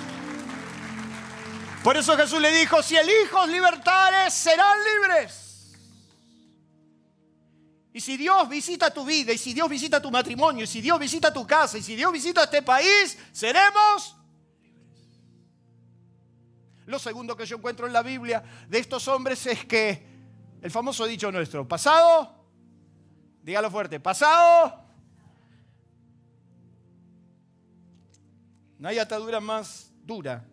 Por 1.83 1.97
eso 1.97 2.19
Jesús 2.19 2.39
le 2.39 2.53
dijo, 2.53 2.83
si 2.83 2.97
el 2.97 3.09
Hijo 3.09 3.47
serán 4.29 4.77
libres. 5.01 5.44
Y 7.95 8.01
si 8.01 8.17
Dios 8.17 8.49
visita 8.49 8.93
tu 8.93 9.05
vida, 9.05 9.33
y 9.33 9.39
si 9.39 9.55
Dios 9.55 9.71
visita 9.71 10.03
tu 10.03 10.11
matrimonio, 10.11 10.65
y 10.65 10.67
si 10.67 10.81
Dios 10.81 10.99
visita 10.99 11.33
tu 11.33 11.47
casa, 11.47 11.79
y 11.79 11.83
si 11.83 11.95
Dios 11.95 12.13
visita 12.13 12.43
este 12.43 12.61
país, 12.61 13.17
seremos 13.33 14.17
Lo 16.87 16.99
segundo 16.99 17.37
que 17.37 17.47
yo 17.47 17.57
encuentro 17.57 17.87
en 17.87 17.93
la 17.93 18.03
Biblia 18.03 18.43
de 18.69 18.79
estos 18.79 19.09
hombres 19.09 19.47
es 19.47 19.65
que 19.65 20.07
el 20.61 20.71
famoso 20.71 21.07
dicho 21.07 21.31
nuestro, 21.33 21.67
pasado, 21.67 22.35
dígalo 23.43 23.71
fuerte, 23.71 24.01
pasado, 24.01 24.83
no 28.79 28.89
hay 28.89 28.99
atadura 28.99 29.41
más 29.41 29.93
dura 30.05 30.45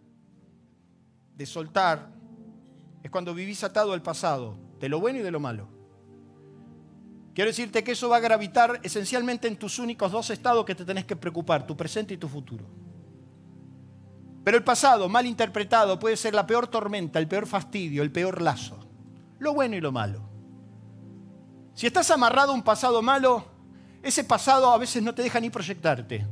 de 1.35 1.45
soltar, 1.45 2.07
es 3.03 3.11
cuando 3.11 3.33
vivís 3.33 3.63
atado 3.63 3.93
al 3.93 4.01
pasado, 4.01 4.57
de 4.79 4.87
lo 4.87 4.99
bueno 4.99 5.19
y 5.19 5.23
de 5.23 5.31
lo 5.31 5.39
malo. 5.39 5.80
Quiero 7.33 7.49
decirte 7.49 7.83
que 7.83 7.93
eso 7.93 8.09
va 8.09 8.17
a 8.17 8.21
gravitar 8.21 8.79
esencialmente 8.83 9.47
en 9.47 9.57
tus 9.57 9.79
únicos 9.79 10.11
dos 10.11 10.29
estados 10.29 10.65
que 10.65 10.75
te 10.75 10.83
tenés 10.83 11.05
que 11.05 11.15
preocupar, 11.15 11.65
tu 11.65 11.77
presente 11.77 12.13
y 12.13 12.17
tu 12.17 12.27
futuro. 12.27 12.65
Pero 14.43 14.57
el 14.57 14.63
pasado, 14.63 15.07
mal 15.07 15.25
interpretado, 15.25 15.99
puede 15.99 16.17
ser 16.17 16.33
la 16.33 16.45
peor 16.45 16.67
tormenta, 16.67 17.19
el 17.19 17.27
peor 17.27 17.47
fastidio, 17.47 18.03
el 18.03 18.11
peor 18.11 18.41
lazo. 18.41 18.79
Lo 19.39 19.53
bueno 19.53 19.75
y 19.75 19.81
lo 19.81 19.91
malo. 19.91 20.29
Si 21.73 21.87
estás 21.87 22.11
amarrado 22.11 22.51
a 22.51 22.55
un 22.55 22.63
pasado 22.63 23.01
malo, 23.01 23.45
ese 24.03 24.23
pasado 24.23 24.71
a 24.71 24.77
veces 24.77 25.01
no 25.01 25.15
te 25.15 25.21
deja 25.21 25.39
ni 25.39 25.49
proyectarte. 25.49 26.25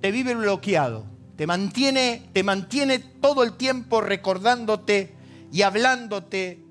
Te 0.00 0.10
vive 0.10 0.34
bloqueado. 0.34 1.06
Te 1.36 1.46
mantiene, 1.46 2.30
te 2.32 2.42
mantiene 2.42 2.98
todo 2.98 3.42
el 3.42 3.54
tiempo 3.54 4.00
recordándote 4.00 5.16
y 5.50 5.62
hablándote 5.62 6.64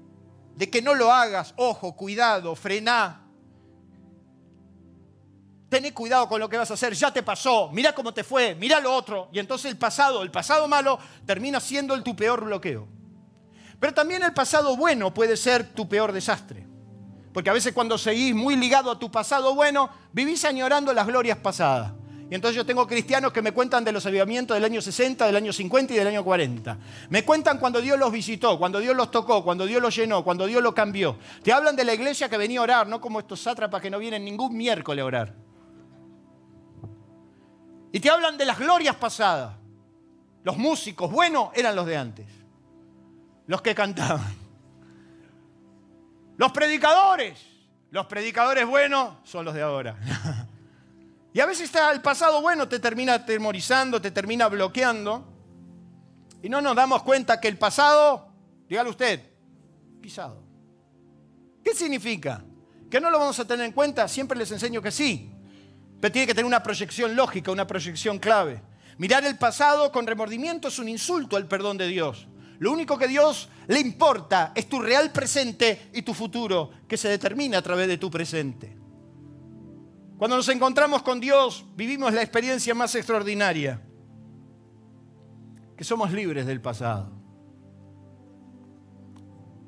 de 0.55 0.69
que 0.69 0.81
no 0.81 0.93
lo 0.93 1.11
hagas, 1.11 1.53
ojo, 1.57 1.95
cuidado, 1.95 2.55
frená. 2.55 3.21
Tené 5.69 5.93
cuidado 5.93 6.27
con 6.27 6.39
lo 6.39 6.49
que 6.49 6.57
vas 6.57 6.69
a 6.69 6.73
hacer, 6.73 6.93
ya 6.93 7.13
te 7.13 7.23
pasó, 7.23 7.69
mira 7.71 7.93
cómo 7.93 8.13
te 8.13 8.23
fue, 8.23 8.55
mira 8.55 8.79
lo 8.79 8.93
otro. 8.93 9.29
Y 9.31 9.39
entonces 9.39 9.71
el 9.71 9.77
pasado, 9.77 10.21
el 10.23 10.31
pasado 10.31 10.67
malo, 10.67 10.99
termina 11.25 11.59
siendo 11.59 11.95
el 11.95 12.03
tu 12.03 12.15
peor 12.15 12.43
bloqueo. 12.43 12.87
Pero 13.79 13.93
también 13.93 14.21
el 14.21 14.33
pasado 14.33 14.75
bueno 14.75 15.13
puede 15.13 15.37
ser 15.37 15.73
tu 15.73 15.87
peor 15.87 16.11
desastre. 16.11 16.67
Porque 17.33 17.49
a 17.49 17.53
veces 17.53 17.73
cuando 17.73 17.97
seguís 17.97 18.35
muy 18.35 18.55
ligado 18.55 18.91
a 18.91 18.99
tu 18.99 19.09
pasado 19.09 19.55
bueno, 19.55 19.89
vivís 20.11 20.43
añorando 20.43 20.93
las 20.93 21.07
glorias 21.07 21.37
pasadas. 21.37 21.93
Y 22.31 22.35
entonces 22.35 22.55
yo 22.55 22.65
tengo 22.65 22.87
cristianos 22.87 23.33
que 23.33 23.41
me 23.41 23.51
cuentan 23.51 23.83
de 23.83 23.91
los 23.91 24.05
avivamientos 24.05 24.55
del 24.55 24.63
año 24.63 24.81
60, 24.81 25.25
del 25.25 25.35
año 25.35 25.51
50 25.51 25.93
y 25.93 25.97
del 25.97 26.07
año 26.07 26.23
40. 26.23 26.77
Me 27.09 27.25
cuentan 27.25 27.57
cuando 27.57 27.81
Dios 27.81 27.99
los 27.99 28.09
visitó, 28.09 28.57
cuando 28.57 28.79
Dios 28.79 28.95
los 28.95 29.11
tocó, 29.11 29.43
cuando 29.43 29.65
Dios 29.65 29.81
los 29.81 29.93
llenó, 29.93 30.23
cuando 30.23 30.45
Dios 30.45 30.63
los 30.63 30.73
cambió. 30.73 31.17
Te 31.43 31.51
hablan 31.51 31.75
de 31.75 31.83
la 31.83 31.93
iglesia 31.93 32.29
que 32.29 32.37
venía 32.37 32.61
a 32.61 32.63
orar, 32.63 32.87
no 32.87 33.01
como 33.01 33.19
estos 33.19 33.41
sátrapas 33.41 33.81
que 33.81 33.89
no 33.89 33.99
vienen 33.99 34.23
ningún 34.23 34.55
miércoles 34.55 35.03
a 35.03 35.05
orar. 35.05 35.35
Y 37.91 37.99
te 37.99 38.09
hablan 38.09 38.37
de 38.37 38.45
las 38.45 38.57
glorias 38.57 38.95
pasadas. 38.95 39.57
Los 40.43 40.57
músicos 40.57 41.11
buenos 41.11 41.49
eran 41.53 41.75
los 41.75 41.85
de 41.85 41.97
antes. 41.97 42.27
Los 43.45 43.61
que 43.61 43.75
cantaban. 43.75 44.33
Los 46.37 46.53
predicadores. 46.53 47.45
Los 47.89 48.05
predicadores 48.05 48.65
buenos 48.65 49.15
son 49.25 49.43
los 49.43 49.53
de 49.53 49.63
ahora. 49.63 49.97
Y 51.33 51.39
a 51.39 51.45
veces 51.45 51.65
está 51.65 51.91
el 51.91 52.01
pasado 52.01 52.41
bueno 52.41 52.67
te 52.67 52.79
termina 52.79 53.13
atemorizando, 53.13 54.01
te 54.01 54.11
termina 54.11 54.47
bloqueando. 54.47 55.27
Y 56.43 56.49
no 56.49 56.61
nos 56.61 56.75
damos 56.75 57.03
cuenta 57.03 57.39
que 57.39 57.47
el 57.47 57.57
pasado, 57.57 58.33
dígalo 58.67 58.89
usted, 58.89 59.21
pisado. 60.01 60.43
¿Qué 61.63 61.73
significa? 61.73 62.43
¿Que 62.89 62.99
no 62.99 63.09
lo 63.09 63.19
vamos 63.19 63.39
a 63.39 63.45
tener 63.45 63.65
en 63.65 63.71
cuenta? 63.71 64.07
Siempre 64.07 64.37
les 64.37 64.51
enseño 64.51 64.81
que 64.81 64.91
sí. 64.91 65.31
Pero 66.01 66.11
tiene 66.11 66.27
que 66.27 66.33
tener 66.33 66.45
una 66.45 66.63
proyección 66.63 67.15
lógica, 67.15 67.51
una 67.51 67.67
proyección 67.67 68.17
clave. 68.19 68.61
Mirar 68.97 69.23
el 69.23 69.37
pasado 69.37 69.91
con 69.91 70.05
remordimiento 70.05 70.67
es 70.67 70.79
un 70.79 70.89
insulto 70.89 71.37
al 71.37 71.47
perdón 71.47 71.77
de 71.77 71.87
Dios. 71.87 72.27
Lo 72.59 72.71
único 72.71 72.97
que 72.97 73.07
Dios 73.07 73.49
le 73.67 73.79
importa 73.79 74.51
es 74.53 74.67
tu 74.67 74.81
real 74.81 75.11
presente 75.11 75.89
y 75.93 76.01
tu 76.01 76.13
futuro, 76.13 76.71
que 76.87 76.97
se 76.97 77.07
determina 77.07 77.59
a 77.59 77.61
través 77.61 77.87
de 77.87 77.97
tu 77.97 78.11
presente. 78.11 78.80
Cuando 80.21 80.37
nos 80.37 80.49
encontramos 80.49 81.01
con 81.01 81.19
Dios, 81.19 81.65
vivimos 81.75 82.13
la 82.13 82.21
experiencia 82.21 82.75
más 82.75 82.93
extraordinaria, 82.93 83.81
que 85.75 85.83
somos 85.83 86.11
libres 86.11 86.45
del 86.45 86.61
pasado. 86.61 87.11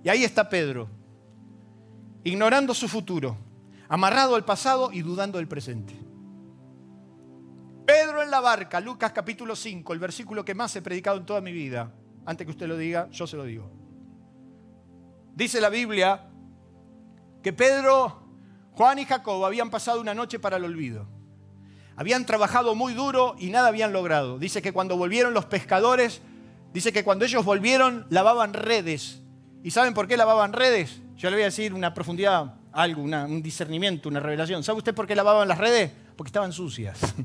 Y 0.03 0.09
ahí 0.09 0.23
está 0.23 0.47
Pedro, 0.47 0.89
ignorando 2.23 2.75
su 2.75 2.87
futuro, 2.87 3.35
amarrado 3.89 4.35
al 4.35 4.45
pasado 4.45 4.91
y 4.91 5.01
dudando 5.01 5.39
del 5.39 5.47
presente. 5.47 5.95
Pedro 7.87 8.21
en 8.21 8.29
la 8.29 8.39
barca, 8.39 8.79
Lucas 8.79 9.11
capítulo 9.11 9.55
5, 9.55 9.91
el 9.91 9.97
versículo 9.97 10.45
que 10.45 10.53
más 10.53 10.75
he 10.75 10.83
predicado 10.83 11.17
en 11.17 11.25
toda 11.25 11.41
mi 11.41 11.51
vida. 11.51 11.91
Antes 12.27 12.45
que 12.45 12.51
usted 12.51 12.67
lo 12.67 12.77
diga, 12.77 13.09
yo 13.09 13.25
se 13.25 13.37
lo 13.37 13.45
digo. 13.45 13.71
Dice 15.33 15.59
la 15.59 15.69
Biblia 15.69 16.29
que 17.41 17.53
Pedro, 17.53 18.22
Juan 18.75 18.99
y 18.99 19.05
Jacob 19.05 19.45
habían 19.45 19.69
pasado 19.69 20.01
una 20.01 20.13
noche 20.13 20.39
para 20.39 20.57
el 20.57 20.65
olvido. 20.65 21.07
Habían 21.95 22.25
trabajado 22.25 22.73
muy 22.73 22.93
duro 22.93 23.35
y 23.37 23.49
nada 23.49 23.67
habían 23.67 23.93
logrado. 23.93 24.39
Dice 24.39 24.61
que 24.61 24.73
cuando 24.73 24.97
volvieron 24.97 25.33
los 25.33 25.45
pescadores, 25.45 26.21
dice 26.73 26.91
que 26.91 27.03
cuando 27.03 27.25
ellos 27.25 27.45
volvieron 27.45 28.07
lavaban 28.09 28.53
redes. 28.53 29.21
¿Y 29.63 29.71
saben 29.71 29.93
por 29.93 30.07
qué 30.07 30.17
lavaban 30.17 30.53
redes? 30.53 31.01
Yo 31.15 31.29
le 31.29 31.35
voy 31.35 31.43
a 31.43 31.45
decir 31.45 31.73
una 31.73 31.93
profundidad, 31.93 32.55
algo, 32.71 33.03
un 33.03 33.43
discernimiento, 33.43 34.09
una 34.09 34.19
revelación. 34.19 34.63
¿Sabe 34.63 34.79
usted 34.79 34.95
por 34.95 35.05
qué 35.05 35.15
lavaban 35.15 35.47
las 35.47 35.59
redes? 35.59 35.91
Porque 36.15 36.29
estaban 36.29 36.51
sucias. 36.51 36.99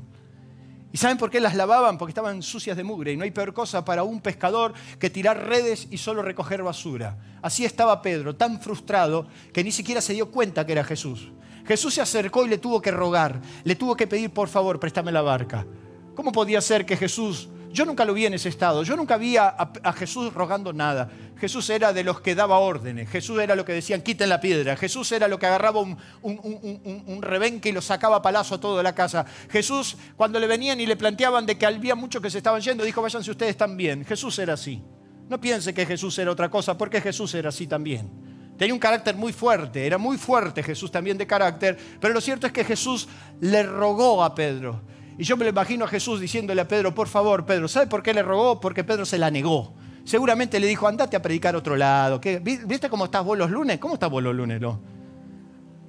¿Y 0.91 0.97
saben 0.97 1.17
por 1.17 1.29
qué 1.29 1.39
las 1.39 1.55
lavaban? 1.55 1.97
Porque 1.97 2.11
estaban 2.11 2.41
sucias 2.41 2.75
de 2.75 2.83
mugre. 2.83 3.13
Y 3.13 3.17
no 3.17 3.23
hay 3.23 3.31
peor 3.31 3.53
cosa 3.53 3.85
para 3.85 4.03
un 4.03 4.21
pescador 4.21 4.73
que 4.99 5.09
tirar 5.09 5.47
redes 5.47 5.87
y 5.91 5.97
solo 5.97 6.23
recoger 6.23 6.63
basura. 6.63 7.17
Así 7.41 7.63
estaba 7.63 8.01
Pedro, 8.01 8.35
tan 8.35 8.59
frustrado 8.59 9.27
que 9.53 9.63
ni 9.63 9.71
siquiera 9.71 10.01
se 10.01 10.13
dio 10.13 10.31
cuenta 10.31 10.65
que 10.65 10.71
era 10.71 10.83
Jesús. 10.83 11.31
Jesús 11.67 11.93
se 11.93 12.01
acercó 12.01 12.45
y 12.45 12.49
le 12.49 12.57
tuvo 12.57 12.81
que 12.81 12.89
rogar, 12.89 13.39
le 13.63 13.75
tuvo 13.75 13.95
que 13.95 14.07
pedir, 14.07 14.31
por 14.31 14.47
favor, 14.47 14.79
préstame 14.79 15.11
la 15.11 15.21
barca. 15.21 15.67
¿Cómo 16.15 16.31
podía 16.31 16.61
ser 16.61 16.85
que 16.85 16.97
Jesús 16.97 17.49
yo 17.71 17.85
nunca 17.85 18.03
lo 18.03 18.13
vi 18.13 18.25
en 18.25 18.33
ese 18.33 18.49
estado. 18.49 18.83
Yo 18.83 18.95
nunca 18.95 19.17
vi 19.17 19.37
a, 19.37 19.71
Jesús 19.95 20.33
rogando 20.33 20.73
nada. 20.73 21.09
Jesús 21.37 21.69
era 21.69 21.93
de 21.93 22.03
los 22.03 22.21
que 22.21 22.35
daba 22.35 22.59
órdenes. 22.59 23.09
Jesús 23.09 23.39
era 23.39 23.55
lo 23.55 23.63
que 23.63 23.73
decían, 23.73 24.01
quiten 24.01 24.29
la 24.29 24.41
piedra. 24.41 24.75
Jesús 24.75 25.11
era 25.11 25.27
lo 25.27 25.37
que 25.37 25.45
agarraba 25.45 25.79
un, 25.79 27.21
rebenque 27.21 27.69
y 27.69 27.71
lo 27.71 27.81
sacaba 27.81 28.17
a 28.17 28.21
palazo 28.21 28.55
a 28.55 28.59
toda 28.59 28.81
la 28.81 28.95
casa. 28.95 29.25
Jesús, 29.49 29.97
cuando 30.17 30.39
le 30.39 30.47
venían 30.47 30.79
y 30.79 30.85
le 30.85 30.95
planteaban 30.95 31.45
de 31.45 31.57
que 31.57 31.65
había 31.65 31.95
muchos 31.95 32.21
que 32.21 32.29
se 32.29 32.39
estaban 32.39 32.61
yendo, 32.61 32.83
dijo, 32.83 33.01
váyanse 33.01 33.31
ustedes 33.31 33.55
también. 33.55 34.03
Jesús 34.03 34.37
era 34.39 34.53
así. 34.53 34.81
No 35.29 35.39
piense 35.39 35.73
que 35.73 35.85
Jesús 35.85 36.17
era 36.17 36.31
otra 36.31 36.49
cosa, 36.49 36.77
porque 36.77 37.01
Jesús 37.01 37.33
era 37.35 37.49
así 37.49 37.67
también. 37.67 38.09
Tenía 38.57 38.73
un 38.73 38.79
carácter 38.79 39.15
muy 39.15 39.31
fuerte, 39.31 39.85
era 39.85 39.97
muy 39.97 40.17
fuerte 40.17 40.61
Jesús 40.63 40.91
también 40.91 41.17
de 41.17 41.25
carácter, 41.25 41.77
pero 42.01 42.13
lo 42.13 42.19
cierto 42.19 42.45
es 42.45 42.51
que 42.51 42.65
Jesús 42.65 43.07
le 43.39 43.63
rogó 43.63 44.21
a 44.21 44.35
Pedro 44.35 44.81
y 45.19 45.25
yo 45.25 45.35
me 45.35 45.43
lo 45.43 45.49
imagino 45.49 45.83
a 45.83 45.87
Jesús 45.89 46.21
diciéndole 46.21 46.61
a 46.61 46.67
Pedro, 46.67 46.95
por 46.95 47.09
favor, 47.09 47.45
Pedro, 47.45 47.67
¿sabe 47.67 47.87
por 47.87 48.01
qué 48.01 48.13
le 48.13 48.23
rogó? 48.23 48.61
Porque 48.61 48.85
Pedro 48.85 49.05
se 49.05 49.17
la 49.17 49.29
negó. 49.29 49.73
Seguramente 50.05 50.61
le 50.61 50.67
dijo, 50.67 50.87
andate 50.87 51.17
a 51.17 51.21
predicar 51.21 51.57
otro 51.57 51.75
lado. 51.75 52.21
¿Viste 52.41 52.89
cómo 52.89 53.03
estás 53.03 53.25
vos 53.25 53.37
los 53.37 53.51
lunes? 53.51 53.79
¿Cómo 53.79 53.95
estás 53.95 54.09
vos 54.09 54.23
los 54.23 54.33
lunes? 54.33 54.61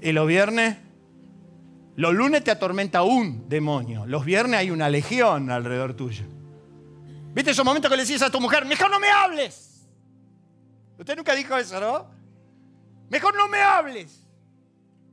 ¿Y 0.03 0.11
los 0.11 0.27
viernes? 0.27 0.79
Los 1.95 2.13
lunes 2.13 2.43
te 2.43 2.51
atormenta 2.51 3.05
un 3.05 3.49
demonio. 3.49 4.05
Los 4.05 4.25
viernes 4.25 4.59
hay 4.59 4.73
una 4.73 4.89
legión 4.89 5.49
alrededor 5.53 5.95
tuyo. 5.95 6.25
¿Viste 7.33 7.53
esos 7.53 7.65
momentos 7.65 7.89
que 7.89 7.97
le 7.97 8.05
decís 8.05 8.23
a 8.23 8.31
tu 8.31 8.41
mujer, 8.41 8.65
mejor 8.65 8.91
no 8.91 8.99
me 8.99 9.11
hables? 9.11 9.87
Usted 10.99 11.17
nunca 11.17 11.37
dijo 11.37 11.57
eso, 11.57 11.79
¿no? 11.79 12.09
Mejor 13.09 13.37
no 13.37 13.47
me 13.47 13.61
hables. 13.61 14.27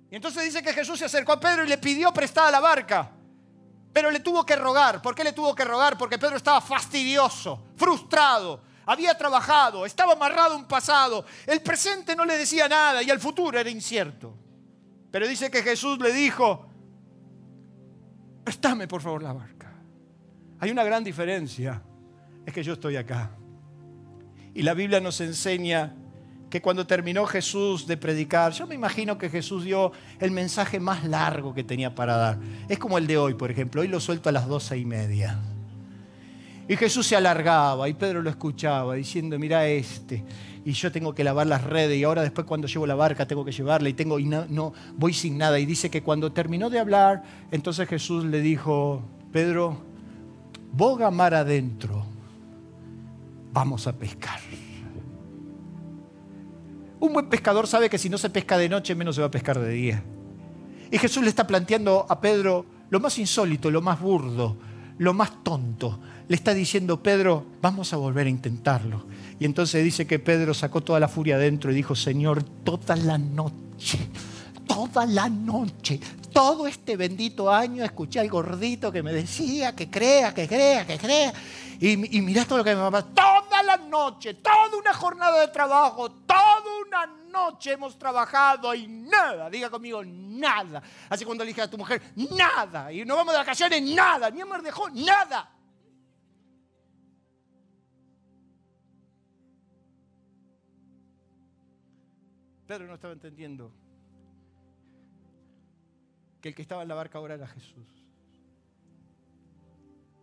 Y 0.09 0.15
entonces 0.15 0.43
dice 0.43 0.63
que 0.63 0.74
Jesús 0.74 0.97
se 0.97 1.05
acercó 1.05 1.34
a 1.34 1.39
Pedro 1.39 1.65
y 1.65 1.68
le 1.68 1.78
pidió 1.78 2.11
prestada 2.11 2.49
la 2.49 2.59
barca. 2.59 3.11
Pero 3.93 4.11
le 4.11 4.19
tuvo 4.19 4.45
que 4.45 4.55
rogar. 4.55 5.01
¿Por 5.01 5.15
qué 5.15 5.23
le 5.23 5.33
tuvo 5.33 5.55
que 5.55 5.65
rogar? 5.65 5.97
Porque 5.97 6.17
Pedro 6.17 6.38
estaba 6.38 6.61
fastidioso, 6.61 7.63
frustrado, 7.75 8.61
había 8.85 9.17
trabajado, 9.17 9.85
estaba 9.85 10.13
amarrado 10.13 10.53
a 10.53 10.57
un 10.57 10.65
pasado. 10.65 11.25
El 11.45 11.61
presente 11.61 12.15
no 12.15 12.25
le 12.25 12.38
decía 12.38 12.69
nada 12.69 13.03
y 13.03 13.09
el 13.09 13.19
futuro 13.19 13.59
era 13.59 13.69
incierto. 13.69 14.33
Pero 15.11 15.27
dice 15.27 15.51
que 15.51 15.61
Jesús 15.61 15.99
le 15.99 16.13
dijo, 16.13 16.67
préstame 18.43 18.88
por 18.88 19.01
favor 19.01 19.23
la 19.23 19.33
barca. 19.33 19.73
Hay 20.59 20.71
una 20.71 20.83
gran 20.83 21.03
diferencia, 21.03 21.81
es 22.45 22.53
que 22.53 22.63
yo 22.63 22.73
estoy 22.73 22.95
acá. 22.95 23.31
Y 24.53 24.63
la 24.63 24.73
Biblia 24.73 24.99
nos 24.99 25.19
enseña 25.21 25.93
que 26.50 26.62
cuando 26.62 26.88
terminó 26.88 27.26
Jesús 27.26 27.88
de 27.88 27.98
predicar, 27.98 28.54
yo 28.54 28.68
me 28.68 28.76
imagino 28.76 29.18
que 29.18 29.30
Jesús 29.30 29.66
dio 29.66 29.91
el 30.20 30.32
mensaje 30.32 30.80
más 30.80 31.04
largo 31.04 31.54
que 31.54 31.64
tenía 31.64 31.93
para 31.93 32.16
dar. 32.16 32.39
Es 32.70 32.80
como 32.80 32.98
el 32.98 33.06
de 33.06 33.18
hoy, 33.18 33.34
por 33.34 33.52
ejemplo. 33.52 33.82
Hoy 33.82 33.88
lo 33.88 34.00
suelto 34.00 34.30
a 34.30 34.32
las 34.32 34.48
doce 34.48 34.78
y 34.78 34.86
media. 34.86 35.39
Y 36.70 36.76
Jesús 36.76 37.08
se 37.08 37.16
alargaba 37.16 37.88
y 37.88 37.93
Pedro 37.93 38.22
lo 38.22 38.30
escuchaba 38.30 38.95
diciendo, 38.95 39.39
mira 39.39 39.66
este, 39.68 40.24
y 40.66 40.74
yo 40.74 40.91
tengo 40.91 41.16
que 41.16 41.24
lavar 41.24 41.48
las 41.48 41.64
redes 41.64 41.98
y 41.98 42.04
ahora 42.04 42.24
después 42.24 42.45
cuando 42.45 42.68
llevo 42.68 42.86
la 42.86 42.95
barca 42.95 43.26
tengo 43.26 43.45
que 43.45 43.54
llevarla 43.54 43.88
y 43.88 43.93
tengo 43.93 44.20
y 44.20 44.26
no, 44.26 44.45
no 44.50 44.74
voy 44.98 45.14
sin 45.14 45.38
nada. 45.38 45.60
Y 45.60 45.66
dice 45.66 45.89
que 45.89 46.04
cuando 46.04 46.34
terminó 46.34 46.70
de 46.70 46.80
hablar, 46.80 47.24
entonces 47.52 47.88
Jesús 47.88 48.26
le 48.26 48.41
dijo, 48.41 49.02
Pedro, 49.32 49.78
boga 50.74 51.10
mar 51.10 51.34
adentro, 51.34 52.06
vamos 53.54 53.88
a 53.88 53.93
pescar. 53.93 54.41
Un 57.00 57.14
buen 57.14 57.30
pescador 57.30 57.68
sabe 57.68 57.89
que 57.89 57.98
si 57.98 58.10
no 58.10 58.18
se 58.18 58.30
pesca 58.30 58.58
de 58.58 58.70
noche, 58.70 58.95
menos 58.95 59.16
se 59.16 59.22
va 59.22 59.28
a 59.28 59.32
pescar 59.32 59.60
de 59.60 59.70
día. 59.70 60.04
Y 60.91 60.98
Jesús 60.98 61.24
le 61.24 61.30
está 61.30 61.45
planteando 61.45 62.06
a 62.10 62.20
Pedro 62.20 62.66
lo 62.89 63.00
más 63.00 63.20
insólito, 63.20 63.70
lo 63.70 63.82
más 63.82 64.00
burdo, 64.00 64.58
lo 64.98 65.14
más 65.14 65.43
tonto. 65.43 66.00
Le 66.28 66.36
está 66.36 66.54
diciendo, 66.54 67.02
Pedro, 67.02 67.45
vamos 67.62 67.93
a 67.93 67.98
volver 67.98 68.28
a 68.28 68.30
intentarlo. 68.30 69.06
Y 69.39 69.45
entonces 69.45 69.84
dice 69.84 70.08
que 70.08 70.20
Pedro 70.20 70.54
sacó 70.54 70.82
toda 70.82 71.00
la 71.00 71.08
furia 71.08 71.36
adentro 71.36 71.72
y 71.72 71.76
dijo, 71.76 71.95
Señor, 71.95 72.43
toda 72.43 72.95
la 72.95 73.18
noche, 73.18 74.00
toda 74.68 75.06
la 75.06 75.30
noche, 75.30 76.00
todo 76.34 76.68
este 76.68 76.98
bendito 76.98 77.52
año 77.52 77.84
escuché 77.84 78.20
al 78.20 78.30
gordito 78.30 78.91
que 78.91 79.04
me 79.04 79.14
decía 79.14 79.76
que 79.76 79.89
crea, 79.89 80.34
que 80.34 80.48
crea, 80.48 80.86
que 80.86 80.98
crea. 80.98 81.34
Y, 81.80 82.18
y 82.18 82.22
mirá 82.22 82.45
todo 82.45 82.60
lo 82.60 82.64
que 82.64 82.76
me 82.76 82.91
pasado. 82.91 83.12
Toda 83.14 83.64
la 83.64 83.78
noche, 83.78 84.34
toda 84.36 84.78
una 84.80 84.93
jornada 84.93 85.41
de 85.41 85.48
trabajo, 85.50 86.10
toda 86.10 86.66
una 86.88 87.05
noche 87.05 87.73
hemos 87.73 87.97
trabajado 87.97 88.73
y 88.73 88.88
nada, 88.88 89.49
diga 89.49 89.69
conmigo, 89.69 90.03
nada. 90.03 90.81
Así 91.09 91.25
cuando 91.25 91.43
le 91.43 91.49
dije 91.49 91.61
a 91.61 91.69
tu 91.69 91.77
mujer, 91.77 92.01
nada. 92.15 92.91
Y 92.91 93.05
no 93.05 93.15
vamos 93.15 93.33
de 93.33 93.39
vacaciones, 93.39 93.81
nada. 93.81 94.29
Ni 94.29 94.43
me 94.43 94.61
dejó, 94.61 94.89
nada. 94.89 95.53
Pedro 102.67 102.88
no 102.88 102.95
estaba 102.95 103.13
entendiendo 103.13 103.71
que 106.41 106.49
el 106.49 106.55
que 106.55 106.61
estaba 106.61 106.81
en 106.81 106.89
la 106.89 106.95
barca 106.95 107.17
ahora 107.17 107.35
era 107.35 107.47
Jesús 107.47 107.88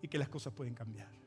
y 0.02 0.08
que 0.08 0.18
las 0.18 0.28
cosas 0.28 0.52
pueden 0.52 0.74
cambiar. 0.74 1.23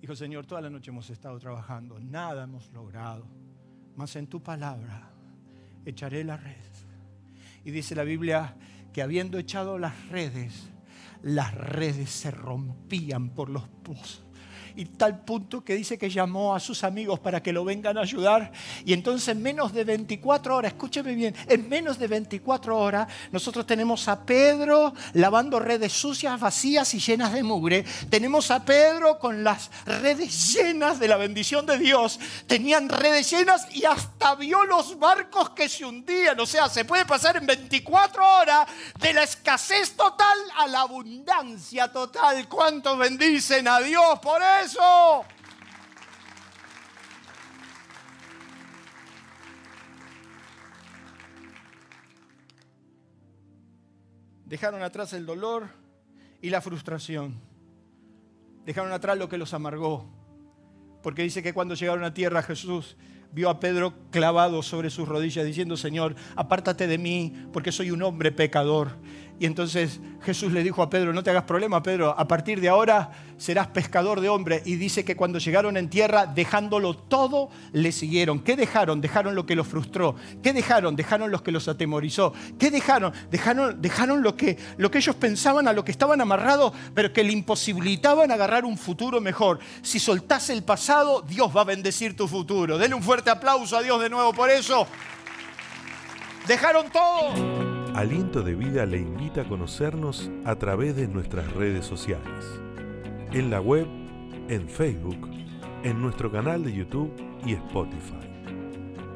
Dijo, 0.00 0.14
Señor, 0.14 0.46
toda 0.46 0.60
la 0.60 0.70
noche 0.70 0.90
hemos 0.90 1.10
estado 1.10 1.38
trabajando, 1.38 1.98
nada 1.98 2.44
hemos 2.44 2.70
logrado, 2.72 3.26
mas 3.96 4.14
en 4.16 4.26
tu 4.26 4.42
palabra 4.42 5.10
echaré 5.84 6.22
la 6.24 6.36
red. 6.36 6.56
Y 7.64 7.70
dice 7.70 7.94
la 7.94 8.04
Biblia 8.04 8.56
que 8.92 9.02
habiendo 9.02 9.38
echado 9.38 9.78
las 9.78 10.08
redes, 10.08 10.70
las 11.22 11.52
redes 11.54 12.10
se 12.10 12.30
rompían 12.30 13.30
por 13.30 13.50
los 13.50 13.68
pozos 13.68 14.27
y 14.78 14.84
tal 14.84 15.18
punto 15.24 15.64
que 15.64 15.74
dice 15.74 15.98
que 15.98 16.08
llamó 16.08 16.54
a 16.54 16.60
sus 16.60 16.84
amigos 16.84 17.18
para 17.18 17.42
que 17.42 17.52
lo 17.52 17.64
vengan 17.64 17.98
a 17.98 18.02
ayudar. 18.02 18.52
Y 18.84 18.92
entonces 18.92 19.26
en 19.26 19.42
menos 19.42 19.72
de 19.72 19.82
24 19.82 20.54
horas, 20.54 20.72
escúcheme 20.72 21.16
bien, 21.16 21.34
en 21.48 21.68
menos 21.68 21.98
de 21.98 22.06
24 22.06 22.78
horas 22.78 23.08
nosotros 23.32 23.66
tenemos 23.66 24.06
a 24.06 24.24
Pedro 24.24 24.94
lavando 25.14 25.58
redes 25.58 25.92
sucias, 25.92 26.38
vacías 26.38 26.94
y 26.94 27.00
llenas 27.00 27.32
de 27.32 27.42
mugre. 27.42 27.84
Tenemos 28.08 28.52
a 28.52 28.64
Pedro 28.64 29.18
con 29.18 29.42
las 29.42 29.68
redes 29.84 30.54
llenas 30.54 31.00
de 31.00 31.08
la 31.08 31.16
bendición 31.16 31.66
de 31.66 31.76
Dios. 31.76 32.20
Tenían 32.46 32.88
redes 32.88 33.28
llenas 33.32 33.66
y 33.74 33.84
hasta 33.84 34.36
vio 34.36 34.64
los 34.64 34.96
barcos 34.96 35.50
que 35.50 35.68
se 35.68 35.84
hundían. 35.84 36.38
O 36.38 36.46
sea, 36.46 36.68
se 36.68 36.84
puede 36.84 37.04
pasar 37.04 37.36
en 37.36 37.46
24 37.46 38.24
horas 38.24 38.68
de 39.00 39.12
la 39.12 39.24
escasez 39.24 39.96
total 39.96 40.38
a 40.56 40.68
la 40.68 40.82
abundancia 40.82 41.90
total. 41.90 42.48
¿Cuántos 42.48 42.96
bendicen 42.96 43.66
a 43.66 43.80
Dios 43.80 44.20
por 44.20 44.40
eso? 44.64 44.67
Dejaron 54.44 54.82
atrás 54.82 55.12
el 55.12 55.26
dolor 55.26 55.68
y 56.40 56.50
la 56.50 56.60
frustración. 56.60 57.38
Dejaron 58.64 58.92
atrás 58.92 59.18
lo 59.18 59.28
que 59.28 59.38
los 59.38 59.54
amargó. 59.54 60.06
Porque 61.02 61.22
dice 61.22 61.42
que 61.42 61.52
cuando 61.52 61.74
llegaron 61.74 62.04
a 62.04 62.14
tierra 62.14 62.42
Jesús 62.42 62.96
vio 63.30 63.50
a 63.50 63.60
Pedro 63.60 63.94
clavado 64.10 64.62
sobre 64.62 64.90
sus 64.90 65.06
rodillas 65.06 65.44
diciendo, 65.44 65.76
Señor, 65.76 66.14
apártate 66.34 66.86
de 66.86 66.98
mí 66.98 67.46
porque 67.52 67.72
soy 67.72 67.90
un 67.90 68.02
hombre 68.02 68.32
pecador. 68.32 68.96
Y 69.40 69.46
entonces 69.46 70.00
Jesús 70.22 70.52
le 70.52 70.64
dijo 70.64 70.82
a 70.82 70.90
Pedro, 70.90 71.12
no 71.12 71.22
te 71.22 71.30
hagas 71.30 71.44
problema, 71.44 71.82
Pedro, 71.82 72.14
a 72.18 72.26
partir 72.26 72.60
de 72.60 72.68
ahora 72.68 73.10
serás 73.36 73.68
pescador 73.68 74.20
de 74.20 74.28
hombres. 74.28 74.62
Y 74.66 74.74
dice 74.74 75.04
que 75.04 75.16
cuando 75.16 75.38
llegaron 75.38 75.76
en 75.76 75.88
tierra, 75.88 76.26
dejándolo 76.26 76.96
todo, 76.96 77.48
le 77.72 77.92
siguieron. 77.92 78.40
¿Qué 78.40 78.56
dejaron? 78.56 79.00
Dejaron 79.00 79.36
lo 79.36 79.46
que 79.46 79.54
los 79.54 79.68
frustró. 79.68 80.16
¿Qué 80.42 80.52
dejaron? 80.52 80.96
Dejaron 80.96 81.30
lo 81.30 81.42
que 81.42 81.52
los 81.52 81.68
atemorizó. 81.68 82.32
¿Qué 82.58 82.70
dejaron? 82.70 83.12
Dejaron, 83.30 83.80
dejaron 83.80 84.22
lo, 84.22 84.36
que, 84.36 84.58
lo 84.76 84.90
que 84.90 84.98
ellos 84.98 85.14
pensaban, 85.14 85.68
a 85.68 85.72
lo 85.72 85.84
que 85.84 85.92
estaban 85.92 86.20
amarrados, 86.20 86.72
pero 86.94 87.12
que 87.12 87.22
le 87.22 87.32
imposibilitaban 87.32 88.32
agarrar 88.32 88.64
un 88.64 88.76
futuro 88.76 89.20
mejor. 89.20 89.60
Si 89.82 90.00
soltás 90.00 90.50
el 90.50 90.64
pasado, 90.64 91.22
Dios 91.22 91.56
va 91.56 91.60
a 91.60 91.64
bendecir 91.64 92.16
tu 92.16 92.26
futuro. 92.26 92.76
Denle 92.76 92.96
un 92.96 93.02
fuerte 93.04 93.30
aplauso 93.30 93.76
a 93.76 93.82
Dios 93.82 94.00
de 94.00 94.10
nuevo 94.10 94.32
por 94.32 94.50
eso. 94.50 94.86
Dejaron 96.48 96.90
todo. 96.90 97.77
Aliento 97.94 98.42
de 98.42 98.54
Vida 98.54 98.86
le 98.86 98.98
invita 98.98 99.40
a 99.42 99.48
conocernos 99.48 100.30
a 100.44 100.54
través 100.56 100.94
de 100.94 101.08
nuestras 101.08 101.52
redes 101.54 101.84
sociales. 101.84 102.60
En 103.32 103.50
la 103.50 103.60
web, 103.60 103.86
en 104.48 104.68
Facebook, 104.68 105.18
en 105.82 106.00
nuestro 106.00 106.30
canal 106.30 106.62
de 106.62 106.72
YouTube 106.72 107.10
y 107.44 107.54
Spotify. 107.54 108.14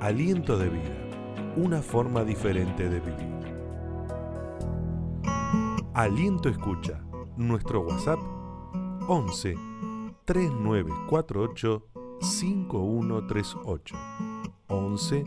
Aliento 0.00 0.58
de 0.58 0.68
Vida, 0.68 0.96
una 1.56 1.80
forma 1.80 2.24
diferente 2.24 2.88
de 2.88 2.98
vivir. 3.00 3.32
Aliento 5.94 6.48
Escucha, 6.48 7.04
nuestro 7.36 7.82
WhatsApp 7.82 8.18
11 9.06 9.54
3948 10.24 11.86
5138 12.20 13.96
11 14.68 15.24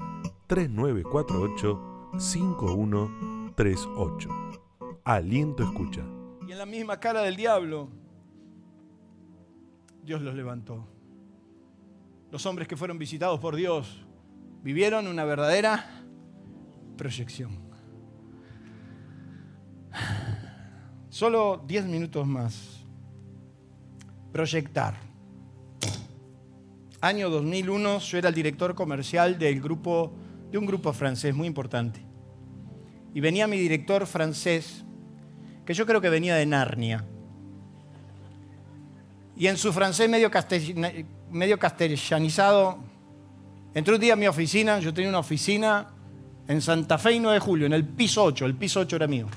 3948 0.47 1.79
5138 2.17 3.34
3.8. 3.55 4.99
Aliento 5.05 5.63
escucha. 5.63 6.01
Y 6.47 6.51
en 6.51 6.57
la 6.57 6.65
misma 6.65 6.99
cara 6.99 7.21
del 7.21 7.37
diablo, 7.37 7.89
Dios 10.03 10.21
los 10.21 10.35
levantó. 10.35 10.85
Los 12.31 12.45
hombres 12.45 12.67
que 12.67 12.75
fueron 12.75 12.97
visitados 12.97 13.39
por 13.39 13.55
Dios 13.55 14.05
vivieron 14.61 15.07
una 15.07 15.23
verdadera 15.23 16.03
proyección. 16.97 17.57
Solo 21.09 21.63
10 21.65 21.85
minutos 21.85 22.27
más. 22.27 22.85
Proyectar. 24.33 24.97
Año 26.99 27.29
2001, 27.29 27.99
yo 27.99 28.17
era 28.17 28.27
el 28.27 28.35
director 28.35 28.75
comercial 28.75 29.37
de 29.39 29.53
un 29.53 30.65
grupo 30.65 30.91
francés 30.93 31.33
muy 31.33 31.47
importante 31.47 32.04
y 33.15 33.21
venía 33.21 33.47
mi 33.47 33.57
director 33.57 34.05
francés, 34.05 34.83
que 35.65 35.73
yo 35.73 35.85
creo 35.85 36.01
que 36.01 36.09
venía 36.09 36.35
de 36.35 36.45
Narnia. 36.45 37.05
Y 39.37 39.47
en 39.47 39.55
su 39.55 39.71
francés 39.71 40.09
medio, 40.09 40.29
castellanizado, 41.57 42.77
entró 43.73 43.95
un 43.95 44.01
día 44.01 44.13
a 44.13 44.17
mi 44.17 44.27
oficina, 44.27 44.79
yo 44.79 44.93
tenía 44.93 45.07
una 45.09 45.19
oficina 45.19 45.87
en 46.49 46.61
Santa 46.61 46.97
Fe 46.97 47.13
y 47.13 47.19
9 47.21 47.35
de 47.35 47.39
julio, 47.39 47.65
en 47.65 47.71
el 47.71 47.85
piso 47.85 48.21
8, 48.21 48.45
el 48.47 48.55
piso 48.55 48.81
8 48.81 48.97
era 48.97 49.07
mío. 49.07 49.27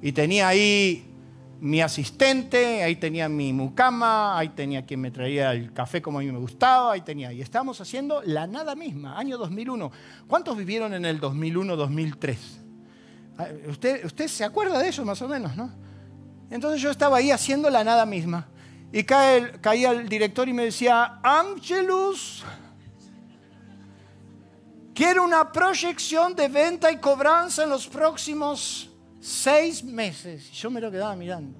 Y 0.00 0.12
tenía 0.12 0.46
ahí 0.46 1.12
mi 1.60 1.80
asistente, 1.80 2.84
ahí 2.84 2.94
tenía 2.94 3.28
mi 3.28 3.52
mucama, 3.52 4.38
ahí 4.38 4.50
tenía 4.50 4.86
quien 4.86 5.00
me 5.00 5.10
traía 5.10 5.50
el 5.50 5.72
café 5.72 6.00
como 6.00 6.20
a 6.20 6.22
mí 6.22 6.30
me 6.30 6.38
gustaba, 6.38 6.92
ahí 6.92 7.00
tenía. 7.00 7.32
Y 7.32 7.40
estábamos 7.40 7.80
haciendo 7.80 8.22
la 8.22 8.46
nada 8.46 8.76
misma, 8.76 9.18
año 9.18 9.38
2001. 9.38 9.90
¿Cuántos 10.28 10.56
vivieron 10.56 10.94
en 10.94 11.04
el 11.04 11.20
2001-2003? 11.20 12.65
Ah, 13.38 13.48
¿Usted, 13.68 14.04
usted 14.04 14.28
se 14.28 14.44
acuerda 14.44 14.78
de 14.78 14.88
eso 14.88 15.04
más 15.04 15.20
o 15.22 15.28
menos, 15.28 15.56
¿no? 15.56 15.70
Entonces 16.50 16.80
yo 16.80 16.90
estaba 16.90 17.18
ahí 17.18 17.30
haciendo 17.30 17.68
la 17.70 17.84
nada 17.84 18.06
misma. 18.06 18.46
Y 18.92 19.04
caía 19.04 19.90
el 19.90 20.08
director 20.08 20.48
y 20.48 20.52
me 20.52 20.64
decía, 20.64 21.18
Angelus, 21.22 22.44
quiero 24.94 25.24
una 25.24 25.50
proyección 25.52 26.34
de 26.34 26.48
venta 26.48 26.90
y 26.90 26.98
cobranza 26.98 27.64
en 27.64 27.70
los 27.70 27.86
próximos 27.86 28.90
seis 29.20 29.82
meses. 29.82 30.48
Y 30.50 30.54
yo 30.54 30.70
me 30.70 30.80
lo 30.80 30.90
quedaba 30.90 31.14
mirando. 31.16 31.58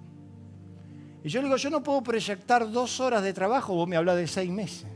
Y 1.24 1.28
yo 1.28 1.40
le 1.40 1.48
digo, 1.48 1.56
yo 1.56 1.68
no 1.68 1.82
puedo 1.82 2.02
proyectar 2.02 2.70
dos 2.70 3.00
horas 3.00 3.22
de 3.22 3.32
trabajo, 3.32 3.74
vos 3.74 3.88
me 3.88 3.96
hablas 3.96 4.16
de 4.16 4.28
seis 4.28 4.48
meses. 4.48 4.86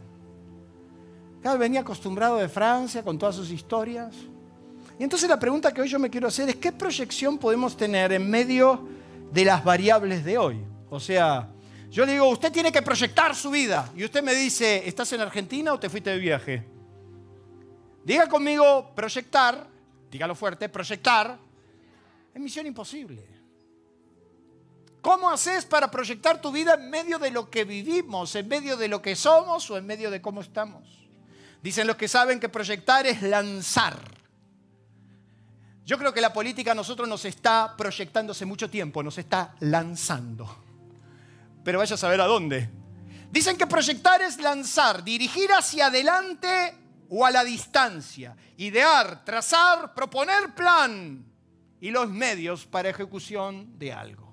Cada 1.43 1.57
venía 1.57 1.81
acostumbrado 1.81 2.37
de 2.37 2.49
Francia 2.49 3.03
con 3.03 3.19
todas 3.19 3.35
sus 3.35 3.51
historias. 3.51 4.15
Y 5.01 5.03
entonces 5.03 5.31
la 5.31 5.41
pregunta 5.41 5.73
que 5.73 5.81
hoy 5.81 5.89
yo 5.89 5.99
me 5.99 6.11
quiero 6.11 6.29
hacer 6.29 6.51
es, 6.51 6.57
¿qué 6.57 6.73
proyección 6.73 7.39
podemos 7.39 7.75
tener 7.75 8.13
en 8.13 8.29
medio 8.29 8.87
de 9.33 9.47
las 9.47 9.65
variables 9.65 10.23
de 10.27 10.37
hoy? 10.37 10.63
O 10.91 11.01
sea, 11.01 11.49
yo 11.91 12.05
le 12.05 12.13
digo, 12.13 12.29
usted 12.29 12.53
tiene 12.53 12.71
que 12.71 12.83
proyectar 12.83 13.35
su 13.35 13.51
vida. 13.51 13.91
Y 13.97 14.05
usted 14.05 14.23
me 14.23 14.35
dice, 14.35 14.87
¿estás 14.87 15.11
en 15.15 15.23
Argentina 15.23 15.73
o 15.73 15.81
te 15.81 15.89
fuiste 15.89 16.11
de 16.11 16.19
viaje? 16.19 16.69
Diga 18.05 18.29
conmigo, 18.29 18.93
proyectar, 18.95 19.67
dígalo 20.11 20.35
fuerte, 20.35 20.69
proyectar, 20.69 21.39
es 22.35 22.41
misión 22.43 22.67
imposible. 22.67 23.27
¿Cómo 25.01 25.31
haces 25.31 25.65
para 25.65 25.91
proyectar 25.91 26.43
tu 26.43 26.53
vida 26.53 26.75
en 26.75 26.91
medio 26.91 27.19
de 27.19 27.31
lo 27.31 27.49
que 27.49 27.65
vivimos, 27.65 28.35
en 28.35 28.47
medio 28.49 28.77
de 28.77 28.89
lo 28.89 29.01
que 29.01 29.17
somos 29.17 29.71
o 29.71 29.79
en 29.79 29.87
medio 29.87 30.11
de 30.11 30.21
cómo 30.21 30.43
estamos? 30.43 31.09
Dicen 31.63 31.87
los 31.87 31.97
que 31.97 32.07
saben 32.07 32.39
que 32.39 32.51
proyectar 32.51 33.07
es 33.07 33.23
lanzar. 33.23 34.20
Yo 35.91 35.99
creo 35.99 36.15
que 36.15 36.21
la 36.21 36.33
política 36.33 36.71
a 36.71 36.75
nosotros 36.77 37.09
nos 37.09 37.25
está 37.25 37.75
proyectando 37.77 38.31
hace 38.31 38.47
mucho 38.47 38.71
tiempo, 38.71 39.03
nos 39.03 39.19
está 39.19 39.57
lanzando. 39.59 40.63
Pero 41.65 41.81
vaya 41.81 41.97
a 41.97 41.99
saber 41.99 42.21
a 42.21 42.27
dónde. 42.27 42.71
Dicen 43.29 43.57
que 43.57 43.67
proyectar 43.67 44.23
es 44.23 44.39
lanzar, 44.39 45.03
dirigir 45.03 45.51
hacia 45.51 45.87
adelante 45.87 46.77
o 47.09 47.27
a 47.27 47.33
la 47.33 47.43
distancia, 47.43 48.37
idear, 48.57 49.25
trazar, 49.25 49.93
proponer 49.93 50.55
plan 50.55 51.25
y 51.81 51.91
los 51.91 52.09
medios 52.09 52.67
para 52.67 52.89
ejecución 52.89 53.77
de 53.77 53.93
algo. 53.93 54.33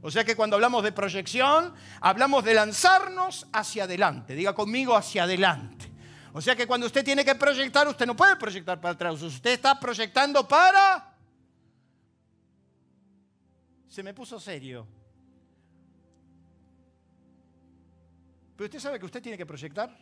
O 0.00 0.12
sea 0.12 0.22
que 0.22 0.36
cuando 0.36 0.54
hablamos 0.54 0.84
de 0.84 0.92
proyección, 0.92 1.74
hablamos 2.02 2.44
de 2.44 2.54
lanzarnos 2.54 3.48
hacia 3.52 3.82
adelante. 3.82 4.36
Diga 4.36 4.54
conmigo 4.54 4.94
hacia 4.94 5.24
adelante. 5.24 5.90
O 6.36 6.40
sea 6.40 6.56
que 6.56 6.66
cuando 6.66 6.88
usted 6.88 7.04
tiene 7.04 7.24
que 7.24 7.36
proyectar, 7.36 7.86
usted 7.86 8.06
no 8.06 8.16
puede 8.16 8.34
proyectar 8.34 8.80
para 8.80 8.94
atrás. 8.94 9.22
Usted 9.22 9.52
está 9.52 9.78
proyectando 9.78 10.46
para... 10.48 11.14
Se 13.88 14.02
me 14.02 14.12
puso 14.12 14.40
serio. 14.40 14.84
Pero 18.56 18.66
usted 18.66 18.80
sabe 18.80 18.98
que 18.98 19.06
usted 19.06 19.22
tiene 19.22 19.38
que 19.38 19.46
proyectar. 19.46 19.96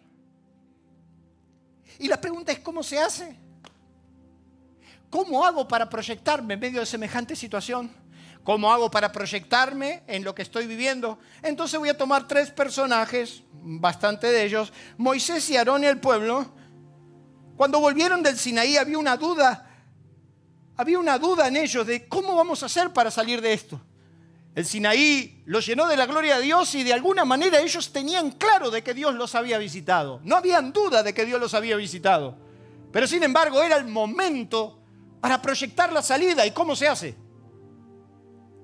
Y 1.99 2.09
la 2.09 2.19
pregunta 2.19 2.51
es, 2.51 2.61
¿cómo 2.61 2.83
se 2.83 2.99
hace? 2.99 3.37
¿Cómo 5.11 5.45
hago 5.45 5.69
para 5.69 5.87
proyectarme 5.87 6.55
en 6.55 6.61
medio 6.61 6.81
de 6.81 6.87
semejante 6.87 7.37
situación? 7.37 7.91
¿Cómo 8.45 8.73
hago 8.73 8.91
para 8.91 9.13
proyectarme 9.13 10.03
en 10.07 10.25
lo 10.25 10.35
que 10.35 10.43
estoy 10.43 10.67
viviendo? 10.67 11.19
Entonces 11.43 11.79
voy 11.79 11.91
a 11.91 11.97
tomar 11.97 12.27
tres 12.27 12.51
personajes, 12.51 13.43
bastante 13.53 14.27
de 14.27 14.45
ellos, 14.45 14.73
Moisés 14.97 15.49
y 15.51 15.57
Aarón 15.57 15.85
y 15.85 15.87
el 15.87 16.01
pueblo. 16.01 16.53
Cuando 17.57 17.79
volvieron 17.79 18.23
del 18.23 18.37
Sinaí 18.37 18.77
había 18.77 18.99
una 18.99 19.17
duda, 19.17 19.85
había 20.77 20.99
una 20.99 21.19
duda 21.19 21.47
en 21.47 21.57
ellos 21.57 21.87
de 21.87 22.09
cómo 22.09 22.35
vamos 22.35 22.63
a 22.65 22.67
hacer 22.67 22.93
para 22.93 23.13
salir 23.13 23.41
de 23.41 23.53
esto. 23.53 23.81
El 24.57 24.67
Sinaí 24.67 25.43
los 25.47 25.65
llenó 25.65 25.87
de 25.87 25.97
la 25.97 26.07
gloria 26.07 26.37
de 26.37 26.43
Dios 26.43 26.75
y 26.75 26.83
de 26.83 26.93
alguna 26.93 27.25
manera 27.25 27.61
ellos 27.61 27.93
tenían 27.93 28.33
claro 28.33 28.73
de 28.73 28.83
que 28.83 28.93
Dios 28.93 29.15
los 29.15 29.37
había 29.37 29.57
visitado. 29.59 30.21
No 30.25 30.37
habían 30.37 30.73
duda 30.73 31.05
de 31.05 31.15
que 31.15 31.25
Dios 31.25 31.41
los 31.41 31.55
había 31.55 31.77
visitado. 31.77 32.37
Pero 32.91 33.07
sin 33.07 33.23
embargo 33.23 33.63
era 33.63 33.77
el 33.77 33.87
momento 33.87 34.81
para 35.21 35.41
proyectar 35.41 35.93
la 35.93 36.03
salida. 36.03 36.45
¿Y 36.45 36.51
cómo 36.51 36.75
se 36.75 36.89
hace? 36.89 37.22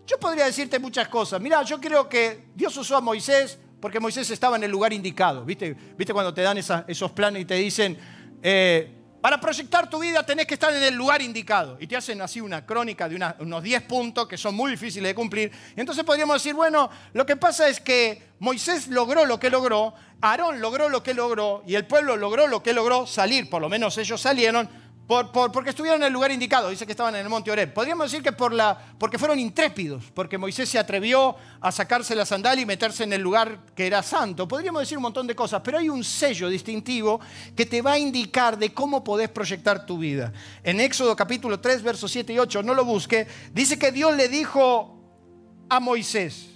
Yo 0.08 0.18
podría 0.18 0.46
decirte 0.46 0.78
muchas 0.78 1.06
cosas. 1.08 1.38
Mira, 1.38 1.62
yo 1.64 1.78
creo 1.78 2.08
que 2.08 2.46
Dios 2.54 2.74
usó 2.78 2.96
a 2.96 3.00
Moisés 3.02 3.58
porque 3.78 4.00
Moisés 4.00 4.30
estaba 4.30 4.56
en 4.56 4.64
el 4.64 4.70
lugar 4.70 4.90
indicado. 4.94 5.44
¿Viste, 5.44 5.76
¿Viste 5.98 6.14
cuando 6.14 6.32
te 6.32 6.40
dan 6.40 6.56
esos 6.56 7.12
planes 7.12 7.42
y 7.42 7.44
te 7.44 7.56
dicen, 7.56 7.98
eh, 8.42 8.90
para 9.20 9.38
proyectar 9.38 9.90
tu 9.90 9.98
vida 9.98 10.24
tenés 10.24 10.46
que 10.46 10.54
estar 10.54 10.74
en 10.74 10.82
el 10.82 10.94
lugar 10.94 11.20
indicado? 11.20 11.76
Y 11.78 11.86
te 11.86 11.94
hacen 11.94 12.22
así 12.22 12.40
una 12.40 12.64
crónica 12.64 13.06
de 13.06 13.20
unos 13.40 13.62
10 13.62 13.82
puntos 13.82 14.26
que 14.26 14.38
son 14.38 14.54
muy 14.54 14.70
difíciles 14.70 15.10
de 15.10 15.14
cumplir. 15.14 15.52
Y 15.76 15.80
entonces 15.80 16.02
podríamos 16.04 16.36
decir, 16.36 16.54
bueno, 16.54 16.88
lo 17.12 17.26
que 17.26 17.36
pasa 17.36 17.68
es 17.68 17.78
que 17.78 18.30
Moisés 18.38 18.88
logró 18.88 19.26
lo 19.26 19.38
que 19.38 19.50
logró, 19.50 19.92
Aarón 20.22 20.58
logró 20.58 20.88
lo 20.88 21.02
que 21.02 21.12
logró 21.12 21.62
y 21.66 21.74
el 21.74 21.86
pueblo 21.86 22.16
logró 22.16 22.46
lo 22.46 22.62
que 22.62 22.72
logró, 22.72 23.06
salir, 23.06 23.50
por 23.50 23.60
lo 23.60 23.68
menos 23.68 23.98
ellos 23.98 24.22
salieron, 24.22 24.70
porque 25.08 25.70
estuvieron 25.70 26.02
en 26.02 26.08
el 26.08 26.12
lugar 26.12 26.30
indicado, 26.30 26.68
dice 26.68 26.84
que 26.84 26.92
estaban 26.92 27.14
en 27.14 27.22
el 27.22 27.30
monte 27.30 27.50
Oreb. 27.50 27.72
Podríamos 27.72 28.10
decir 28.10 28.22
que 28.22 28.32
por 28.32 28.52
la, 28.52 28.78
porque 28.98 29.16
fueron 29.16 29.38
intrépidos, 29.38 30.04
porque 30.12 30.36
Moisés 30.36 30.68
se 30.68 30.78
atrevió 30.78 31.34
a 31.62 31.72
sacarse 31.72 32.14
la 32.14 32.26
sandalia 32.26 32.62
y 32.62 32.66
meterse 32.66 33.04
en 33.04 33.14
el 33.14 33.22
lugar 33.22 33.58
que 33.74 33.86
era 33.86 34.02
santo. 34.02 34.46
Podríamos 34.46 34.80
decir 34.80 34.98
un 34.98 35.02
montón 35.04 35.26
de 35.26 35.34
cosas, 35.34 35.62
pero 35.64 35.78
hay 35.78 35.88
un 35.88 36.04
sello 36.04 36.50
distintivo 36.50 37.20
que 37.56 37.64
te 37.64 37.80
va 37.80 37.92
a 37.92 37.98
indicar 37.98 38.58
de 38.58 38.74
cómo 38.74 39.02
podés 39.02 39.30
proyectar 39.30 39.86
tu 39.86 39.96
vida. 39.96 40.30
En 40.62 40.78
Éxodo 40.78 41.16
capítulo 41.16 41.58
3, 41.58 41.82
versos 41.82 42.12
7 42.12 42.34
y 42.34 42.38
8, 42.38 42.62
no 42.62 42.74
lo 42.74 42.84
busque, 42.84 43.26
dice 43.54 43.78
que 43.78 43.90
Dios 43.90 44.14
le 44.14 44.28
dijo 44.28 44.94
a 45.70 45.80
Moisés, 45.80 46.50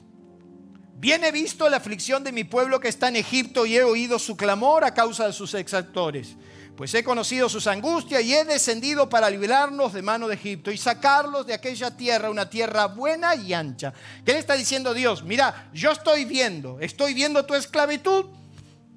Bien 0.94 1.24
he 1.24 1.32
visto 1.32 1.68
la 1.68 1.78
aflicción 1.78 2.22
de 2.22 2.30
mi 2.30 2.44
pueblo 2.44 2.78
que 2.78 2.86
está 2.86 3.08
en 3.08 3.16
Egipto 3.16 3.66
y 3.66 3.76
he 3.76 3.82
oído 3.82 4.20
su 4.20 4.36
clamor 4.36 4.84
a 4.84 4.94
causa 4.94 5.26
de 5.26 5.32
sus 5.32 5.54
exactores 5.54 6.36
pues 6.76 6.94
he 6.94 7.04
conocido 7.04 7.48
sus 7.48 7.66
angustias 7.66 8.22
y 8.22 8.34
he 8.34 8.44
descendido 8.44 9.08
para 9.08 9.28
librarnos 9.28 9.92
de 9.92 10.02
mano 10.02 10.26
de 10.26 10.34
Egipto 10.34 10.70
y 10.70 10.78
sacarlos 10.78 11.46
de 11.46 11.54
aquella 11.54 11.96
tierra, 11.96 12.30
una 12.30 12.48
tierra 12.48 12.86
buena 12.86 13.34
y 13.34 13.52
ancha. 13.52 13.92
¿Qué 14.24 14.32
le 14.32 14.38
está 14.38 14.54
diciendo 14.54 14.94
Dios? 14.94 15.22
Mira, 15.22 15.70
yo 15.74 15.92
estoy 15.92 16.24
viendo, 16.24 16.80
estoy 16.80 17.12
viendo 17.12 17.44
tu 17.44 17.54
esclavitud, 17.54 18.26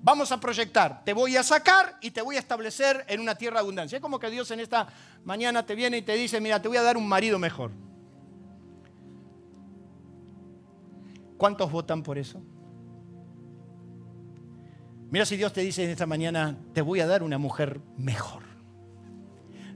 vamos 0.01 0.31
a 0.31 0.39
proyectar, 0.39 1.03
te 1.03 1.13
voy 1.13 1.35
a 1.35 1.43
sacar 1.43 1.97
y 1.99 2.11
te 2.11 2.21
voy 2.21 2.37
a 2.37 2.39
establecer 2.39 3.03
en 3.07 3.19
una 3.19 3.35
tierra 3.35 3.55
de 3.55 3.61
abundancia. 3.61 3.97
Es 3.97 4.01
como 4.01 4.19
que 4.19 4.29
Dios 4.29 4.49
en 4.51 4.61
esta 4.61 4.87
mañana 5.25 5.65
te 5.65 5.75
viene 5.75 5.97
y 5.97 6.01
te 6.01 6.13
dice, 6.13 6.39
mira, 6.39 6.61
te 6.61 6.67
voy 6.69 6.77
a 6.77 6.81
dar 6.83 6.95
un 6.95 7.07
marido 7.07 7.39
mejor. 7.39 7.71
¿Cuántos 11.37 11.69
votan 11.69 12.01
por 12.03 12.17
eso? 12.17 12.41
Mira 15.15 15.25
si 15.25 15.37
Dios 15.37 15.53
te 15.53 15.61
dice 15.61 15.81
en 15.81 15.91
esta 15.91 16.05
mañana, 16.05 16.57
te 16.73 16.81
voy 16.81 16.99
a 16.99 17.07
dar 17.07 17.23
una 17.23 17.37
mujer 17.37 17.79
mejor. 17.95 18.43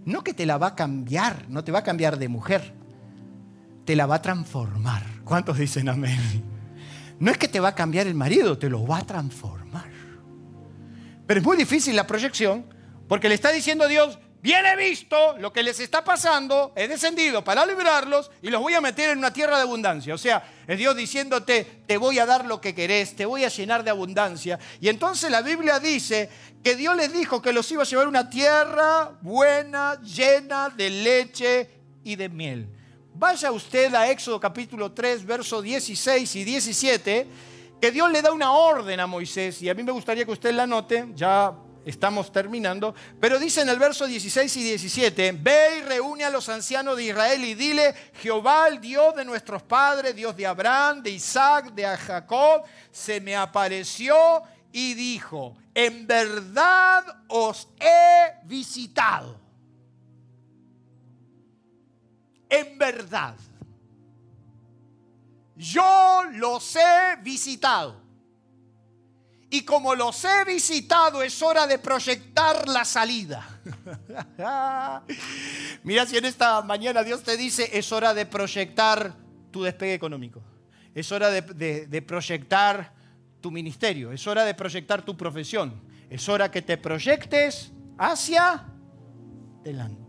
No 0.04 0.22
que 0.22 0.34
te 0.34 0.46
la 0.46 0.58
va 0.58 0.68
a 0.68 0.76
cambiar, 0.76 1.46
no 1.48 1.64
te 1.64 1.72
va 1.72 1.80
a 1.80 1.84
cambiar 1.84 2.20
de 2.20 2.28
mujer, 2.28 2.74
te 3.86 3.96
la 3.96 4.06
va 4.06 4.16
a 4.16 4.22
transformar. 4.22 5.02
¿Cuántos 5.24 5.58
dicen 5.58 5.88
amén? 5.88 6.20
No 7.22 7.32
es 7.32 7.38
que 7.38 7.48
te 7.48 7.62
va 7.62 7.70
a 7.70 7.76
cambiar 7.76 8.06
el 8.06 8.16
marido, 8.16 8.58
te 8.58 8.70
lo 8.70 8.86
va 8.86 8.98
a 8.98 9.06
transformar. 9.06 9.90
Pero 11.26 11.40
es 11.40 11.46
muy 11.46 11.56
difícil 11.56 11.96
la 11.96 12.06
proyección 12.06 12.66
porque 13.08 13.30
le 13.30 13.36
está 13.36 13.54
diciendo 13.54 13.86
a 13.86 13.88
Dios, 13.88 14.20
Bien 14.42 14.66
he 14.66 14.76
visto 14.78 15.38
lo 15.38 15.52
que 15.52 15.64
les 15.64 15.82
está 15.82 16.02
pasando, 16.06 16.72
he 16.78 16.88
descendido 16.88 17.44
para 17.44 17.66
librarlos 17.66 18.32
y 18.42 18.50
los 18.50 18.62
voy 18.62 18.74
a 18.74 18.80
meter 18.80 19.10
en 19.10 19.18
una 19.18 19.34
tierra 19.34 19.58
de 19.58 19.64
abundancia. 19.64 20.14
O 20.14 20.18
sea, 20.18 20.42
es 20.70 20.78
Dios 20.78 20.96
diciéndote, 20.96 21.82
te 21.88 21.98
voy 21.98 22.20
a 22.20 22.28
dar 22.28 22.46
lo 22.46 22.62
que 22.62 22.76
querés, 22.76 23.16
te 23.16 23.26
voy 23.26 23.44
a 23.44 23.50
llenar 23.50 23.84
de 23.84 23.90
abundancia. 23.90 24.60
Y 24.80 24.88
entonces 24.88 25.32
la 25.32 25.42
Biblia 25.42 25.80
dice 25.80 26.30
que 26.64 26.76
Dios 26.76 26.96
les 26.96 27.12
dijo 27.12 27.42
que 27.42 27.52
los 27.52 27.72
iba 27.72 27.82
a 27.82 27.86
llevar 27.88 28.08
una 28.08 28.30
tierra 28.30 29.18
buena, 29.20 30.00
llena 30.04 30.70
de 30.70 30.92
leche 30.92 31.70
y 32.04 32.16
de 32.16 32.30
miel. 32.30 32.70
Vaya 33.16 33.52
usted 33.52 33.96
a 33.96 34.12
Éxodo 34.12 34.40
capítulo 34.40 34.92
3, 34.92 35.26
versos 35.26 35.64
16 35.64 36.36
y 36.36 36.44
17, 36.44 37.28
que 37.82 37.90
Dios 37.90 38.12
le 38.12 38.22
da 38.22 38.32
una 38.32 38.52
orden 38.52 39.00
a 39.00 39.08
Moisés, 39.08 39.64
y 39.64 39.70
a 39.70 39.74
mí 39.74 39.82
me 39.82 39.92
gustaría 39.92 40.24
que 40.24 40.32
usted 40.32 40.54
la 40.54 40.68
note, 40.68 41.08
ya 41.16 41.52
estamos 41.90 42.32
terminando, 42.32 42.96
pero 43.20 43.40
dice 43.40 43.62
en 43.62 43.70
el 43.70 43.80
verso 43.80 44.06
16 44.06 44.58
y 44.58 44.64
17, 44.64 45.32
ve 45.34 45.80
y 45.80 45.82
reúne 45.82 46.24
a 46.24 46.30
los 46.30 46.48
ancianos 46.50 46.98
de 46.98 47.04
Israel 47.06 47.44
y 47.44 47.56
dile, 47.56 47.94
Jehová, 48.22 48.68
el 48.68 48.80
Dios 48.80 49.16
de 49.16 49.26
nuestros 49.26 49.64
padres, 49.64 50.16
Dios 50.16 50.36
de 50.36 50.48
Abraham, 50.48 51.04
de 51.04 51.12
Isaac, 51.12 51.74
de 51.74 51.86
Jacob, 51.98 52.64
se 52.92 53.20
me 53.20 53.36
apareció 53.36 54.16
y 54.72 54.94
dijo, 54.94 55.58
en 55.74 56.06
verdad 56.06 57.04
os 57.28 57.68
he 57.80 58.46
visitado. 58.46 59.40
En 62.50 62.78
verdad. 62.78 63.36
Yo 65.56 66.24
los 66.32 66.76
he 66.76 67.18
visitado. 67.22 68.09
Y 69.52 69.64
como 69.64 69.96
los 69.96 70.24
he 70.26 70.46
visitado, 70.46 71.24
es 71.24 71.42
hora 71.42 71.66
de 71.66 71.80
proyectar 71.80 72.68
la 72.68 72.86
salida. 72.86 73.48
Mira 75.84 76.06
si 76.06 76.18
en 76.18 76.26
esta 76.26 76.62
mañana 76.62 77.04
Dios 77.04 77.24
te 77.24 77.36
dice, 77.36 77.70
es 77.74 77.92
hora 77.92 78.14
de 78.14 78.26
proyectar 78.28 79.16
tu 79.50 79.64
despegue 79.64 79.96
económico. 79.96 80.42
Es 80.94 81.12
hora 81.12 81.30
de, 81.32 81.42
de 81.88 82.02
proyectar 82.02 82.94
tu 83.42 83.50
ministerio. 83.50 84.12
Es 84.12 84.28
hora 84.28 84.44
de 84.44 84.54
proyectar 84.54 85.02
tu 85.04 85.18
profesión. 85.18 85.82
Es 86.10 86.28
hora 86.30 86.52
que 86.52 86.62
te 86.62 86.78
proyectes 86.78 87.72
hacia 87.98 88.66
delante. 89.64 90.09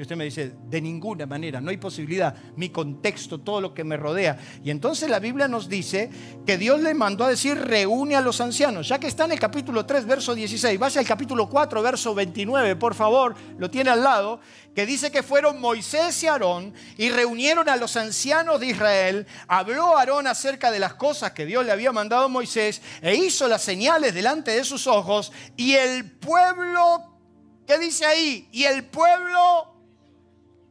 Y 0.00 0.02
usted 0.02 0.16
me 0.16 0.24
dice, 0.24 0.54
de 0.70 0.80
ninguna 0.80 1.26
manera, 1.26 1.60
no 1.60 1.68
hay 1.68 1.76
posibilidad, 1.76 2.34
mi 2.56 2.70
contexto, 2.70 3.38
todo 3.42 3.60
lo 3.60 3.74
que 3.74 3.84
me 3.84 3.98
rodea. 3.98 4.38
Y 4.64 4.70
entonces 4.70 5.10
la 5.10 5.18
Biblia 5.18 5.46
nos 5.46 5.68
dice 5.68 6.08
que 6.46 6.56
Dios 6.56 6.80
le 6.80 6.94
mandó 6.94 7.26
a 7.26 7.28
decir, 7.28 7.58
reúne 7.58 8.16
a 8.16 8.22
los 8.22 8.40
ancianos, 8.40 8.88
ya 8.88 8.98
que 8.98 9.08
está 9.08 9.26
en 9.26 9.32
el 9.32 9.38
capítulo 9.38 9.84
3, 9.84 10.06
verso 10.06 10.34
16, 10.34 10.78
vaya 10.78 11.00
al 11.02 11.06
capítulo 11.06 11.50
4, 11.50 11.82
verso 11.82 12.14
29, 12.14 12.76
por 12.76 12.94
favor, 12.94 13.34
lo 13.58 13.68
tiene 13.68 13.90
al 13.90 14.02
lado, 14.02 14.40
que 14.74 14.86
dice 14.86 15.10
que 15.10 15.22
fueron 15.22 15.60
Moisés 15.60 16.22
y 16.22 16.28
Aarón 16.28 16.72
y 16.96 17.10
reunieron 17.10 17.68
a 17.68 17.76
los 17.76 17.94
ancianos 17.98 18.58
de 18.58 18.68
Israel, 18.68 19.26
habló 19.48 19.98
Aarón 19.98 20.26
acerca 20.26 20.70
de 20.70 20.78
las 20.78 20.94
cosas 20.94 21.32
que 21.32 21.44
Dios 21.44 21.66
le 21.66 21.72
había 21.72 21.92
mandado 21.92 22.24
a 22.24 22.28
Moisés 22.28 22.80
e 23.02 23.16
hizo 23.16 23.48
las 23.48 23.60
señales 23.60 24.14
delante 24.14 24.52
de 24.52 24.64
sus 24.64 24.86
ojos 24.86 25.30
y 25.58 25.74
el 25.74 26.10
pueblo, 26.10 27.18
¿qué 27.66 27.78
dice 27.78 28.06
ahí? 28.06 28.48
Y 28.50 28.64
el 28.64 28.84
pueblo 28.84 29.69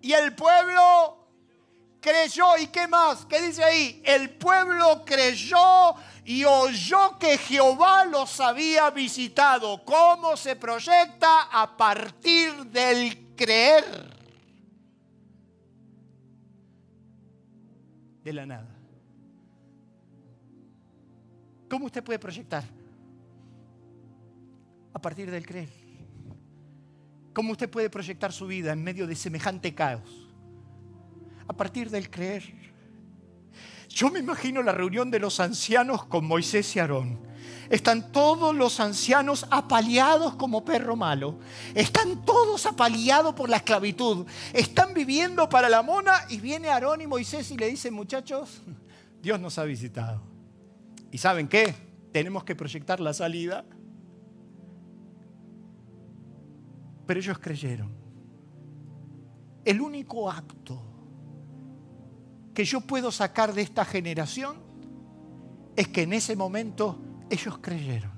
y 0.01 0.13
el 0.13 0.35
pueblo 0.35 1.27
creyó. 1.99 2.57
¿Y 2.57 2.67
qué 2.67 2.87
más? 2.87 3.25
¿Qué 3.25 3.41
dice 3.41 3.63
ahí? 3.63 4.01
El 4.05 4.29
pueblo 4.31 5.03
creyó 5.05 5.95
y 6.25 6.43
oyó 6.45 7.17
que 7.17 7.37
Jehová 7.37 8.05
los 8.05 8.39
había 8.39 8.89
visitado. 8.89 9.83
¿Cómo 9.83 10.37
se 10.37 10.55
proyecta? 10.55 11.49
A 11.51 11.75
partir 11.75 12.53
del 12.65 13.35
creer. 13.35 14.17
De 18.23 18.33
la 18.33 18.45
nada. 18.45 18.67
¿Cómo 21.69 21.85
usted 21.85 22.03
puede 22.03 22.19
proyectar? 22.19 22.63
A 24.93 24.99
partir 24.99 25.29
del 25.29 25.45
creer. 25.45 25.78
¿Cómo 27.39 27.53
usted 27.53 27.69
puede 27.69 27.89
proyectar 27.89 28.33
su 28.33 28.47
vida 28.47 28.73
en 28.73 28.83
medio 28.83 29.07
de 29.07 29.15
semejante 29.15 29.73
caos? 29.73 30.27
A 31.47 31.53
partir 31.53 31.89
del 31.89 32.09
creer. 32.09 32.43
Yo 33.87 34.09
me 34.09 34.19
imagino 34.19 34.61
la 34.61 34.73
reunión 34.73 35.09
de 35.09 35.19
los 35.19 35.39
ancianos 35.39 36.03
con 36.03 36.25
Moisés 36.25 36.75
y 36.75 36.79
Aarón. 36.79 37.17
Están 37.69 38.11
todos 38.11 38.53
los 38.53 38.81
ancianos 38.81 39.47
apaleados 39.51 40.35
como 40.35 40.65
perro 40.65 40.97
malo. 40.97 41.39
Están 41.73 42.25
todos 42.25 42.65
apaleados 42.65 43.33
por 43.35 43.49
la 43.49 43.55
esclavitud. 43.55 44.25
Están 44.51 44.93
viviendo 44.93 45.47
para 45.47 45.69
la 45.69 45.81
mona 45.81 46.25
y 46.27 46.41
viene 46.41 46.67
Aarón 46.67 46.99
y 46.99 47.07
Moisés 47.07 47.49
y 47.51 47.57
le 47.57 47.67
dicen, 47.67 47.93
muchachos, 47.93 48.61
Dios 49.21 49.39
nos 49.39 49.57
ha 49.59 49.63
visitado. 49.63 50.21
¿Y 51.09 51.19
saben 51.19 51.47
qué? 51.47 51.73
Tenemos 52.11 52.43
que 52.43 52.53
proyectar 52.53 52.99
la 52.99 53.13
salida. 53.13 53.63
Pero 57.09 57.21
ellos 57.21 57.39
creyeron. 57.39 57.89
El 59.65 59.81
único 59.81 60.29
acto 60.29 60.79
que 62.53 62.63
yo 62.63 62.81
puedo 62.81 63.11
sacar 63.11 63.51
de 63.51 63.63
esta 63.63 63.83
generación 63.83 64.57
es 65.75 65.87
que 65.87 66.03
en 66.03 66.13
ese 66.13 66.35
momento 66.35 66.99
ellos 67.31 67.57
creyeron. 67.59 68.11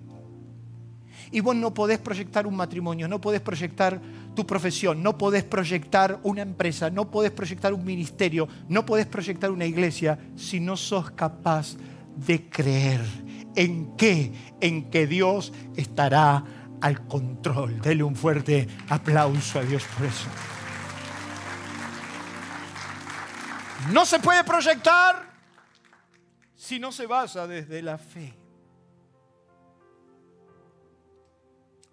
Y 1.32 1.40
vos 1.40 1.56
no 1.56 1.74
podés 1.74 2.00
proyectar 2.00 2.46
un 2.46 2.58
matrimonio, 2.58 3.08
no 3.08 3.22
podés 3.22 3.40
proyectar 3.40 4.02
tu 4.36 4.46
profesión, 4.46 5.02
no 5.02 5.18
podés 5.18 5.46
proyectar 5.46 6.20
una 6.24 6.42
empresa, 6.42 6.90
no 6.90 7.10
podés 7.10 7.32
proyectar 7.32 7.74
un 7.74 7.86
ministerio, 7.86 8.50
no 8.68 8.86
podés 8.86 9.06
proyectar 9.06 9.52
una 9.52 9.66
iglesia 9.66 10.20
si 10.36 10.60
no 10.60 10.76
sos 10.76 11.12
capaz 11.12 11.78
de 12.18 12.50
creer. 12.50 13.06
¿En 13.56 13.96
qué? 13.96 14.34
En 14.60 14.90
que 14.90 15.08
Dios 15.08 15.54
estará 15.78 16.44
al 16.82 17.08
control. 17.08 17.80
Dele 17.80 18.04
un 18.04 18.16
fuerte 18.16 18.68
aplauso 18.90 19.60
a 19.60 19.64
Dios 19.64 19.84
por 19.98 20.06
eso. 20.06 20.28
No 23.92 24.06
se 24.06 24.20
puede 24.20 24.44
proyectar 24.44 25.32
si 26.56 26.80
no 26.80 26.92
se 26.92 27.08
basa 27.08 27.48
desde 27.48 27.82
la 27.82 27.98
fe. 27.98 28.38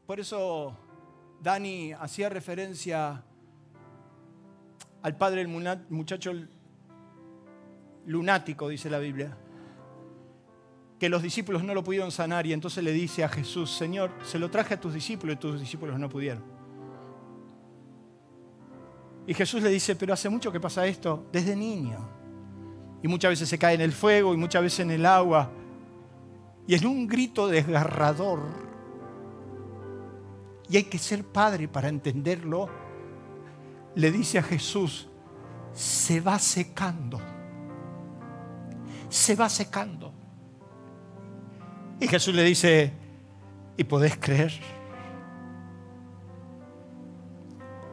Por 0.07 0.20
eso 0.20 0.76
Dani 1.41 1.93
hacía 1.93 2.28
referencia 2.28 3.22
al 5.03 5.16
padre 5.16 5.45
del 5.45 5.49
muchacho 5.89 6.32
lunático, 8.07 8.68
dice 8.68 8.91
la 8.91 8.99
Biblia 8.99 9.36
que 10.99 11.09
los 11.09 11.22
discípulos 11.22 11.62
no 11.62 11.74
lo 11.74 11.84
pudieron 11.84 12.11
sanar 12.11 12.46
y 12.46 12.53
entonces 12.53 12.82
le 12.82 12.92
dice 12.92 13.22
a 13.22 13.28
Jesús, 13.28 13.70
Señor, 13.70 14.11
se 14.24 14.38
lo 14.38 14.51
traje 14.51 14.74
a 14.74 14.80
tus 14.80 14.94
discípulos 14.94 15.36
y 15.36 15.38
tus 15.38 15.61
discípulos 15.61 15.99
no 15.99 16.09
pudieron. 16.09 16.42
Y 19.26 19.34
Jesús 19.34 19.62
le 19.62 19.68
dice, 19.68 19.94
pero 19.94 20.14
hace 20.14 20.28
mucho 20.28 20.51
que 20.51 20.59
pasa 20.59 20.86
esto, 20.86 21.26
desde 21.30 21.55
niño. 21.55 21.99
Y 23.03 23.09
muchas 23.09 23.30
veces 23.30 23.49
se 23.49 23.59
cae 23.59 23.74
en 23.74 23.82
el 23.82 23.92
fuego 23.92 24.34
y 24.34 24.36
muchas 24.36 24.62
veces 24.62 24.80
en 24.80 24.90
el 24.90 25.07
agua. 25.07 25.51
Y 26.66 26.74
en 26.74 26.86
un 26.86 27.07
grito 27.07 27.46
desgarrador. 27.46 28.40
Y 30.68 30.78
hay 30.78 30.84
que 30.84 30.99
ser 30.99 31.24
padre 31.24 31.68
para 31.68 31.88
entenderlo. 31.88 32.68
Le 33.94 34.11
dice 34.11 34.38
a 34.38 34.42
Jesús, 34.42 35.09
se 35.72 36.20
va 36.20 36.38
secando. 36.38 37.20
Se 39.09 39.36
va 39.36 39.49
secando. 39.49 40.18
Y 42.01 42.07
Jesús 42.07 42.34
le 42.34 42.44
dice, 42.44 42.92
¿y 43.76 43.84
podés 43.84 44.16
creer? 44.16 44.53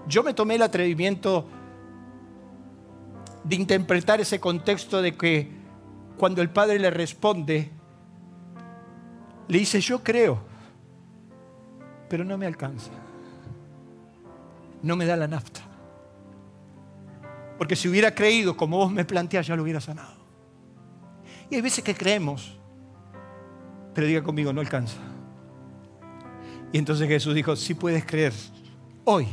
Yo 0.08 0.24
me 0.24 0.34
tomé 0.34 0.56
el 0.56 0.62
atrevimiento 0.62 1.48
de 3.44 3.56
interpretar 3.56 4.22
ese 4.22 4.40
contexto 4.40 5.02
de 5.02 5.16
que 5.16 5.52
cuando 6.18 6.42
el 6.42 6.50
Padre 6.50 6.80
le 6.80 6.92
responde, 6.92 7.72
le 9.48 9.58
dice, 9.58 9.82
yo 9.82 10.04
creo, 10.04 10.40
pero 12.10 12.24
no 12.24 12.38
me 12.38 12.46
alcanza. 12.46 12.92
No 14.82 14.96
me 14.96 15.06
da 15.06 15.16
la 15.16 15.28
nafta. 15.28 15.62
Porque 17.58 17.76
si 17.76 17.88
hubiera 17.88 18.14
creído 18.14 18.56
como 18.56 18.78
vos 18.78 18.92
me 18.92 19.06
planteás, 19.06 19.48
ya 19.48 19.56
lo 19.56 19.64
hubiera 19.64 19.82
sanado. 19.82 20.14
Y 21.50 21.56
hay 21.56 21.62
veces 21.62 21.84
que 21.84 21.96
creemos, 21.96 22.58
pero 23.96 24.06
diga 24.06 24.22
conmigo, 24.22 24.54
no 24.54 24.60
alcanza. 24.62 24.98
Y 26.72 26.78
entonces 26.78 27.08
Jesús 27.08 27.34
dijo, 27.34 27.56
si 27.56 27.74
puedes 27.74 28.06
creer, 28.06 28.34
hoy. 29.06 29.26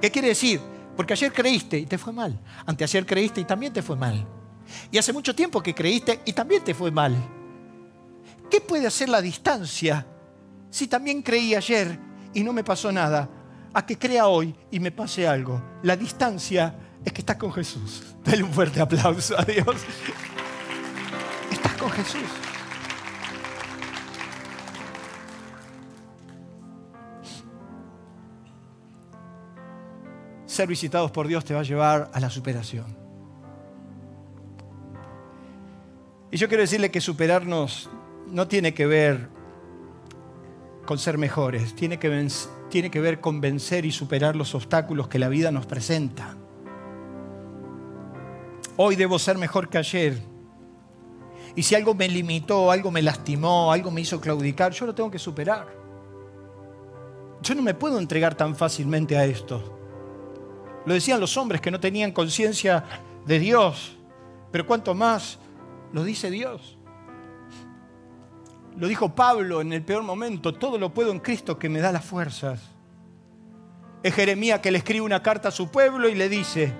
¿Qué 0.00 0.10
quiere 0.10 0.28
decir? 0.28 0.60
Porque 0.96 1.12
ayer 1.12 1.32
creíste 1.32 1.78
y 1.78 1.86
te 1.86 1.98
fue 1.98 2.12
mal. 2.12 2.38
Anteayer 2.64 3.04
creíste 3.04 3.40
y 3.40 3.44
también 3.44 3.72
te 3.72 3.82
fue 3.82 3.96
mal. 3.96 4.24
Y 4.92 4.98
hace 4.98 5.12
mucho 5.12 5.34
tiempo 5.34 5.60
que 5.60 5.74
creíste 5.74 6.20
y 6.24 6.32
también 6.32 6.62
te 6.62 6.74
fue 6.74 6.92
mal. 6.92 7.16
¿Qué 8.48 8.60
puede 8.60 8.86
hacer 8.86 9.08
la 9.08 9.20
distancia 9.20 10.06
si 10.70 10.86
también 10.86 11.20
creí 11.20 11.54
ayer 11.54 11.98
y 12.32 12.44
no 12.44 12.52
me 12.52 12.62
pasó 12.62 12.92
nada? 12.92 13.28
A 13.74 13.84
que 13.84 13.98
crea 13.98 14.28
hoy 14.28 14.54
y 14.70 14.78
me 14.78 14.92
pase 14.92 15.26
algo. 15.26 15.60
La 15.82 15.96
distancia 15.96 16.74
es 17.04 17.12
que 17.12 17.22
estás 17.22 17.36
con 17.36 17.52
Jesús. 17.52 18.14
Dale 18.24 18.44
un 18.44 18.52
fuerte 18.52 18.80
aplauso 18.80 19.38
a 19.38 19.44
Dios. 19.44 19.76
Estás 21.50 21.72
con 21.74 21.90
Jesús. 21.90 22.47
Ser 30.58 30.66
visitados 30.66 31.12
por 31.12 31.28
Dios 31.28 31.44
te 31.44 31.54
va 31.54 31.60
a 31.60 31.62
llevar 31.62 32.10
a 32.12 32.18
la 32.18 32.30
superación. 32.30 32.86
Y 36.32 36.36
yo 36.36 36.48
quiero 36.48 36.62
decirle 36.62 36.90
que 36.90 37.00
superarnos 37.00 37.88
no 38.26 38.48
tiene 38.48 38.74
que 38.74 38.84
ver 38.84 39.28
con 40.84 40.98
ser 40.98 41.16
mejores, 41.16 41.76
tiene 41.76 42.00
que, 42.00 42.28
tiene 42.70 42.90
que 42.90 43.00
ver 43.00 43.20
con 43.20 43.40
vencer 43.40 43.86
y 43.86 43.92
superar 43.92 44.34
los 44.34 44.56
obstáculos 44.56 45.06
que 45.06 45.20
la 45.20 45.28
vida 45.28 45.52
nos 45.52 45.64
presenta. 45.64 46.34
Hoy 48.76 48.96
debo 48.96 49.20
ser 49.20 49.38
mejor 49.38 49.68
que 49.68 49.78
ayer. 49.78 50.18
Y 51.54 51.62
si 51.62 51.76
algo 51.76 51.94
me 51.94 52.08
limitó, 52.08 52.72
algo 52.72 52.90
me 52.90 53.02
lastimó, 53.02 53.70
algo 53.70 53.92
me 53.92 54.00
hizo 54.00 54.20
claudicar, 54.20 54.72
yo 54.72 54.86
lo 54.86 54.94
tengo 54.96 55.08
que 55.12 55.20
superar. 55.20 55.68
Yo 57.42 57.54
no 57.54 57.62
me 57.62 57.74
puedo 57.74 58.00
entregar 58.00 58.34
tan 58.34 58.56
fácilmente 58.56 59.16
a 59.16 59.24
esto. 59.24 59.77
Lo 60.88 60.94
decían 60.94 61.20
los 61.20 61.36
hombres 61.36 61.60
que 61.60 61.70
no 61.70 61.78
tenían 61.78 62.12
conciencia 62.12 62.82
de 63.26 63.38
Dios. 63.38 63.98
Pero 64.50 64.66
cuanto 64.66 64.94
más 64.94 65.38
lo 65.92 66.02
dice 66.02 66.30
Dios. 66.30 66.78
Lo 68.74 68.88
dijo 68.88 69.14
Pablo 69.14 69.60
en 69.60 69.74
el 69.74 69.82
peor 69.82 70.02
momento, 70.02 70.54
todo 70.54 70.78
lo 70.78 70.94
puedo 70.94 71.12
en 71.12 71.20
Cristo 71.20 71.58
que 71.58 71.68
me 71.68 71.80
da 71.80 71.92
las 71.92 72.06
fuerzas. 72.06 72.62
Es 74.02 74.14
Jeremías 74.14 74.60
que 74.60 74.70
le 74.70 74.78
escribe 74.78 75.02
una 75.02 75.22
carta 75.22 75.48
a 75.48 75.52
su 75.52 75.70
pueblo 75.70 76.08
y 76.08 76.14
le 76.14 76.26
dice, 76.30 76.72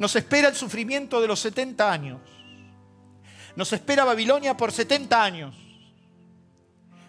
nos 0.00 0.16
espera 0.16 0.48
el 0.48 0.56
sufrimiento 0.56 1.20
de 1.20 1.28
los 1.28 1.38
70 1.38 1.92
años. 1.92 2.20
Nos 3.54 3.72
espera 3.72 4.04
Babilonia 4.04 4.56
por 4.56 4.72
70 4.72 5.22
años. 5.22 5.54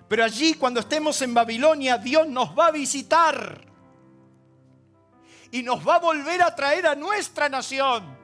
Pero 0.07 0.23
allí 0.23 0.53
cuando 0.53 0.81
estemos 0.81 1.19
en 1.23 1.33
Babilonia, 1.33 1.97
Dios 1.97 2.27
nos 2.27 2.55
va 2.55 2.67
a 2.67 2.71
visitar 2.71 3.66
y 5.51 5.63
nos 5.63 5.87
va 5.87 5.95
a 5.95 5.99
volver 5.99 6.41
a 6.41 6.55
traer 6.55 6.87
a 6.87 6.95
nuestra 6.95 7.49
nación. 7.49 8.17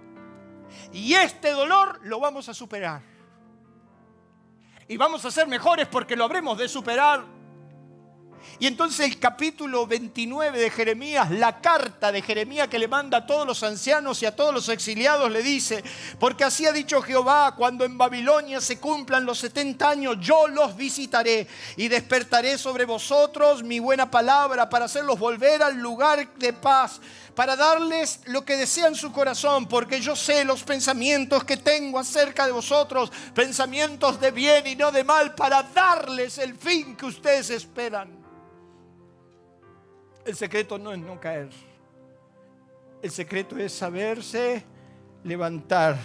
Y 0.91 1.13
este 1.13 1.51
dolor 1.51 1.99
lo 2.03 2.19
vamos 2.19 2.49
a 2.49 2.53
superar. 2.53 3.01
Y 4.87 4.97
vamos 4.97 5.23
a 5.25 5.31
ser 5.31 5.47
mejores 5.47 5.87
porque 5.87 6.15
lo 6.15 6.25
habremos 6.25 6.57
de 6.57 6.67
superar. 6.67 7.23
Y 8.59 8.67
entonces 8.67 9.05
el 9.05 9.19
capítulo 9.19 9.87
29 9.87 10.59
de 10.59 10.69
Jeremías, 10.69 11.31
la 11.31 11.59
carta 11.59 12.11
de 12.11 12.21
Jeremías 12.21 12.67
que 12.67 12.79
le 12.79 12.87
manda 12.87 13.19
a 13.19 13.25
todos 13.25 13.45
los 13.45 13.63
ancianos 13.63 14.21
y 14.21 14.25
a 14.25 14.35
todos 14.35 14.53
los 14.53 14.69
exiliados, 14.69 15.31
le 15.31 15.43
dice, 15.43 15.83
porque 16.19 16.43
así 16.43 16.65
ha 16.65 16.71
dicho 16.71 17.01
Jehová, 17.01 17.55
cuando 17.55 17.85
en 17.85 17.97
Babilonia 17.97 18.61
se 18.61 18.79
cumplan 18.79 19.25
los 19.25 19.39
70 19.39 19.89
años, 19.89 20.17
yo 20.19 20.47
los 20.47 20.75
visitaré 20.75 21.47
y 21.75 21.87
despertaré 21.87 22.57
sobre 22.57 22.85
vosotros 22.85 23.63
mi 23.63 23.79
buena 23.79 24.09
palabra 24.09 24.69
para 24.69 24.85
hacerlos 24.85 25.19
volver 25.19 25.63
al 25.63 25.77
lugar 25.77 26.33
de 26.35 26.53
paz 26.53 27.01
para 27.35 27.55
darles 27.55 28.19
lo 28.25 28.45
que 28.45 28.57
desean 28.57 28.95
su 28.95 29.11
corazón, 29.11 29.67
porque 29.67 29.99
yo 29.99 30.15
sé 30.15 30.45
los 30.45 30.63
pensamientos 30.63 31.43
que 31.43 31.57
tengo 31.57 31.99
acerca 31.99 32.45
de 32.45 32.51
vosotros, 32.51 33.11
pensamientos 33.33 34.19
de 34.19 34.31
bien 34.31 34.67
y 34.67 34.75
no 34.75 34.91
de 34.91 35.03
mal, 35.03 35.33
para 35.35 35.63
darles 35.63 36.37
el 36.37 36.55
fin 36.55 36.95
que 36.95 37.05
ustedes 37.05 37.49
esperan. 37.49 38.23
El 40.25 40.35
secreto 40.35 40.77
no 40.77 40.91
es 40.91 40.99
no 40.99 41.19
caer. 41.19 41.49
El 43.01 43.11
secreto 43.11 43.57
es 43.57 43.73
saberse 43.73 44.63
levantar. 45.23 45.97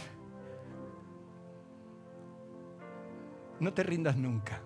No 3.60 3.72
te 3.72 3.82
rindas 3.82 4.16
nunca. 4.16 4.60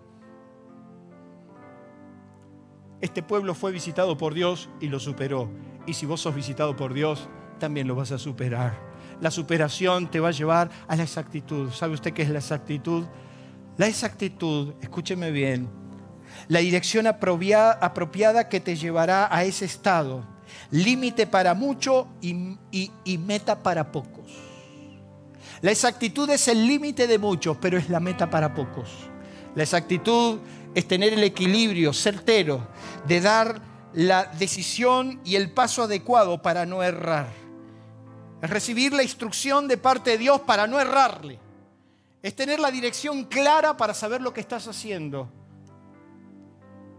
Este 3.02 3.22
pueblo 3.22 3.54
fue 3.54 3.72
visitado 3.72 4.16
por 4.16 4.32
Dios 4.32 4.70
y 4.80 4.88
lo 4.88 4.98
superó. 5.00 5.50
Y 5.86 5.94
si 5.94 6.06
vos 6.06 6.20
sos 6.20 6.34
visitado 6.34 6.76
por 6.76 6.94
Dios, 6.94 7.28
también 7.58 7.88
lo 7.88 7.94
vas 7.94 8.12
a 8.12 8.18
superar. 8.18 8.78
La 9.20 9.30
superación 9.30 10.10
te 10.10 10.20
va 10.20 10.28
a 10.28 10.32
llevar 10.32 10.70
a 10.88 10.96
la 10.96 11.02
exactitud. 11.02 11.70
¿Sabe 11.70 11.94
usted 11.94 12.12
qué 12.12 12.22
es 12.22 12.30
la 12.30 12.38
exactitud? 12.38 13.04
La 13.76 13.88
exactitud, 13.88 14.74
escúcheme 14.80 15.30
bien, 15.30 15.68
la 16.52 16.58
dirección 16.58 17.06
apropiada 17.06 18.50
que 18.50 18.60
te 18.60 18.76
llevará 18.76 19.34
a 19.34 19.42
ese 19.42 19.64
estado. 19.64 20.22
Límite 20.70 21.26
para 21.26 21.54
mucho 21.54 22.08
y, 22.20 22.58
y 23.04 23.18
meta 23.18 23.62
para 23.62 23.90
pocos. 23.90 24.30
La 25.62 25.70
exactitud 25.70 26.28
es 26.28 26.48
el 26.48 26.66
límite 26.66 27.06
de 27.06 27.16
muchos, 27.16 27.56
pero 27.58 27.78
es 27.78 27.88
la 27.88 28.00
meta 28.00 28.28
para 28.28 28.52
pocos. 28.52 28.90
La 29.54 29.62
exactitud 29.62 30.40
es 30.74 30.86
tener 30.86 31.14
el 31.14 31.24
equilibrio 31.24 31.94
certero 31.94 32.68
de 33.06 33.22
dar 33.22 33.62
la 33.94 34.26
decisión 34.26 35.22
y 35.24 35.36
el 35.36 35.52
paso 35.52 35.84
adecuado 35.84 36.42
para 36.42 36.66
no 36.66 36.82
errar. 36.82 37.28
Es 38.42 38.50
recibir 38.50 38.92
la 38.92 39.02
instrucción 39.02 39.68
de 39.68 39.78
parte 39.78 40.10
de 40.10 40.18
Dios 40.18 40.42
para 40.42 40.66
no 40.66 40.78
errarle. 40.78 41.38
Es 42.22 42.36
tener 42.36 42.60
la 42.60 42.70
dirección 42.70 43.24
clara 43.24 43.74
para 43.78 43.94
saber 43.94 44.20
lo 44.20 44.34
que 44.34 44.42
estás 44.42 44.68
haciendo. 44.68 45.32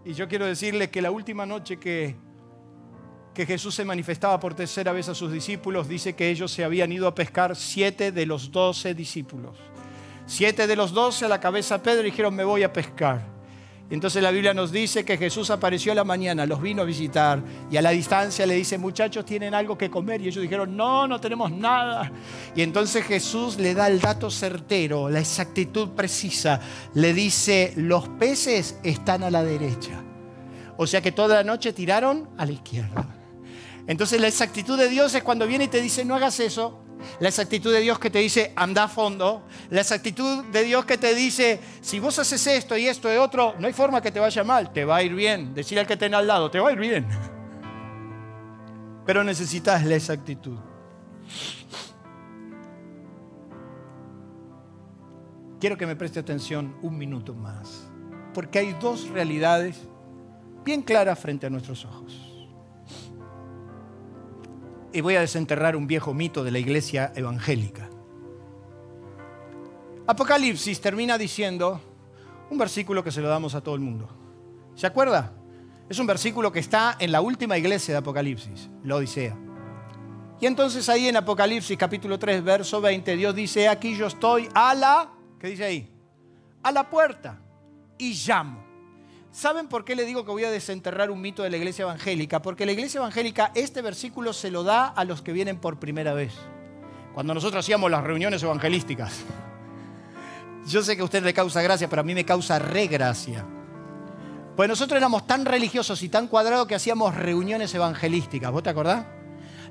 Y 0.05 0.13
yo 0.13 0.27
quiero 0.27 0.45
decirle 0.45 0.89
que 0.89 1.01
la 1.01 1.11
última 1.11 1.45
noche 1.45 1.77
que, 1.77 2.15
que 3.33 3.45
Jesús 3.45 3.73
se 3.73 3.85
manifestaba 3.85 4.39
por 4.39 4.53
tercera 4.53 4.91
vez 4.91 5.09
a 5.09 5.15
sus 5.15 5.31
discípulos, 5.31 5.87
dice 5.87 6.13
que 6.13 6.29
ellos 6.29 6.51
se 6.51 6.63
habían 6.63 6.91
ido 6.91 7.07
a 7.07 7.15
pescar 7.15 7.55
siete 7.55 8.11
de 8.11 8.25
los 8.25 8.51
doce 8.51 8.93
discípulos. 8.93 9.57
Siete 10.25 10.67
de 10.67 10.75
los 10.75 10.93
doce 10.93 11.25
a 11.25 11.27
la 11.27 11.39
cabeza 11.39 11.81
Pedro 11.81 12.03
dijeron, 12.03 12.35
me 12.35 12.43
voy 12.43 12.63
a 12.63 12.71
pescar. 12.71 13.32
Entonces 13.89 14.23
la 14.23 14.31
Biblia 14.31 14.53
nos 14.53 14.71
dice 14.71 15.05
que 15.05 15.17
Jesús 15.17 15.49
apareció 15.49 15.91
a 15.91 15.95
la 15.95 16.03
mañana, 16.03 16.45
los 16.45 16.61
vino 16.61 16.81
a 16.81 16.85
visitar 16.85 17.43
y 17.69 17.77
a 17.77 17.81
la 17.81 17.91
distancia 17.91 18.45
le 18.45 18.55
dice, 18.55 18.77
muchachos, 18.77 19.25
¿tienen 19.25 19.53
algo 19.53 19.77
que 19.77 19.89
comer? 19.89 20.21
Y 20.21 20.29
ellos 20.29 20.41
dijeron, 20.41 20.75
no, 20.75 21.07
no 21.07 21.19
tenemos 21.19 21.51
nada. 21.51 22.11
Y 22.55 22.61
entonces 22.61 23.05
Jesús 23.05 23.57
le 23.57 23.73
da 23.73 23.87
el 23.87 23.99
dato 23.99 24.31
certero, 24.31 25.09
la 25.09 25.19
exactitud 25.19 25.89
precisa. 25.89 26.59
Le 26.95 27.13
dice, 27.13 27.73
los 27.75 28.07
peces 28.09 28.79
están 28.83 29.23
a 29.23 29.29
la 29.29 29.43
derecha. 29.43 30.01
O 30.77 30.87
sea 30.87 31.01
que 31.01 31.11
toda 31.11 31.35
la 31.35 31.43
noche 31.43 31.73
tiraron 31.73 32.29
a 32.37 32.45
la 32.45 32.51
izquierda. 32.51 33.05
Entonces 33.85 34.19
la 34.19 34.27
exactitud 34.27 34.77
de 34.77 34.87
Dios 34.87 35.13
es 35.13 35.23
cuando 35.23 35.45
viene 35.45 35.65
y 35.65 35.67
te 35.67 35.81
dice, 35.81 36.05
no 36.05 36.15
hagas 36.15 36.39
eso, 36.39 36.82
la 37.19 37.29
exactitud 37.29 37.71
de 37.73 37.81
Dios 37.81 37.99
que 37.99 38.09
te 38.09 38.19
dice, 38.19 38.53
anda 38.55 38.83
a 38.83 38.87
fondo. 38.87 39.43
La 39.69 39.81
exactitud 39.81 40.45
de 40.45 40.63
Dios 40.63 40.85
que 40.85 40.97
te 40.97 41.13
dice, 41.15 41.59
si 41.81 41.99
vos 41.99 42.17
haces 42.19 42.45
esto 42.47 42.77
y 42.77 42.87
esto 42.87 43.13
y 43.13 43.17
otro, 43.17 43.55
no 43.59 43.67
hay 43.67 43.73
forma 43.73 44.01
que 44.01 44.11
te 44.11 44.19
vaya 44.19 44.43
mal, 44.43 44.71
te 44.71 44.85
va 44.85 44.97
a 44.97 45.03
ir 45.03 45.13
bien. 45.13 45.53
Decir 45.53 45.79
al 45.79 45.87
que 45.87 45.97
tenga 45.97 46.17
al 46.17 46.27
lado, 46.27 46.49
te 46.49 46.59
va 46.59 46.69
a 46.69 46.73
ir 46.73 46.79
bien. 46.79 47.07
pero 49.05 49.23
necesitas 49.23 49.85
la 49.85 49.95
exactitud. 49.95 50.57
Quiero 55.59 55.77
que 55.77 55.85
me 55.85 55.95
preste 55.95 56.19
atención 56.19 56.75
un 56.81 56.97
minuto 56.97 57.33
más, 57.33 57.87
porque 58.33 58.59
hay 58.59 58.73
dos 58.81 59.07
realidades 59.09 59.87
bien 60.65 60.81
claras 60.81 61.19
frente 61.19 61.45
a 61.45 61.49
nuestros 61.49 61.85
ojos. 61.85 62.32
Y 64.93 65.01
voy 65.01 65.15
a 65.15 65.21
desenterrar 65.21 65.75
un 65.75 65.87
viejo 65.87 66.13
mito 66.13 66.43
de 66.43 66.51
la 66.51 66.59
iglesia 66.59 67.11
evangélica. 67.15 67.89
Apocalipsis 70.05 70.79
termina 70.79 71.17
diciendo 71.17 71.81
un 72.49 72.57
versículo 72.57 73.03
que 73.03 73.11
se 73.11 73.21
lo 73.21 73.27
damos 73.27 73.55
a 73.55 73.61
todo 73.61 73.73
el 73.75 73.81
mundo. 73.81 74.07
¿Se 74.75 74.85
acuerda? 74.85 75.33
Es 75.89 75.97
un 75.99 76.07
versículo 76.07 76.51
que 76.51 76.59
está 76.59 76.95
en 76.99 77.11
la 77.11 77.21
última 77.21 77.57
iglesia 77.57 77.93
de 77.93 77.97
Apocalipsis, 77.97 78.69
la 78.83 78.95
Odisea. 78.95 79.35
Y 80.39 80.45
entonces 80.45 80.87
ahí 80.89 81.07
en 81.07 81.15
Apocalipsis 81.17 81.77
capítulo 81.77 82.19
3, 82.19 82.43
verso 82.43 82.81
20, 82.81 83.15
Dios 83.15 83.33
dice, 83.33 83.67
aquí 83.67 83.95
yo 83.95 84.07
estoy 84.07 84.49
a 84.53 84.73
la, 84.73 85.09
¿qué 85.39 85.47
dice 85.47 85.63
ahí? 85.63 85.89
A 86.61 86.71
la 86.71 86.89
puerta 86.89 87.39
y 87.97 88.13
llamo. 88.13 88.72
¿Saben 89.33 89.67
por 89.67 89.83
qué 89.83 89.95
le 89.95 90.05
digo 90.05 90.23
que 90.23 90.29
voy 90.29 90.43
a 90.43 90.51
desenterrar 90.51 91.09
un 91.09 91.19
mito 91.19 91.41
de 91.41 91.49
la 91.49 91.57
iglesia 91.57 91.81
evangélica? 91.81 92.43
Porque 92.43 92.67
la 92.67 92.71
iglesia 92.71 92.99
evangélica 92.99 93.51
este 93.55 93.81
versículo 93.81 94.31
se 94.31 94.51
lo 94.51 94.63
da 94.63 94.85
a 94.85 95.03
los 95.05 95.23
que 95.23 95.33
vienen 95.33 95.57
por 95.57 95.79
primera 95.79 96.13
vez. 96.13 96.33
Cuando 97.15 97.33
nosotros 97.33 97.65
hacíamos 97.65 97.89
las 97.89 98.03
reuniones 98.03 98.43
evangelísticas. 98.43 99.21
Yo 100.67 100.83
sé 100.83 100.95
que 100.95 101.01
a 101.01 101.05
usted 101.05 101.23
le 101.23 101.33
causa 101.33 101.63
gracia, 101.63 101.89
pero 101.89 102.01
a 102.01 102.05
mí 102.05 102.13
me 102.13 102.23
causa 102.23 102.59
regracia. 102.59 103.43
Pues 104.55 104.69
nosotros 104.69 104.97
éramos 104.97 105.25
tan 105.25 105.45
religiosos 105.45 106.03
y 106.03 106.09
tan 106.09 106.27
cuadrados 106.27 106.67
que 106.67 106.75
hacíamos 106.75 107.15
reuniones 107.15 107.73
evangelísticas. 107.73 108.51
¿Vos 108.51 108.61
te 108.61 108.69
acordás? 108.69 109.03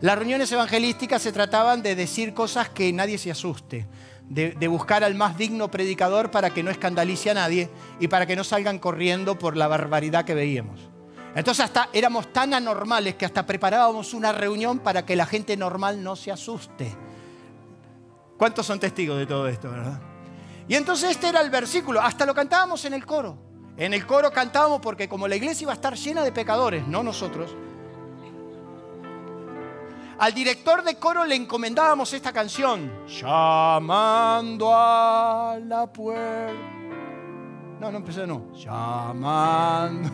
Las 0.01 0.19
reuniones 0.19 0.51
evangelísticas 0.51 1.23
se 1.23 1.31
trataban 1.31 1.83
de 1.83 1.95
decir 1.95 2.35
cosas 2.35 2.69
que 2.69 2.93
nadie 2.93 3.17
se 3.17 3.31
asuste, 3.31 3.87
de, 4.29 4.69
buscar 4.69 5.05
al 5.05 5.15
más 5.15 5.37
digno 5.37 5.71
predicador 5.71 6.31
para 6.31 6.51
que 6.51 6.63
no 6.63 6.71
escandalice 6.71 7.31
a 7.31 7.35
nadie 7.35 7.69
y 8.01 8.09
para 8.09 8.27
que 8.27 8.37
no 8.37 8.45
salgan 8.45 8.79
corriendo 8.79 9.39
por 9.39 9.57
la 9.57 9.69
barbaridad 9.69 10.25
que 10.25 10.35
veíamos. 10.35 10.81
Entonces 11.35 11.65
hasta 11.65 11.89
éramos 11.93 12.33
tan 12.33 12.55
anormales 12.55 13.15
que 13.15 13.25
hasta 13.25 13.47
preparábamos 13.47 14.15
una 14.15 14.33
reunión 14.33 14.79
para 14.79 15.05
que 15.05 15.17
la 15.17 15.27
gente 15.27 15.57
normal 15.57 16.03
no 16.03 16.17
se 16.17 16.31
asuste. 16.31 16.95
¿Cuántos 18.37 18.67
son 18.67 18.81
testigos 18.81 19.19
de 19.19 19.27
todo 19.27 19.49
esto, 19.49 19.71
verdad? 19.71 20.01
Y 20.69 20.75
entonces 20.75 21.11
este 21.11 21.29
era 21.29 21.41
el 21.41 21.51
versículo, 21.51 22.01
hasta 22.01 22.27
lo 22.27 22.35
cantábamos 22.35 22.85
en 22.85 22.95
el 22.95 23.05
coro. 23.05 23.37
En 23.77 23.95
el 23.95 24.07
coro 24.07 24.31
cantábamos 24.31 24.81
porque 24.81 25.09
como 25.09 25.27
la 25.27 25.37
iglesia 25.37 25.65
iba 25.65 25.73
a 25.73 25.75
estar 25.75 25.95
llena 25.95 26.23
de 26.23 26.33
pecadores, 26.33 26.87
no 26.87 27.03
nosotros, 27.03 27.55
al 30.23 30.33
director 30.33 30.85
de 30.85 30.95
coro 30.95 31.25
le 31.25 31.35
encomendábamos 31.35 32.13
esta 32.13 32.33
canción, 32.33 32.93
llamando 33.09 34.73
a 34.73 35.59
la 35.61 35.93
puerta. 35.93 36.53
No, 37.81 37.91
no 37.91 37.99
empecé, 37.99 38.25
no. 38.25 38.53
Llamando 38.55 40.09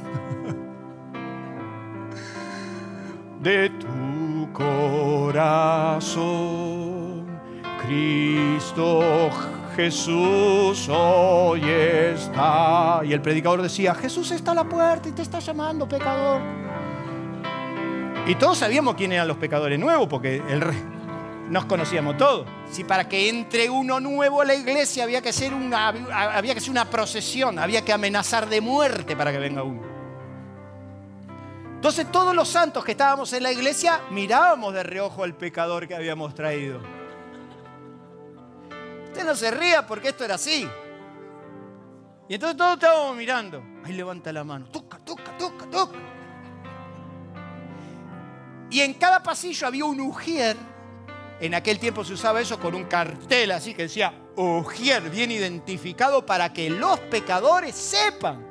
de 3.43 3.69
tu 3.69 4.51
corazón, 4.55 6.09
Cristo 7.83 9.29
Jesús 9.77 10.89
hoy 10.89 11.61
está. 11.69 13.03
Y 13.05 13.13
el 13.13 13.21
predicador 13.21 13.61
decía, 13.61 13.95
Jesús 13.95 14.31
está 14.31 14.53
a 14.53 14.55
la 14.55 14.65
puerta 14.65 15.07
y 15.11 15.13
te 15.13 15.21
está 15.21 15.39
llamando, 15.39 15.87
pecador. 15.87 16.41
Y 18.29 18.35
todos 18.35 18.59
sabíamos 18.59 18.95
quién 18.95 19.13
eran 19.13 19.27
los 19.27 19.39
pecadores 19.39 19.79
nuevos, 19.79 20.07
porque 20.07 20.37
el 20.37 20.61
rey 20.61 20.77
nos 21.49 21.65
conocíamos 21.65 22.19
todos. 22.19 22.47
Si 22.71 22.85
para 22.85 23.09
que 23.09 23.31
entre 23.31 23.71
uno 23.71 24.01
nuevo 24.01 24.43
a 24.43 24.45
la 24.45 24.55
iglesia 24.55 25.05
había 25.05 25.23
que, 25.23 25.33
ser 25.33 25.55
una, 25.55 25.89
había 25.89 26.53
que 26.53 26.61
ser 26.61 26.71
una 26.71 26.85
procesión, 26.85 27.59
había 27.59 27.83
que 27.83 27.91
amenazar 27.91 28.47
de 28.47 28.61
muerte 28.61 29.17
para 29.17 29.33
que 29.33 29.39
venga 29.39 29.63
uno. 29.63 29.81
Entonces 31.77 32.13
todos 32.13 32.35
los 32.35 32.49
santos 32.49 32.85
que 32.85 32.91
estábamos 32.91 33.33
en 33.33 33.45
la 33.45 33.51
iglesia 33.51 34.03
mirábamos 34.11 34.75
de 34.75 34.83
reojo 34.83 35.25
al 35.25 35.35
pecador 35.35 35.89
que 35.89 35.95
habíamos 35.95 36.35
traído. 36.35 36.81
Usted 39.07 39.25
no 39.25 39.35
se 39.35 39.51
ría 39.51 39.87
porque 39.87 40.09
esto 40.09 40.27
era 40.27 40.35
así. 40.35 40.69
Y 42.29 42.35
entonces 42.35 42.59
todos 42.59 42.75
estábamos 42.75 43.17
mirando. 43.17 43.63
Ahí 43.87 43.95
levanta 43.95 44.31
la 44.35 44.45
mano. 44.45 44.67
Toca, 44.67 44.99
toca, 44.99 45.35
toca, 45.39 45.65
toca. 45.71 45.99
Y 48.71 48.81
en 48.81 48.95
cada 48.95 49.23
pasillo 49.23 49.67
había 49.67 49.85
un 49.85 50.01
ujier. 50.01 50.57
En 51.41 51.55
aquel 51.55 51.79
tiempo 51.79 52.05
se 52.05 52.15
usaba 52.15 52.41
eso 52.41 52.59
con 52.59 52.75
un 52.75 52.85
cartel 52.85 53.53
así 53.53 53.73
que 53.73 53.83
decía 53.83 54.13
ujier, 54.35 55.09
bien 55.11 55.31
identificado 55.31 56.27
para 56.27 56.53
que 56.53 56.69
los 56.69 56.99
pecadores 57.01 57.75
sepan 57.75 58.45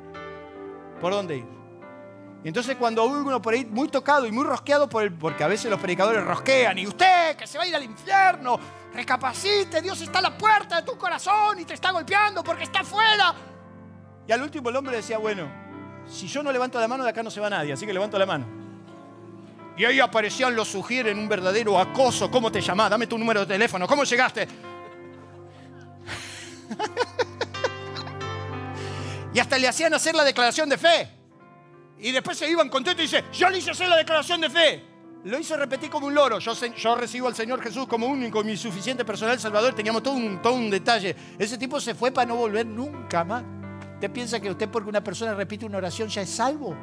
por 1.00 1.12
dónde 1.12 1.38
ir. 1.38 1.58
Entonces 2.44 2.76
cuando 2.76 3.04
uno 3.04 3.42
por 3.42 3.52
ahí 3.52 3.66
muy 3.66 3.88
tocado 3.88 4.26
y 4.26 4.32
muy 4.32 4.44
rosqueado 4.44 4.88
por 4.88 5.02
el, 5.02 5.12
porque 5.12 5.44
a 5.44 5.48
veces 5.48 5.70
los 5.70 5.80
predicadores 5.80 6.24
rosquean 6.24 6.78
y 6.78 6.86
usted 6.86 7.36
que 7.36 7.46
se 7.46 7.58
va 7.58 7.64
a 7.64 7.66
ir 7.66 7.74
al 7.74 7.82
infierno, 7.82 8.58
recapacite, 8.94 9.82
Dios 9.82 10.00
está 10.00 10.20
a 10.20 10.22
la 10.22 10.38
puerta 10.38 10.76
de 10.76 10.82
tu 10.82 10.96
corazón 10.96 11.58
y 11.58 11.64
te 11.64 11.74
está 11.74 11.90
golpeando 11.90 12.42
porque 12.42 12.64
está 12.64 12.80
afuera. 12.80 13.34
Y 14.26 14.32
al 14.32 14.42
último 14.42 14.70
el 14.70 14.76
hombre 14.76 14.96
decía, 14.96 15.18
bueno, 15.18 15.50
si 16.06 16.28
yo 16.28 16.42
no 16.42 16.52
levanto 16.52 16.78
la 16.78 16.88
mano 16.88 17.02
de 17.02 17.10
acá 17.10 17.22
no 17.22 17.30
se 17.30 17.40
va 17.40 17.50
nadie, 17.50 17.72
así 17.72 17.86
que 17.86 17.92
levanto 17.92 18.18
la 18.18 18.26
mano. 18.26 18.46
Y 19.78 19.84
ahí 19.84 20.00
aparecían 20.00 20.56
los 20.56 20.68
sugieres 20.68 21.12
en 21.12 21.20
un 21.20 21.28
verdadero 21.28 21.78
acoso. 21.78 22.28
¿Cómo 22.28 22.50
te 22.50 22.60
llamás? 22.60 22.90
Dame 22.90 23.06
tu 23.06 23.16
número 23.16 23.38
de 23.40 23.46
teléfono. 23.46 23.86
¿Cómo 23.86 24.02
llegaste? 24.02 24.48
y 29.32 29.38
hasta 29.38 29.56
le 29.56 29.68
hacían 29.68 29.94
hacer 29.94 30.16
la 30.16 30.24
declaración 30.24 30.68
de 30.68 30.78
fe. 30.78 31.08
Y 32.00 32.10
después 32.10 32.36
se 32.36 32.50
iban 32.50 32.68
contentos 32.68 33.04
y 33.04 33.06
dice, 33.06 33.24
yo 33.32 33.48
le 33.48 33.58
hice 33.58 33.70
hacer 33.70 33.88
la 33.88 33.96
declaración 33.96 34.40
de 34.40 34.50
fe. 34.50 34.84
Lo 35.24 35.38
hice 35.38 35.56
repetir 35.56 35.90
como 35.90 36.08
un 36.08 36.14
loro. 36.14 36.40
Yo, 36.40 36.96
recibo 36.96 37.28
al 37.28 37.36
Señor 37.36 37.62
Jesús 37.62 37.86
como 37.86 38.08
único, 38.08 38.42
mi 38.42 38.56
suficiente 38.56 39.04
personal 39.04 39.38
salvador. 39.38 39.74
Teníamos 39.74 40.02
todo 40.02 40.14
un, 40.14 40.42
todo 40.42 40.54
un 40.54 40.70
detalle. 40.70 41.14
Ese 41.38 41.56
tipo 41.56 41.80
se 41.80 41.94
fue 41.94 42.10
para 42.10 42.26
no 42.26 42.34
volver 42.34 42.66
nunca 42.66 43.22
más. 43.22 43.44
¿Usted 43.94 44.10
piensa 44.10 44.40
que 44.40 44.50
usted 44.50 44.68
porque 44.68 44.88
una 44.88 45.04
persona 45.04 45.34
repite 45.34 45.66
una 45.66 45.78
oración 45.78 46.08
ya 46.08 46.22
es 46.22 46.30
salvo? 46.30 46.76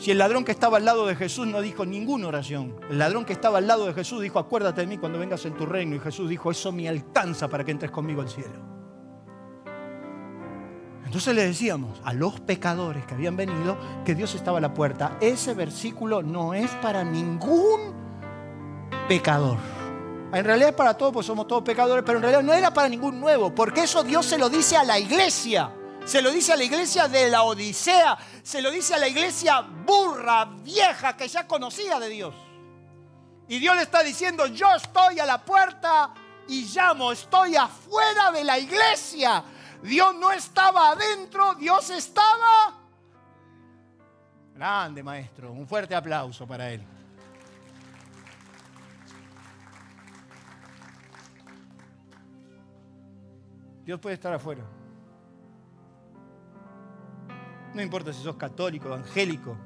Si 0.00 0.10
el 0.10 0.16
ladrón 0.16 0.46
que 0.46 0.52
estaba 0.52 0.78
al 0.78 0.86
lado 0.86 1.04
de 1.06 1.14
Jesús 1.14 1.46
no 1.46 1.60
dijo 1.60 1.84
ninguna 1.84 2.28
oración, 2.28 2.74
el 2.88 2.98
ladrón 2.98 3.26
que 3.26 3.34
estaba 3.34 3.58
al 3.58 3.66
lado 3.66 3.84
de 3.84 3.92
Jesús 3.92 4.22
dijo, 4.22 4.38
acuérdate 4.38 4.80
de 4.80 4.86
mí 4.86 4.96
cuando 4.96 5.18
vengas 5.18 5.44
en 5.44 5.52
tu 5.52 5.66
reino. 5.66 5.94
Y 5.94 6.00
Jesús 6.00 6.26
dijo, 6.26 6.50
eso 6.50 6.72
me 6.72 6.88
alcanza 6.88 7.48
para 7.48 7.64
que 7.64 7.70
entres 7.70 7.90
conmigo 7.90 8.22
al 8.22 8.30
cielo. 8.30 8.58
Entonces 11.04 11.34
le 11.34 11.46
decíamos 11.46 12.00
a 12.02 12.14
los 12.14 12.40
pecadores 12.40 13.04
que 13.04 13.12
habían 13.12 13.36
venido 13.36 13.76
que 14.02 14.14
Dios 14.14 14.34
estaba 14.34 14.56
a 14.56 14.62
la 14.62 14.72
puerta. 14.72 15.18
Ese 15.20 15.52
versículo 15.52 16.22
no 16.22 16.54
es 16.54 16.70
para 16.76 17.04
ningún 17.04 17.92
pecador. 19.06 19.58
En 20.32 20.46
realidad 20.46 20.70
es 20.70 20.76
para 20.76 20.94
todos, 20.94 21.12
pues 21.12 21.26
somos 21.26 21.46
todos 21.46 21.62
pecadores, 21.62 22.04
pero 22.06 22.16
en 22.16 22.22
realidad 22.22 22.42
no 22.42 22.54
era 22.54 22.72
para 22.72 22.88
ningún 22.88 23.20
nuevo, 23.20 23.54
porque 23.54 23.82
eso 23.82 24.02
Dios 24.02 24.24
se 24.24 24.38
lo 24.38 24.48
dice 24.48 24.78
a 24.78 24.84
la 24.84 24.98
iglesia. 24.98 25.74
Se 26.04 26.22
lo 26.22 26.30
dice 26.32 26.52
a 26.52 26.56
la 26.56 26.64
iglesia 26.64 27.06
de 27.06 27.28
la 27.30 27.42
Odisea, 27.42 28.18
se 28.42 28.60
lo 28.60 28.70
dice 28.70 28.94
a 28.94 28.98
la 28.98 29.06
iglesia 29.06 29.60
burra, 29.60 30.44
vieja, 30.44 31.16
que 31.16 31.28
ya 31.28 31.46
conocía 31.46 32.00
de 32.00 32.08
Dios. 32.08 32.34
Y 33.48 33.58
Dios 33.58 33.76
le 33.76 33.82
está 33.82 34.02
diciendo, 34.02 34.46
yo 34.46 34.74
estoy 34.74 35.20
a 35.20 35.26
la 35.26 35.44
puerta 35.44 36.12
y 36.48 36.64
llamo, 36.64 37.12
estoy 37.12 37.56
afuera 37.56 38.32
de 38.32 38.44
la 38.44 38.58
iglesia. 38.58 39.44
Dios 39.82 40.14
no 40.16 40.30
estaba 40.32 40.90
adentro, 40.90 41.54
Dios 41.54 41.90
estaba... 41.90 42.76
Grande 44.54 45.02
maestro, 45.02 45.52
un 45.52 45.66
fuerte 45.66 45.94
aplauso 45.94 46.46
para 46.46 46.70
él. 46.70 46.84
Dios 53.84 53.98
puede 53.98 54.14
estar 54.14 54.32
afuera. 54.32 54.62
No 57.74 57.82
importa 57.82 58.12
si 58.12 58.22
sos 58.22 58.36
católico, 58.36 58.88
evangélico. 58.88 59.56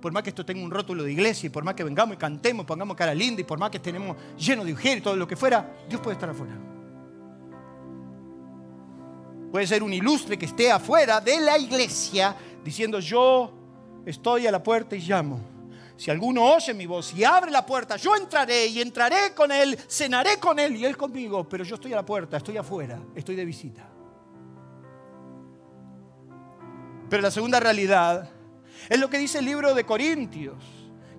Por 0.00 0.12
más 0.12 0.22
que 0.22 0.30
esto 0.30 0.46
tenga 0.46 0.62
un 0.62 0.70
rótulo 0.70 1.02
de 1.02 1.12
iglesia 1.12 1.48
y 1.48 1.50
por 1.50 1.62
más 1.62 1.74
que 1.74 1.84
vengamos 1.84 2.14
y 2.14 2.18
cantemos, 2.18 2.64
pongamos 2.64 2.96
cara 2.96 3.14
linda 3.14 3.40
y 3.42 3.44
por 3.44 3.58
más 3.58 3.70
que 3.70 3.76
estemos 3.76 4.16
llenos 4.38 4.64
de 4.64 4.72
ujier 4.72 4.98
y 4.98 5.00
todo 5.02 5.16
lo 5.16 5.26
que 5.28 5.36
fuera, 5.36 5.76
Dios 5.88 6.00
puede 6.00 6.14
estar 6.14 6.30
afuera. 6.30 6.54
Puede 9.50 9.66
ser 9.66 9.82
un 9.82 9.92
ilustre 9.92 10.38
que 10.38 10.46
esté 10.46 10.70
afuera 10.70 11.20
de 11.20 11.40
la 11.40 11.58
iglesia 11.58 12.36
diciendo 12.64 13.00
yo 13.00 13.52
estoy 14.06 14.46
a 14.46 14.52
la 14.52 14.62
puerta 14.62 14.96
y 14.96 15.00
llamo. 15.00 15.40
Si 15.96 16.10
alguno 16.10 16.44
oye 16.44 16.72
mi 16.72 16.86
voz 16.86 17.12
y 17.12 17.24
abre 17.24 17.50
la 17.50 17.66
puerta, 17.66 17.96
yo 17.96 18.16
entraré 18.16 18.68
y 18.68 18.80
entraré 18.80 19.34
con 19.34 19.52
él, 19.52 19.76
cenaré 19.86 20.38
con 20.38 20.58
él 20.58 20.76
y 20.76 20.86
él 20.86 20.96
conmigo, 20.96 21.46
pero 21.46 21.62
yo 21.62 21.74
estoy 21.74 21.92
a 21.92 21.96
la 21.96 22.06
puerta, 22.06 22.38
estoy 22.38 22.56
afuera, 22.56 22.98
estoy 23.14 23.36
de 23.36 23.44
visita. 23.44 23.89
Pero 27.10 27.22
la 27.22 27.30
segunda 27.30 27.58
realidad 27.60 28.30
Es 28.88 28.98
lo 28.98 29.10
que 29.10 29.18
dice 29.18 29.40
el 29.40 29.44
libro 29.44 29.74
de 29.74 29.84
Corintios, 29.84 30.62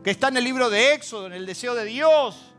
que 0.03 0.09
está 0.09 0.29
en 0.29 0.37
el 0.37 0.43
libro 0.43 0.69
de 0.69 0.93
Éxodo, 0.93 1.27
en 1.27 1.33
el 1.33 1.45
deseo 1.45 1.75
de 1.75 1.85
Dios. 1.85 2.53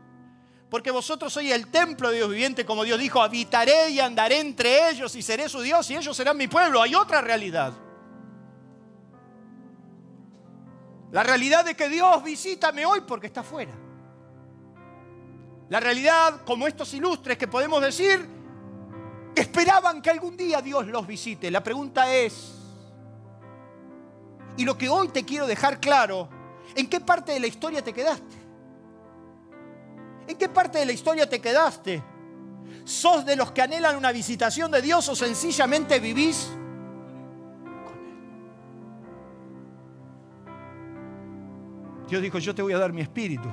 Porque 0.69 0.91
vosotros 0.91 1.33
sois 1.33 1.51
el 1.51 1.67
templo 1.67 2.09
de 2.09 2.17
Dios 2.17 2.29
viviente, 2.29 2.65
como 2.65 2.83
Dios 2.83 2.97
dijo, 2.97 3.21
habitaré 3.21 3.89
y 3.89 3.99
andaré 3.99 4.39
entre 4.39 4.89
ellos 4.89 5.13
y 5.15 5.21
seré 5.21 5.49
su 5.49 5.61
Dios 5.61 5.87
y 5.91 5.97
ellos 5.97 6.15
serán 6.15 6.37
mi 6.37 6.47
pueblo. 6.47 6.81
Hay 6.81 6.95
otra 6.95 7.21
realidad. 7.21 7.73
La 11.11 11.21
realidad 11.21 11.65
de 11.65 11.75
que 11.75 11.89
Dios 11.89 12.23
visítame 12.23 12.85
hoy 12.85 13.01
porque 13.01 13.27
está 13.27 13.43
fuera. 13.43 13.73
La 15.69 15.79
realidad, 15.79 16.41
como 16.45 16.65
estos 16.65 16.91
ilustres 16.93 17.37
que 17.37 17.47
podemos 17.47 17.81
decir, 17.81 18.25
esperaban 19.35 20.01
que 20.01 20.09
algún 20.09 20.35
día 20.35 20.61
Dios 20.61 20.87
los 20.87 21.05
visite. 21.05 21.51
La 21.51 21.61
pregunta 21.61 22.11
es, 22.15 22.62
y 24.57 24.65
lo 24.65 24.77
que 24.77 24.89
hoy 24.89 25.09
te 25.09 25.23
quiero 25.23 25.47
dejar 25.47 25.79
claro, 25.79 26.29
¿en 26.75 26.87
qué 26.87 26.99
parte 26.99 27.31
de 27.31 27.39
la 27.39 27.47
historia 27.47 27.83
te 27.83 27.93
quedaste? 27.93 28.37
¿En 30.27 30.37
qué 30.37 30.49
parte 30.49 30.79
de 30.79 30.85
la 30.85 30.91
historia 30.91 31.29
te 31.29 31.39
quedaste? 31.39 32.03
¿Sos 32.85 33.25
de 33.25 33.35
los 33.35 33.51
que 33.51 33.61
anhelan 33.61 33.95
una 33.95 34.11
visitación 34.11 34.71
de 34.71 34.81
Dios 34.81 35.07
o 35.09 35.15
sencillamente 35.15 35.99
vivís 35.99 36.49
Dios 42.13 42.21
dijo, 42.21 42.37
yo 42.37 42.53
te 42.53 42.61
voy 42.61 42.73
a 42.73 42.77
dar 42.77 42.93
mi 42.93 43.01
espíritu. 43.01 43.49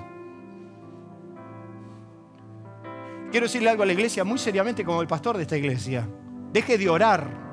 Quiero 3.31 3.47
decirle 3.47 3.71
algo 3.71 3.85
a 3.85 3.87
la 3.87 3.93
iglesia 3.95 4.23
muy 4.23 4.39
seriamente 4.39 4.85
como 4.85 5.01
el 5.01 5.07
pastor 5.07 5.39
de 5.39 5.45
esta 5.45 5.57
iglesia. 5.57 6.07
Deje 6.53 6.77
de 6.77 6.91
orar. 6.91 7.50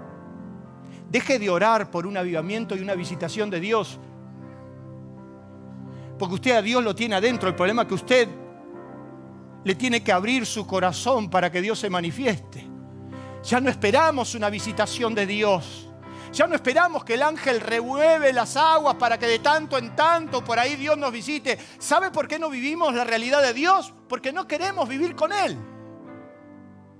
Deje 1.09 1.39
de 1.39 1.49
orar 1.49 1.89
por 1.89 2.05
un 2.05 2.17
avivamiento 2.17 2.75
y 2.75 2.81
una 2.81 2.95
visitación 2.95 3.49
de 3.49 3.59
Dios. 3.59 3.99
Porque 6.17 6.35
usted 6.35 6.51
a 6.51 6.61
Dios 6.61 6.83
lo 6.83 6.95
tiene 6.95 7.15
adentro. 7.15 7.49
El 7.49 7.55
problema 7.55 7.83
es 7.83 7.87
que 7.87 7.93
usted 7.93 8.27
le 9.63 9.75
tiene 9.75 10.03
que 10.03 10.11
abrir 10.11 10.45
su 10.45 10.65
corazón 10.65 11.29
para 11.29 11.51
que 11.51 11.61
Dios 11.61 11.79
se 11.79 11.89
manifieste. 11.89 12.65
Ya 13.43 13.61
no 13.61 13.69
esperamos 13.69 14.35
una 14.35 14.49
visitación 14.49 15.15
de 15.15 15.25
Dios. 15.25 15.89
Ya 16.33 16.47
no 16.47 16.55
esperamos 16.55 17.03
que 17.03 17.13
el 17.13 17.23
ángel 17.23 17.61
remueve 17.61 18.33
las 18.33 18.57
aguas 18.57 18.95
para 18.95 19.17
que 19.17 19.27
de 19.27 19.39
tanto 19.39 19.77
en 19.77 19.95
tanto 19.95 20.43
por 20.43 20.59
ahí 20.59 20.75
Dios 20.75 20.97
nos 20.97 21.11
visite. 21.11 21.57
¿Sabe 21.79 22.11
por 22.11 22.27
qué 22.27 22.37
no 22.37 22.49
vivimos 22.49 22.93
la 22.93 23.03
realidad 23.03 23.41
de 23.41 23.53
Dios? 23.53 23.93
Porque 24.09 24.33
no 24.33 24.47
queremos 24.47 24.87
vivir 24.89 25.15
con 25.15 25.31
Él. 25.31 25.57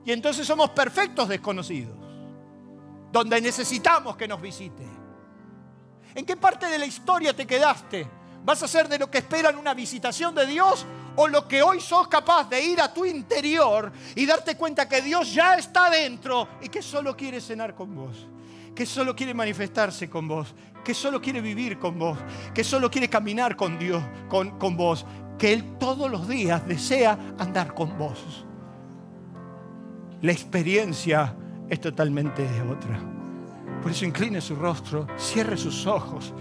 Y 0.06 0.14
entonces 0.14 0.48
somos 0.48 0.70
perfectos 0.70 1.28
desconocidos, 1.28 1.98
donde 3.12 3.42
necesitamos 3.42 4.16
que 4.16 4.28
nos 4.28 4.42
visite. 4.42 4.84
¿En 6.16 6.26
qué 6.26 6.36
parte 6.36 6.68
de 6.68 6.78
la 6.78 6.86
historia 6.86 7.36
te 7.36 7.46
quedaste? 7.46 8.08
¿Vas 8.44 8.64
a 8.64 8.68
ser 8.68 8.88
de 8.88 8.98
lo 8.98 9.12
que 9.12 9.20
esperan 9.20 9.58
una 9.58 9.74
visitación 9.74 10.34
de 10.34 10.46
Dios 10.46 10.86
o 11.16 11.28
lo 11.28 11.48
que 11.48 11.62
hoy 11.62 11.82
sos 11.82 12.08
capaz 12.08 12.50
de 12.50 12.64
ir 12.64 12.80
a 12.80 12.94
tu 12.94 13.06
interior 13.06 13.92
y 14.16 14.26
darte 14.26 14.56
cuenta 14.56 14.88
que 14.88 15.02
Dios 15.02 15.34
ya 15.34 15.56
está 15.56 15.90
dentro 15.90 16.48
y 16.62 16.70
que 16.70 16.82
solo 16.82 17.16
quiere 17.16 17.42
cenar 17.42 17.76
con 17.76 17.96
vos? 17.96 18.28
que 18.78 18.86
solo 18.86 19.16
quiere 19.16 19.34
manifestarse 19.34 20.08
con 20.08 20.28
vos, 20.28 20.54
que 20.86 20.94
solo 20.94 21.20
quiere 21.20 21.42
vivir 21.42 21.80
con 21.80 21.98
vos, 21.98 22.20
que 22.54 22.64
solo 22.64 22.92
quiere 22.92 23.10
caminar 23.10 23.56
con 23.56 23.80
Dios, 23.80 24.04
con, 24.30 24.60
con 24.60 24.78
vos, 24.78 25.04
que 25.40 25.52
Él 25.52 25.80
todos 25.80 26.12
los 26.12 26.28
días 26.28 26.64
desea 26.68 27.18
andar 27.40 27.74
con 27.74 27.98
vos. 27.98 28.46
La 30.22 30.32
experiencia 30.32 31.36
es 31.70 31.82
totalmente 31.82 32.44
de 32.44 32.62
otra. 32.62 33.00
Por 33.82 33.92
eso 33.92 34.06
incline 34.06 34.42
su 34.42 34.56
rostro, 34.56 35.08
cierre 35.18 35.58
sus 35.58 35.86
ojos, 35.86 36.34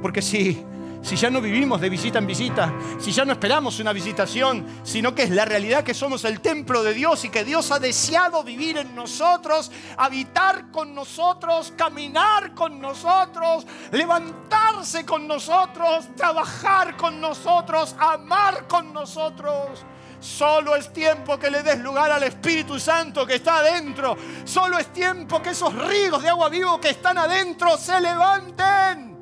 porque 0.00 0.22
si 0.22 0.64
si 1.02 1.16
ya 1.16 1.30
no 1.30 1.40
vivimos 1.40 1.80
de 1.80 1.88
visita 1.88 2.18
en 2.18 2.26
visita, 2.26 2.72
si 2.98 3.12
ya 3.12 3.24
no 3.24 3.32
esperamos 3.32 3.78
una 3.78 3.92
visitación, 3.92 4.66
sino 4.82 5.14
que 5.14 5.22
es 5.22 5.30
la 5.30 5.44
realidad 5.44 5.84
que 5.84 5.94
somos 5.94 6.24
el 6.24 6.40
templo 6.40 6.82
de 6.82 6.92
Dios 6.92 7.24
y 7.24 7.30
que 7.30 7.44
Dios 7.44 7.70
ha 7.70 7.78
deseado 7.78 8.42
vivir 8.42 8.76
en 8.78 8.94
nosotros, 8.94 9.70
habitar 9.96 10.70
con 10.70 10.94
nosotros, 10.94 11.72
caminar 11.76 12.54
con 12.54 12.80
nosotros, 12.80 13.66
levantarse 13.92 15.06
con 15.06 15.26
nosotros, 15.28 16.08
trabajar 16.16 16.96
con 16.96 17.20
nosotros, 17.20 17.94
amar 17.98 18.66
con 18.66 18.92
nosotros. 18.92 19.84
Solo 20.20 20.74
es 20.74 20.92
tiempo 20.92 21.38
que 21.38 21.50
le 21.50 21.62
des 21.62 21.78
lugar 21.78 22.10
al 22.10 22.22
Espíritu 22.24 22.78
Santo 22.80 23.26
que 23.26 23.36
está 23.36 23.58
adentro. 23.58 24.16
Solo 24.44 24.78
es 24.78 24.92
tiempo 24.92 25.40
que 25.40 25.50
esos 25.50 25.74
ríos 25.74 26.22
de 26.22 26.28
agua 26.28 26.48
vivo 26.48 26.80
que 26.80 26.90
están 26.90 27.18
adentro 27.18 27.76
se 27.76 28.00
levanten. 28.00 29.16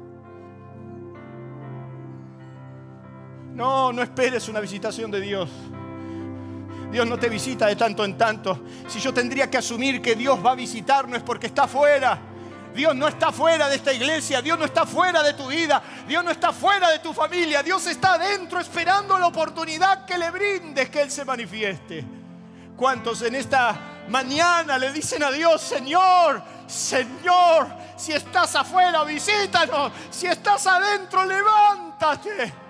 No, 3.54 3.92
no 3.92 4.02
esperes 4.02 4.48
una 4.48 4.60
visitación 4.60 5.10
de 5.10 5.20
Dios. 5.20 5.50
Dios 6.90 7.06
no 7.06 7.18
te 7.18 7.28
visita 7.28 7.66
de 7.66 7.76
tanto 7.76 8.04
en 8.04 8.16
tanto. 8.16 8.60
Si 8.86 9.00
yo 9.00 9.12
tendría 9.12 9.50
que 9.50 9.58
asumir 9.58 10.00
que 10.00 10.14
Dios 10.14 10.38
va 10.44 10.52
a 10.52 10.54
visitar, 10.54 11.08
no 11.08 11.16
es 11.16 11.22
porque 11.22 11.48
está 11.48 11.66
fuera. 11.66 12.18
Dios 12.76 12.94
no 12.94 13.08
está 13.08 13.32
fuera 13.32 13.68
de 13.68 13.76
esta 13.76 13.92
iglesia, 13.92 14.42
Dios 14.42 14.58
no 14.58 14.66
está 14.66 14.84
fuera 14.84 15.22
de 15.22 15.32
tu 15.32 15.48
vida, 15.48 15.82
Dios 16.06 16.22
no 16.22 16.30
está 16.30 16.52
fuera 16.52 16.90
de 16.90 16.98
tu 16.98 17.12
familia, 17.14 17.62
Dios 17.62 17.86
está 17.86 18.12
adentro 18.12 18.60
esperando 18.60 19.18
la 19.18 19.26
oportunidad 19.26 20.04
que 20.04 20.18
le 20.18 20.30
brindes 20.30 20.90
que 20.90 21.00
Él 21.00 21.10
se 21.10 21.24
manifieste. 21.24 22.04
¿Cuántos 22.76 23.22
en 23.22 23.34
esta 23.34 24.04
mañana 24.08 24.76
le 24.76 24.92
dicen 24.92 25.22
a 25.22 25.32
Dios, 25.32 25.62
Señor, 25.62 26.42
Señor, 26.66 27.68
si 27.96 28.12
estás 28.12 28.54
afuera, 28.54 29.02
visítanos, 29.04 29.90
si 30.10 30.26
estás 30.26 30.66
adentro, 30.66 31.24
levántate? 31.24 32.65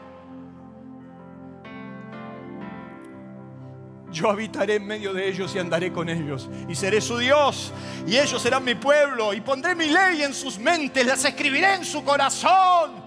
Yo 4.16 4.30
habitaré 4.30 4.76
en 4.76 4.86
medio 4.86 5.12
de 5.12 5.28
ellos 5.28 5.54
y 5.54 5.58
andaré 5.58 5.92
con 5.92 6.08
ellos. 6.08 6.48
Y 6.68 6.74
seré 6.74 7.00
su 7.00 7.18
Dios. 7.18 7.72
Y 8.06 8.16
ellos 8.16 8.40
serán 8.40 8.64
mi 8.64 8.74
pueblo. 8.74 9.34
Y 9.34 9.42
pondré 9.42 9.74
mi 9.74 9.88
ley 9.88 10.22
en 10.22 10.32
sus 10.32 10.58
mentes. 10.58 11.06
Las 11.06 11.24
escribiré 11.24 11.74
en 11.74 11.84
su 11.84 12.02
corazón. 12.02 13.04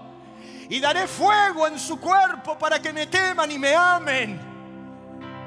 Y 0.68 0.78
daré 0.78 1.08
fuego 1.08 1.66
en 1.66 1.78
su 1.78 1.98
cuerpo 1.98 2.56
para 2.56 2.80
que 2.80 2.92
me 2.92 3.08
teman 3.08 3.50
y 3.50 3.58
me 3.58 3.74
amen. 3.74 4.49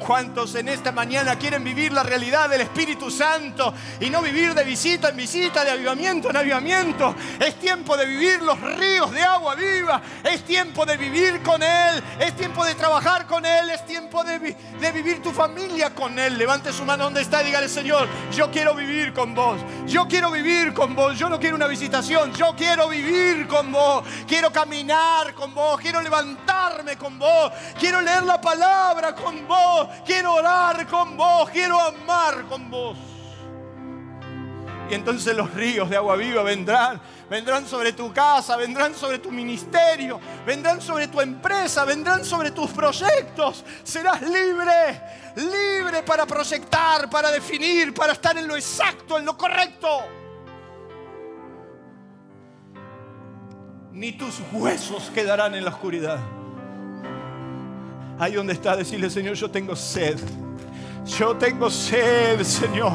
¿Cuántos 0.05 0.53
en 0.55 0.67
esta 0.67 0.91
mañana 0.91 1.37
quieren 1.37 1.63
vivir 1.63 1.93
la 1.93 2.03
realidad 2.03 2.49
del 2.49 2.59
Espíritu 2.59 3.09
Santo 3.09 3.73
y 4.01 4.09
no 4.09 4.21
vivir 4.21 4.53
de 4.53 4.65
visita 4.65 5.07
en 5.09 5.15
visita, 5.15 5.63
de 5.63 5.71
avivamiento 5.71 6.29
en 6.29 6.35
avivamiento? 6.35 7.15
Es 7.39 7.57
tiempo 7.57 7.95
de 7.95 8.05
vivir 8.05 8.41
los 8.41 8.59
ríos 8.59 9.11
de 9.11 9.23
agua 9.23 9.55
viva, 9.55 10.01
es 10.25 10.43
tiempo 10.43 10.85
de 10.85 10.97
vivir 10.97 11.41
con 11.41 11.63
Él, 11.63 12.03
es 12.19 12.35
tiempo 12.35 12.65
de 12.65 12.75
trabajar 12.75 13.25
con 13.27 13.45
Él, 13.45 13.69
es 13.69 13.85
tiempo 13.85 14.25
de, 14.25 14.39
de 14.39 14.91
vivir 14.91 15.21
tu 15.21 15.31
familia 15.31 15.95
con 15.95 16.19
Él. 16.19 16.37
Levante 16.37 16.73
su 16.73 16.83
mano 16.83 17.05
donde 17.05 17.21
está 17.21 17.41
y 17.41 17.45
dígale, 17.45 17.69
Señor, 17.69 18.09
yo 18.35 18.51
quiero 18.51 18.75
vivir 18.75 19.13
con 19.13 19.33
vos, 19.33 19.61
yo 19.85 20.05
quiero 20.05 20.31
vivir 20.31 20.73
con 20.73 20.95
vos, 20.95 21.17
yo 21.17 21.29
no 21.29 21.39
quiero 21.39 21.55
una 21.55 21.67
visitación, 21.67 22.33
yo 22.33 22.53
quiero 22.57 22.89
vivir 22.89 23.47
con 23.47 23.71
vos, 23.71 24.03
quiero 24.27 24.51
caminar 24.51 25.33
con 25.33 25.53
vos, 25.53 25.79
quiero 25.79 26.01
levantarme 26.01 26.97
con 26.97 27.17
vos, 27.17 27.53
quiero 27.79 28.01
leer 28.01 28.23
la 28.23 28.41
palabra 28.41 29.15
con 29.15 29.47
vos 29.47 29.92
quiero 30.05 30.33
orar 30.33 30.87
con 30.87 31.15
vos, 31.17 31.49
quiero 31.49 31.79
amar 31.79 32.45
con 32.45 32.69
vos. 32.69 32.97
Y 34.89 34.95
entonces 34.95 35.35
los 35.35 35.53
ríos 35.53 35.89
de 35.89 35.95
agua 35.95 36.15
viva 36.15 36.43
vendrán, 36.43 37.01
vendrán 37.29 37.65
sobre 37.65 37.93
tu 37.93 38.13
casa, 38.13 38.57
vendrán 38.57 38.93
sobre 38.93 39.19
tu 39.19 39.31
ministerio, 39.31 40.19
vendrán 40.45 40.81
sobre 40.81 41.07
tu 41.07 41.21
empresa, 41.21 41.85
vendrán 41.85 42.25
sobre 42.25 42.51
tus 42.51 42.69
proyectos. 42.71 43.63
Serás 43.83 44.21
libre, 44.21 45.01
libre 45.35 46.03
para 46.03 46.25
proyectar, 46.25 47.09
para 47.09 47.31
definir, 47.31 47.93
para 47.93 48.13
estar 48.13 48.37
en 48.37 48.47
lo 48.47 48.55
exacto, 48.55 49.17
en 49.17 49.25
lo 49.25 49.37
correcto. 49.37 49.87
Ni 53.93 54.11
tus 54.11 54.41
huesos 54.51 55.09
quedarán 55.13 55.55
en 55.55 55.63
la 55.63 55.69
oscuridad. 55.69 56.19
Ahí 58.23 58.35
donde 58.35 58.53
está, 58.53 58.77
decirle, 58.77 59.09
Señor, 59.09 59.35
yo 59.35 59.51
tengo 59.51 59.75
sed. 59.75 60.17
Yo 61.05 61.35
tengo 61.35 61.69
sed, 61.69 62.41
Señor. 62.41 62.93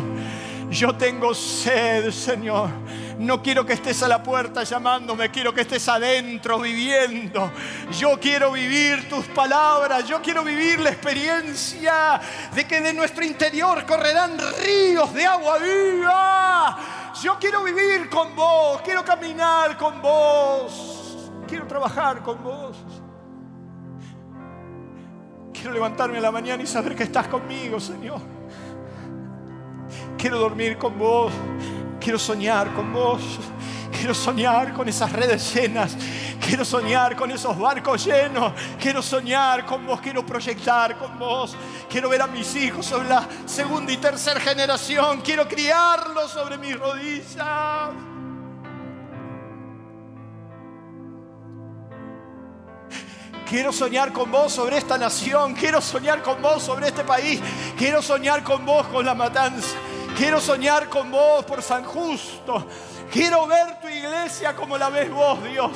Yo 0.71 0.95
tengo 0.97 1.35
sed, 1.35 2.11
Señor. 2.13 2.71
No 3.19 3.43
quiero 3.43 3.67
que 3.67 3.75
estés 3.75 4.03
a 4.03 4.09
la 4.09 4.23
puerta 4.23 4.65
llamándome, 4.65 5.31
quiero 5.31 5.53
que 5.53 5.61
estés 5.61 5.87
adentro 5.87 6.59
viviendo. 6.61 7.53
Yo 7.91 8.19
quiero 8.19 8.53
vivir 8.53 9.07
tus 9.07 9.27
palabras, 9.27 10.09
yo 10.09 10.23
quiero 10.23 10.43
vivir 10.43 10.81
la 10.81 10.89
experiencia 10.89 12.19
de 12.55 12.67
que 12.67 12.81
de 12.81 12.95
nuestro 12.95 13.23
interior 13.23 13.85
correrán 13.85 14.39
ríos 14.65 15.13
de 15.13 15.27
agua 15.27 15.59
viva. 15.59 17.13
Yo 17.23 17.37
quiero 17.39 17.63
vivir 17.65 18.09
con 18.09 18.35
vos, 18.35 18.81
quiero 18.81 19.05
caminar 19.05 19.77
con 19.77 20.01
vos, 20.01 21.31
quiero 21.47 21.67
trabajar 21.67 22.23
con 22.23 22.43
vos. 22.43 22.79
Quiero 25.59 25.73
levantarme 25.73 26.19
a 26.19 26.21
la 26.21 26.31
mañana 26.31 26.63
y 26.63 26.69
saber 26.69 26.95
que 26.95 27.03
estás 27.03 27.27
conmigo, 27.27 27.81
Señor. 27.81 28.21
Quiero 30.17 30.39
dormir 30.39 30.79
con 30.79 30.97
vos. 30.97 31.33
Quiero 32.01 32.17
soñar 32.17 32.73
con 32.75 32.93
vos. 32.93 33.21
Quiero 33.91 34.15
soñar 34.15 34.73
con 34.73 34.89
esas 34.89 35.11
redes 35.11 35.53
llenas. 35.53 35.97
Quiero 36.41 36.65
soñar 36.65 37.17
con 37.17 37.33
esos 37.33 37.59
barcos 37.59 38.07
llenos. 38.07 38.53
Quiero 38.81 39.03
soñar 39.03 39.67
con 39.67 39.85
vos. 39.85 40.01
Quiero 40.01 40.25
proyectar 40.25 40.97
con 40.97 41.19
vos. 41.19 41.57
Quiero 41.91 42.09
ver 42.09 42.23
a 42.23 42.29
mis 42.29 42.55
hijos 42.55 42.87
sobre 42.87 43.09
la 43.09 43.27
segunda 43.45 43.93
y 43.93 43.97
tercera 43.97 44.39
generación. 44.39 45.23
Quiero 45.23 45.49
criarlos 45.49 46.31
sobre 46.31 46.57
mis 46.57 46.79
rodillas. 46.79 48.08
Quiero 53.49 53.73
soñar 53.73 54.13
con 54.13 54.31
vos 54.31 54.53
sobre 54.53 54.77
esta 54.77 54.99
nación. 54.99 55.55
Quiero 55.55 55.81
soñar 55.81 56.23
con 56.23 56.43
vos 56.43 56.63
sobre 56.63 56.89
este 56.89 57.03
país. 57.03 57.41
Quiero 57.79 58.03
soñar 58.03 58.43
con 58.43 58.67
vos 58.67 58.87
con 58.89 59.07
la 59.07 59.15
matanza. 59.15 59.75
Quiero 60.19 60.39
soñar 60.39 60.91
con 60.91 61.11
vos 61.11 61.47
por 61.47 61.63
San 61.63 61.83
Justo. 61.83 62.67
Quiero 63.11 63.47
ver 63.47 63.81
tu 63.81 63.89
iglesia 63.89 64.55
como 64.55 64.77
la 64.77 64.91
ves 64.91 65.11
vos, 65.11 65.43
Dios. 65.45 65.71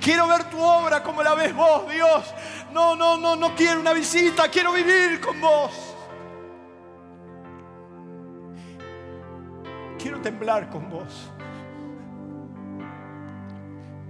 Quiero 0.00 0.26
ver 0.26 0.50
tu 0.50 0.60
obra 0.60 1.04
como 1.04 1.22
la 1.22 1.34
ves 1.34 1.54
vos, 1.54 1.88
Dios. 1.88 2.34
No, 2.72 2.96
no, 2.96 3.16
no, 3.16 3.36
no 3.36 3.54
quiero 3.54 3.78
una 3.78 3.92
visita. 3.92 4.48
Quiero 4.48 4.72
vivir 4.72 5.20
con 5.20 5.40
vos. 5.40 5.70
Quiero 10.00 10.20
temblar 10.20 10.68
con 10.68 10.90
vos. 10.90 11.30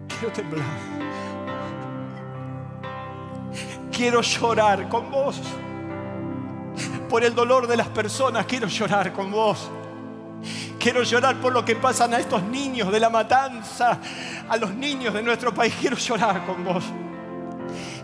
Quiero 0.09 0.32
temblar. 0.32 0.64
Quiero 3.93 4.20
llorar 4.22 4.89
con 4.89 5.10
vos. 5.10 5.40
Por 7.09 7.24
el 7.24 7.35
dolor 7.35 7.66
de 7.66 7.76
las 7.76 7.89
personas, 7.89 8.47
quiero 8.47 8.66
llorar 8.66 9.12
con 9.12 9.31
vos. 9.31 9.70
Quiero 10.78 11.02
llorar 11.02 11.40
por 11.40 11.52
lo 11.52 11.64
que 11.64 11.76
pasan 11.76 12.12
a 12.12 12.18
estos 12.18 12.43
niños 12.43 12.93
de 12.93 13.01
la 13.01 13.09
matanza, 13.09 13.98
a 14.48 14.56
los 14.56 14.74
niños 14.74 15.14
de 15.14 15.22
nuestro 15.22 15.55
país. 15.55 15.74
Quiero 15.81 15.97
llorar 15.97 16.44
con 16.44 16.64
vos. 16.64 16.85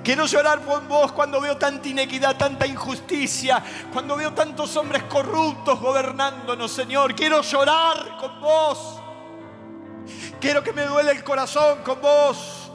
Quiero 0.02 0.24
llorar 0.24 0.62
con 0.62 0.88
vos 0.88 1.12
cuando 1.12 1.40
veo 1.40 1.56
tanta 1.58 1.88
inequidad, 1.88 2.36
tanta 2.36 2.66
injusticia, 2.66 3.62
cuando 3.92 4.16
veo 4.16 4.32
tantos 4.32 4.74
hombres 4.76 5.02
corruptos 5.04 5.78
gobernándonos, 5.78 6.70
Señor. 6.70 7.14
Quiero 7.14 7.42
llorar 7.42 8.16
con 8.18 8.40
vos. 8.40 8.98
Quiero 10.40 10.62
que 10.62 10.72
me 10.72 10.84
duele 10.84 11.10
el 11.12 11.22
corazón 11.22 11.80
con 11.84 12.00
vos. 12.00 12.69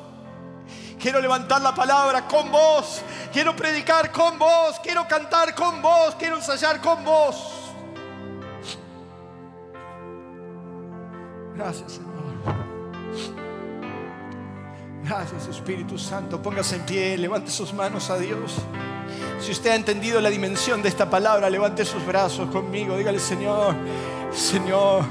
Quiero 0.99 1.19
levantar 1.19 1.61
la 1.61 1.73
palabra 1.73 2.27
con 2.27 2.51
vos. 2.51 3.01
Quiero 3.31 3.55
predicar 3.55 4.11
con 4.11 4.39
vos. 4.39 4.79
Quiero 4.81 5.07
cantar 5.07 5.53
con 5.53 5.81
vos. 5.81 6.15
Quiero 6.17 6.37
ensayar 6.37 6.81
con 6.81 7.03
vos. 7.03 7.53
Gracias, 11.55 11.93
Señor. 11.93 12.15
Gracias, 15.03 15.47
Espíritu 15.47 15.97
Santo. 15.99 16.41
Póngase 16.41 16.77
en 16.77 16.81
pie, 16.81 17.17
levante 17.17 17.51
sus 17.51 17.73
manos 17.73 18.09
a 18.09 18.17
Dios. 18.17 18.55
Si 19.39 19.51
usted 19.51 19.69
ha 19.69 19.75
entendido 19.75 20.19
la 20.19 20.29
dimensión 20.29 20.81
de 20.81 20.89
esta 20.89 21.09
palabra, 21.09 21.49
levante 21.49 21.85
sus 21.85 22.03
brazos 22.05 22.49
conmigo. 22.49 22.97
Dígale, 22.97 23.19
Señor, 23.19 23.75
Señor, 24.33 25.03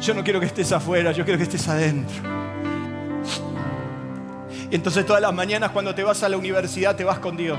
yo 0.00 0.14
no 0.14 0.24
quiero 0.24 0.40
que 0.40 0.46
estés 0.46 0.72
afuera, 0.72 1.12
yo 1.12 1.24
quiero 1.24 1.38
que 1.38 1.44
estés 1.44 1.68
adentro. 1.68 2.41
Y 4.72 4.76
entonces 4.76 5.04
todas 5.04 5.20
las 5.20 5.34
mañanas 5.34 5.70
cuando 5.70 5.94
te 5.94 6.02
vas 6.02 6.22
a 6.22 6.30
la 6.30 6.38
universidad 6.38 6.96
te 6.96 7.04
vas 7.04 7.18
con 7.18 7.36
Dios. 7.36 7.58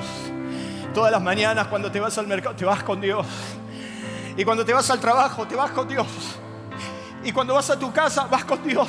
Todas 0.95 1.11
las 1.11 1.22
mañanas 1.22 1.68
cuando 1.68 1.91
te 1.91 1.99
vas 1.99 2.18
al 2.18 2.26
mercado 2.26 2.56
te 2.56 2.65
vas 2.65 2.81
con 2.81 2.99
Dios. 2.99 3.27
Y 4.35 4.44
cuando 4.44 4.65
te 4.65 4.73
vas 4.73 4.90
al 4.90 4.99
trabajo 4.99 5.45
te 5.45 5.56
vas 5.56 5.69
con 5.69 5.88
Dios. 5.88 6.07
Y 7.23 7.31
cuando 7.31 7.53
vas 7.53 7.69
a 7.69 7.77
tu 7.77 7.94
casa 7.94 8.26
vas 8.26 8.45
con 8.45 8.64
Dios. 8.64 8.88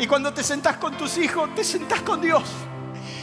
Y 0.00 0.08
cuando 0.08 0.34
te 0.34 0.42
sentás 0.42 0.78
con 0.78 0.96
tus 0.96 1.16
hijos 1.16 1.54
te 1.54 1.62
sentás 1.62 2.00
con 2.00 2.20
Dios. 2.20 2.42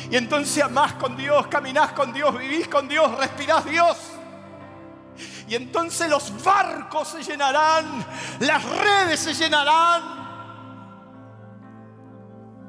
Y 0.10 0.16
entonces 0.16 0.64
amás 0.64 0.94
con 0.94 1.18
Dios, 1.18 1.48
caminás 1.48 1.92
con 1.92 2.14
Dios, 2.14 2.38
vivís 2.38 2.70
con 2.70 2.88
Dios, 2.88 3.18
respirás 3.18 3.66
Dios. 3.66 3.98
Y 5.50 5.56
entonces 5.56 6.10
los 6.10 6.42
barcos 6.42 7.10
se 7.10 7.22
llenarán, 7.22 8.06
las 8.40 8.64
redes 8.64 9.20
se 9.20 9.34
llenarán, 9.34 10.25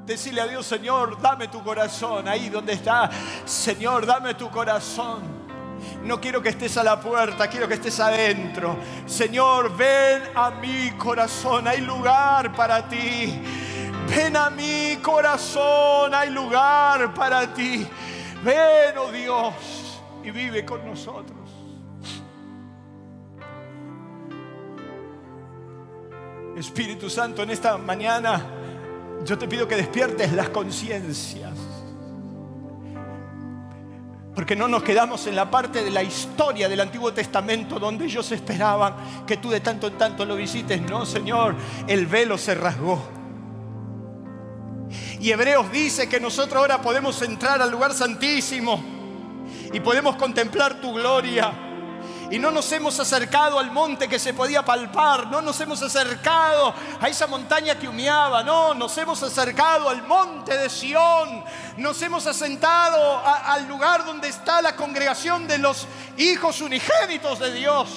Decirle 0.07 0.41
a 0.41 0.47
Dios, 0.47 0.65
Señor, 0.65 1.21
dame 1.21 1.49
tu 1.49 1.65
corazón 1.65 2.29
ahí 2.29 2.49
donde 2.49 2.75
está. 2.75 3.11
Señor, 3.45 4.07
dame 4.07 4.35
tu 4.35 4.49
corazón. 4.49 5.37
No 6.05 6.21
quiero 6.21 6.41
que 6.41 6.51
estés 6.51 6.77
a 6.77 6.85
la 6.85 7.01
puerta, 7.01 7.49
quiero 7.49 7.67
que 7.67 7.75
estés 7.75 7.99
adentro. 7.99 8.77
Señor, 9.05 9.77
ven 9.77 10.23
a 10.37 10.53
mi 10.53 10.93
corazón, 10.93 11.67
hay 11.67 11.81
lugar 11.81 12.55
para 12.55 12.89
ti. 12.89 13.37
Ven 14.09 14.37
a 14.37 14.49
mi 14.49 14.97
corazón, 15.03 16.15
hay 16.15 16.31
lugar 16.31 17.13
para 17.13 17.53
ti. 17.53 17.85
Ven, 18.45 18.97
oh 18.99 19.11
Dios, 19.11 20.01
y 20.23 20.31
vive 20.31 20.65
con 20.65 20.87
nosotros. 20.87 21.37
Espíritu 26.57 27.11
Santo, 27.11 27.43
en 27.43 27.51
esta 27.51 27.77
mañana 27.77 28.66
yo 29.27 29.37
te 29.37 29.49
pido 29.49 29.67
que 29.69 29.77
despiertes 29.77 30.33
las 30.33 30.49
conciencias. 30.51 31.53
Porque 34.35 34.55
no 34.55 34.69
nos 34.69 34.83
quedamos 34.83 35.27
en 35.27 35.35
la 35.35 35.51
parte 35.51 35.83
de 35.83 35.91
la 35.91 36.03
historia 36.03 36.69
del 36.69 36.81
Antiguo 36.81 37.13
Testamento 37.13 37.79
donde 37.79 38.05
ellos 38.05 38.31
esperaban 38.33 38.95
que 39.27 39.39
tú 39.39 39.51
de 39.51 39.61
tanto 39.61 39.87
en 39.87 39.99
tanto 39.99 40.25
lo 40.25 40.37
visites. 40.37 40.81
No, 40.83 41.07
Señor, 41.07 41.57
el 41.87 42.07
velo 42.07 42.39
se 42.39 42.55
rasgó. 42.55 43.03
Y 45.21 45.31
Hebreos 45.31 45.73
dice 45.73 46.09
que 46.09 46.21
nosotros 46.21 46.61
ahora 46.61 46.81
podemos 46.81 47.21
entrar 47.23 47.61
al 47.61 47.71
lugar 47.71 47.93
santísimo 47.95 48.83
y 49.73 49.81
podemos 49.81 50.17
contemplar 50.17 50.81
tu 50.81 50.93
gloria 50.93 51.66
y 52.31 52.39
no 52.39 52.51
nos 52.51 52.71
hemos 52.73 52.99
acercado 52.99 53.59
al 53.59 53.71
monte 53.71 54.09
que 54.09 54.19
se 54.19 54.35
podía 54.35 54.65
palpar, 54.65 55.29
no 55.29 55.41
nos 55.41 55.61
hemos 55.61 55.83
acercado 55.83 56.75
a 57.01 57.09
esa 57.09 57.27
montaña 57.27 57.79
que 57.79 57.89
humeaba, 57.89 58.43
no, 58.43 58.75
nos 58.75 58.97
hemos 58.99 59.23
acercado 59.23 59.89
al 59.89 60.03
monte 60.07 60.57
de 60.57 60.69
Sión, 60.69 61.45
nos 61.77 62.01
hemos 62.03 62.27
asentado 62.27 63.23
al 63.25 63.69
lugar 63.69 64.05
donde 64.05 64.29
está 64.29 64.61
la 64.61 64.75
congregación 64.75 65.47
de 65.47 65.59
los 65.59 65.87
hijos 66.17 66.61
unigénitos 66.61 67.39
de 67.39 67.53
Dios. 67.53 67.89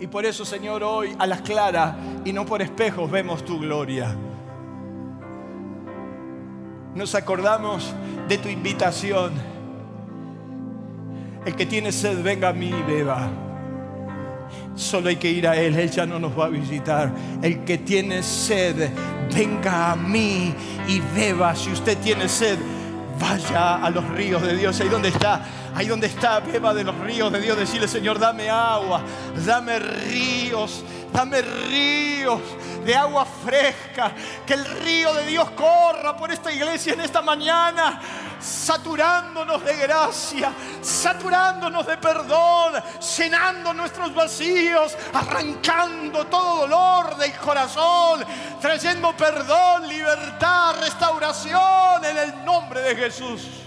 Y 0.00 0.06
por 0.08 0.26
eso, 0.26 0.44
Señor, 0.44 0.82
hoy 0.82 1.14
a 1.18 1.26
las 1.26 1.42
claras 1.42 1.94
y 2.24 2.32
no 2.32 2.44
por 2.44 2.60
espejos 2.60 3.10
vemos 3.10 3.44
tu 3.44 3.60
gloria. 3.60 4.16
Nos 6.94 7.14
acordamos 7.14 7.94
de 8.26 8.36
tu 8.38 8.48
invitación 8.48 9.51
el 11.44 11.56
que 11.56 11.66
tiene 11.66 11.92
sed, 11.92 12.22
venga 12.22 12.50
a 12.50 12.52
mí 12.52 12.68
y 12.68 12.82
beba. 12.82 13.30
Solo 14.74 15.08
hay 15.08 15.16
que 15.16 15.30
ir 15.30 15.46
a 15.46 15.56
Él, 15.56 15.76
Él 15.76 15.90
ya 15.90 16.06
no 16.06 16.18
nos 16.18 16.38
va 16.38 16.46
a 16.46 16.48
visitar. 16.48 17.12
El 17.42 17.64
que 17.64 17.78
tiene 17.78 18.22
sed, 18.22 18.90
venga 19.34 19.92
a 19.92 19.96
mí 19.96 20.54
y 20.88 21.00
beba. 21.14 21.54
Si 21.54 21.70
usted 21.70 21.98
tiene 21.98 22.28
sed, 22.28 22.58
vaya 23.20 23.76
a 23.76 23.90
los 23.90 24.08
ríos 24.10 24.42
de 24.42 24.56
Dios. 24.56 24.80
Ahí 24.80 24.88
donde 24.88 25.08
está, 25.08 25.44
ahí 25.74 25.86
donde 25.86 26.06
está, 26.06 26.40
beba 26.40 26.72
de 26.74 26.84
los 26.84 26.98
ríos 27.00 27.32
de 27.32 27.40
Dios. 27.40 27.58
Decirle, 27.58 27.88
Señor, 27.88 28.18
dame 28.18 28.48
agua, 28.48 29.02
dame 29.44 29.78
ríos, 29.78 30.84
dame 31.12 31.42
ríos 31.42 32.40
de 32.84 32.94
agua 32.94 33.24
fresca. 33.24 34.12
Que 34.46 34.54
el 34.54 34.64
río 34.64 35.12
de 35.14 35.26
Dios 35.26 35.50
corra 35.50 36.16
por 36.16 36.32
esta 36.32 36.52
iglesia 36.52 36.94
en 36.94 37.00
esta 37.00 37.22
mañana 37.22 38.00
saturándonos 38.42 39.64
de 39.64 39.76
gracia, 39.76 40.52
saturándonos 40.82 41.86
de 41.86 41.96
perdón, 41.96 42.74
llenando 43.16 43.72
nuestros 43.72 44.12
vacíos, 44.14 44.96
arrancando 45.12 46.26
todo 46.26 46.62
dolor 46.62 47.16
del 47.16 47.32
corazón, 47.34 48.24
trayendo 48.60 49.16
perdón, 49.16 49.88
libertad, 49.88 50.74
restauración 50.80 52.04
en 52.04 52.18
el 52.18 52.44
nombre 52.44 52.80
de 52.82 52.96
Jesús. 52.96 53.61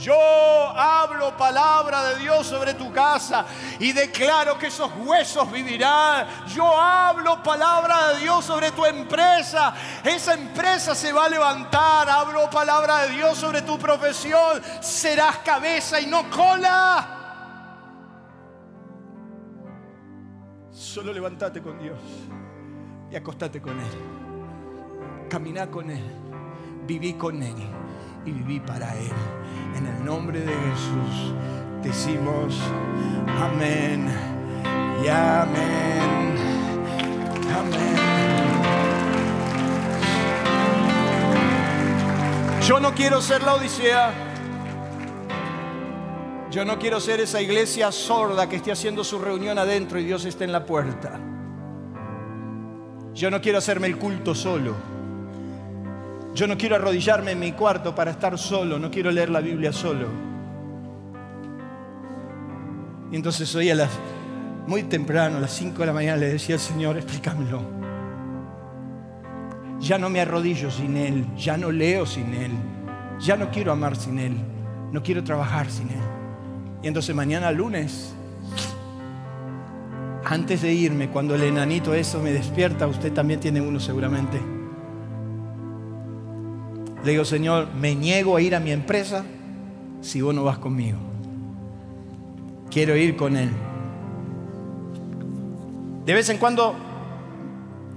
Yo 0.00 0.14
hablo 0.14 1.36
palabra 1.36 2.10
de 2.10 2.20
Dios 2.20 2.46
sobre 2.46 2.74
tu 2.74 2.92
casa 2.92 3.46
y 3.78 3.92
declaro 3.92 4.58
que 4.58 4.66
esos 4.66 4.90
huesos 5.04 5.50
vivirán. 5.50 6.26
Yo 6.48 6.78
hablo 6.78 7.42
palabra 7.42 8.08
de 8.08 8.20
Dios 8.20 8.44
sobre 8.44 8.72
tu 8.72 8.84
empresa. 8.84 9.74
Esa 10.04 10.34
empresa 10.34 10.94
se 10.94 11.12
va 11.12 11.26
a 11.26 11.28
levantar. 11.28 12.08
Hablo 12.08 12.50
palabra 12.50 13.02
de 13.02 13.10
Dios 13.10 13.38
sobre 13.38 13.62
tu 13.62 13.78
profesión. 13.78 14.62
Serás 14.80 15.38
cabeza 15.38 16.00
y 16.00 16.06
no 16.06 16.28
cola. 16.30 17.12
Solo 20.70 21.12
levántate 21.12 21.62
con 21.62 21.78
Dios 21.78 21.98
y 23.10 23.16
acostate 23.16 23.60
con 23.60 23.78
Él. 23.78 25.28
Caminá 25.30 25.70
con 25.70 25.90
Él. 25.90 26.04
Viví 26.86 27.14
con 27.14 27.42
Él 27.42 27.85
y 28.26 28.32
viví 28.32 28.60
para 28.60 28.94
Él. 28.96 29.12
En 29.76 29.86
el 29.86 30.04
nombre 30.04 30.40
de 30.40 30.52
Jesús 30.52 31.32
decimos 31.82 32.58
amén 33.40 34.08
y 35.02 35.08
amén. 35.08 36.36
Amén. 37.56 37.96
Yo 42.62 42.80
no 42.80 42.92
quiero 42.94 43.22
ser 43.22 43.42
la 43.42 43.54
Odisea. 43.54 44.12
Yo 46.50 46.64
no 46.64 46.78
quiero 46.78 47.00
ser 47.00 47.20
esa 47.20 47.40
iglesia 47.40 47.92
sorda 47.92 48.48
que 48.48 48.56
esté 48.56 48.72
haciendo 48.72 49.04
su 49.04 49.18
reunión 49.18 49.58
adentro 49.58 49.98
y 49.98 50.04
Dios 50.04 50.24
esté 50.24 50.44
en 50.44 50.52
la 50.52 50.64
puerta. 50.64 51.20
Yo 53.14 53.30
no 53.30 53.40
quiero 53.40 53.58
hacerme 53.58 53.86
el 53.86 53.98
culto 53.98 54.34
solo. 54.34 54.95
Yo 56.36 56.46
no 56.46 56.58
quiero 56.58 56.76
arrodillarme 56.76 57.30
en 57.30 57.38
mi 57.38 57.52
cuarto 57.52 57.94
para 57.94 58.10
estar 58.10 58.36
solo. 58.36 58.78
No 58.78 58.90
quiero 58.90 59.10
leer 59.10 59.30
la 59.30 59.40
Biblia 59.40 59.72
solo. 59.72 60.06
Y 63.10 63.16
entonces 63.16 63.54
hoy 63.54 63.70
a 63.70 63.74
las 63.74 63.88
muy 64.66 64.82
temprano, 64.82 65.38
a 65.38 65.40
las 65.40 65.52
5 65.52 65.78
de 65.78 65.86
la 65.86 65.94
mañana, 65.94 66.18
le 66.18 66.28
decía 66.28 66.56
al 66.56 66.60
Señor, 66.60 66.98
explícamelo. 66.98 67.62
Ya 69.80 69.96
no 69.96 70.10
me 70.10 70.20
arrodillo 70.20 70.70
sin 70.70 70.98
Él, 70.98 71.26
ya 71.38 71.56
no 71.56 71.72
leo 71.72 72.04
sin 72.04 72.34
Él, 72.34 72.50
ya 73.18 73.36
no 73.36 73.50
quiero 73.50 73.72
amar 73.72 73.96
sin 73.96 74.18
Él, 74.18 74.36
no 74.92 75.02
quiero 75.02 75.24
trabajar 75.24 75.70
sin 75.70 75.88
Él. 75.88 76.02
Y 76.82 76.88
entonces 76.88 77.14
mañana 77.14 77.50
lunes, 77.50 78.14
antes 80.24 80.60
de 80.60 80.72
irme, 80.72 81.08
cuando 81.08 81.34
el 81.34 81.44
enanito 81.44 81.94
eso 81.94 82.20
me 82.20 82.32
despierta, 82.32 82.86
usted 82.86 83.12
también 83.12 83.40
tiene 83.40 83.62
uno 83.62 83.80
seguramente. 83.80 84.55
Le 87.06 87.12
digo, 87.12 87.24
Señor, 87.24 87.68
me 87.72 87.94
niego 87.94 88.34
a 88.34 88.40
ir 88.40 88.56
a 88.56 88.58
mi 88.58 88.72
empresa 88.72 89.24
si 90.00 90.20
vos 90.20 90.34
no 90.34 90.42
vas 90.42 90.58
conmigo. 90.58 90.98
Quiero 92.68 92.96
ir 92.96 93.14
con 93.14 93.36
Él. 93.36 93.48
De 96.04 96.12
vez 96.12 96.28
en 96.30 96.38
cuando 96.38 96.74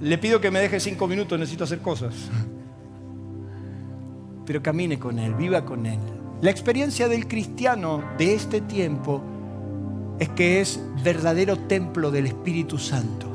le 0.00 0.16
pido 0.16 0.40
que 0.40 0.52
me 0.52 0.60
deje 0.60 0.78
cinco 0.78 1.08
minutos, 1.08 1.36
necesito 1.36 1.64
hacer 1.64 1.80
cosas. 1.80 2.14
Pero 4.46 4.62
camine 4.62 5.00
con 5.00 5.18
Él, 5.18 5.34
viva 5.34 5.64
con 5.64 5.86
Él. 5.86 5.98
La 6.40 6.52
experiencia 6.52 7.08
del 7.08 7.26
cristiano 7.26 8.04
de 8.16 8.34
este 8.34 8.60
tiempo 8.60 9.24
es 10.20 10.28
que 10.28 10.60
es 10.60 10.80
verdadero 11.02 11.58
templo 11.58 12.12
del 12.12 12.26
Espíritu 12.26 12.78
Santo 12.78 13.29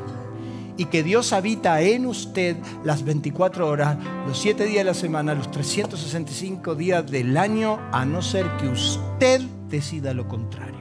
y 0.77 0.85
que 0.85 1.03
Dios 1.03 1.34
habita 1.34 1.81
en 1.81 2.06
usted 2.06 2.57
las 2.84 3.03
24 3.03 3.68
horas, 3.68 3.97
los 4.27 4.38
7 4.39 4.65
días 4.65 4.80
de 4.80 4.84
la 4.84 4.93
semana, 4.93 5.34
los 5.34 5.49
365 5.52 6.76
días 6.76 7.10
del 7.10 7.38
año, 7.38 7.80
a 7.91 8.06
no 8.06 8.22
ser 8.22 8.45
que 8.57 8.68
usted 8.68 9.41
decida 9.69 10.14
lo 10.14 10.27
contrario. 10.27 10.76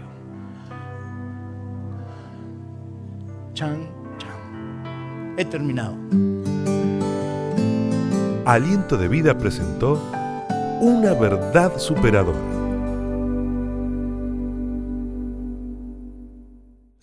Chan, 3.54 3.88
chan. 4.18 5.34
He 5.36 5.44
terminado. 5.44 5.96
Aliento 8.44 8.98
de 8.98 9.08
Vida 9.08 9.38
presentó 9.38 10.02
Una 10.80 11.14
verdad 11.14 11.78
superadora. 11.78 12.53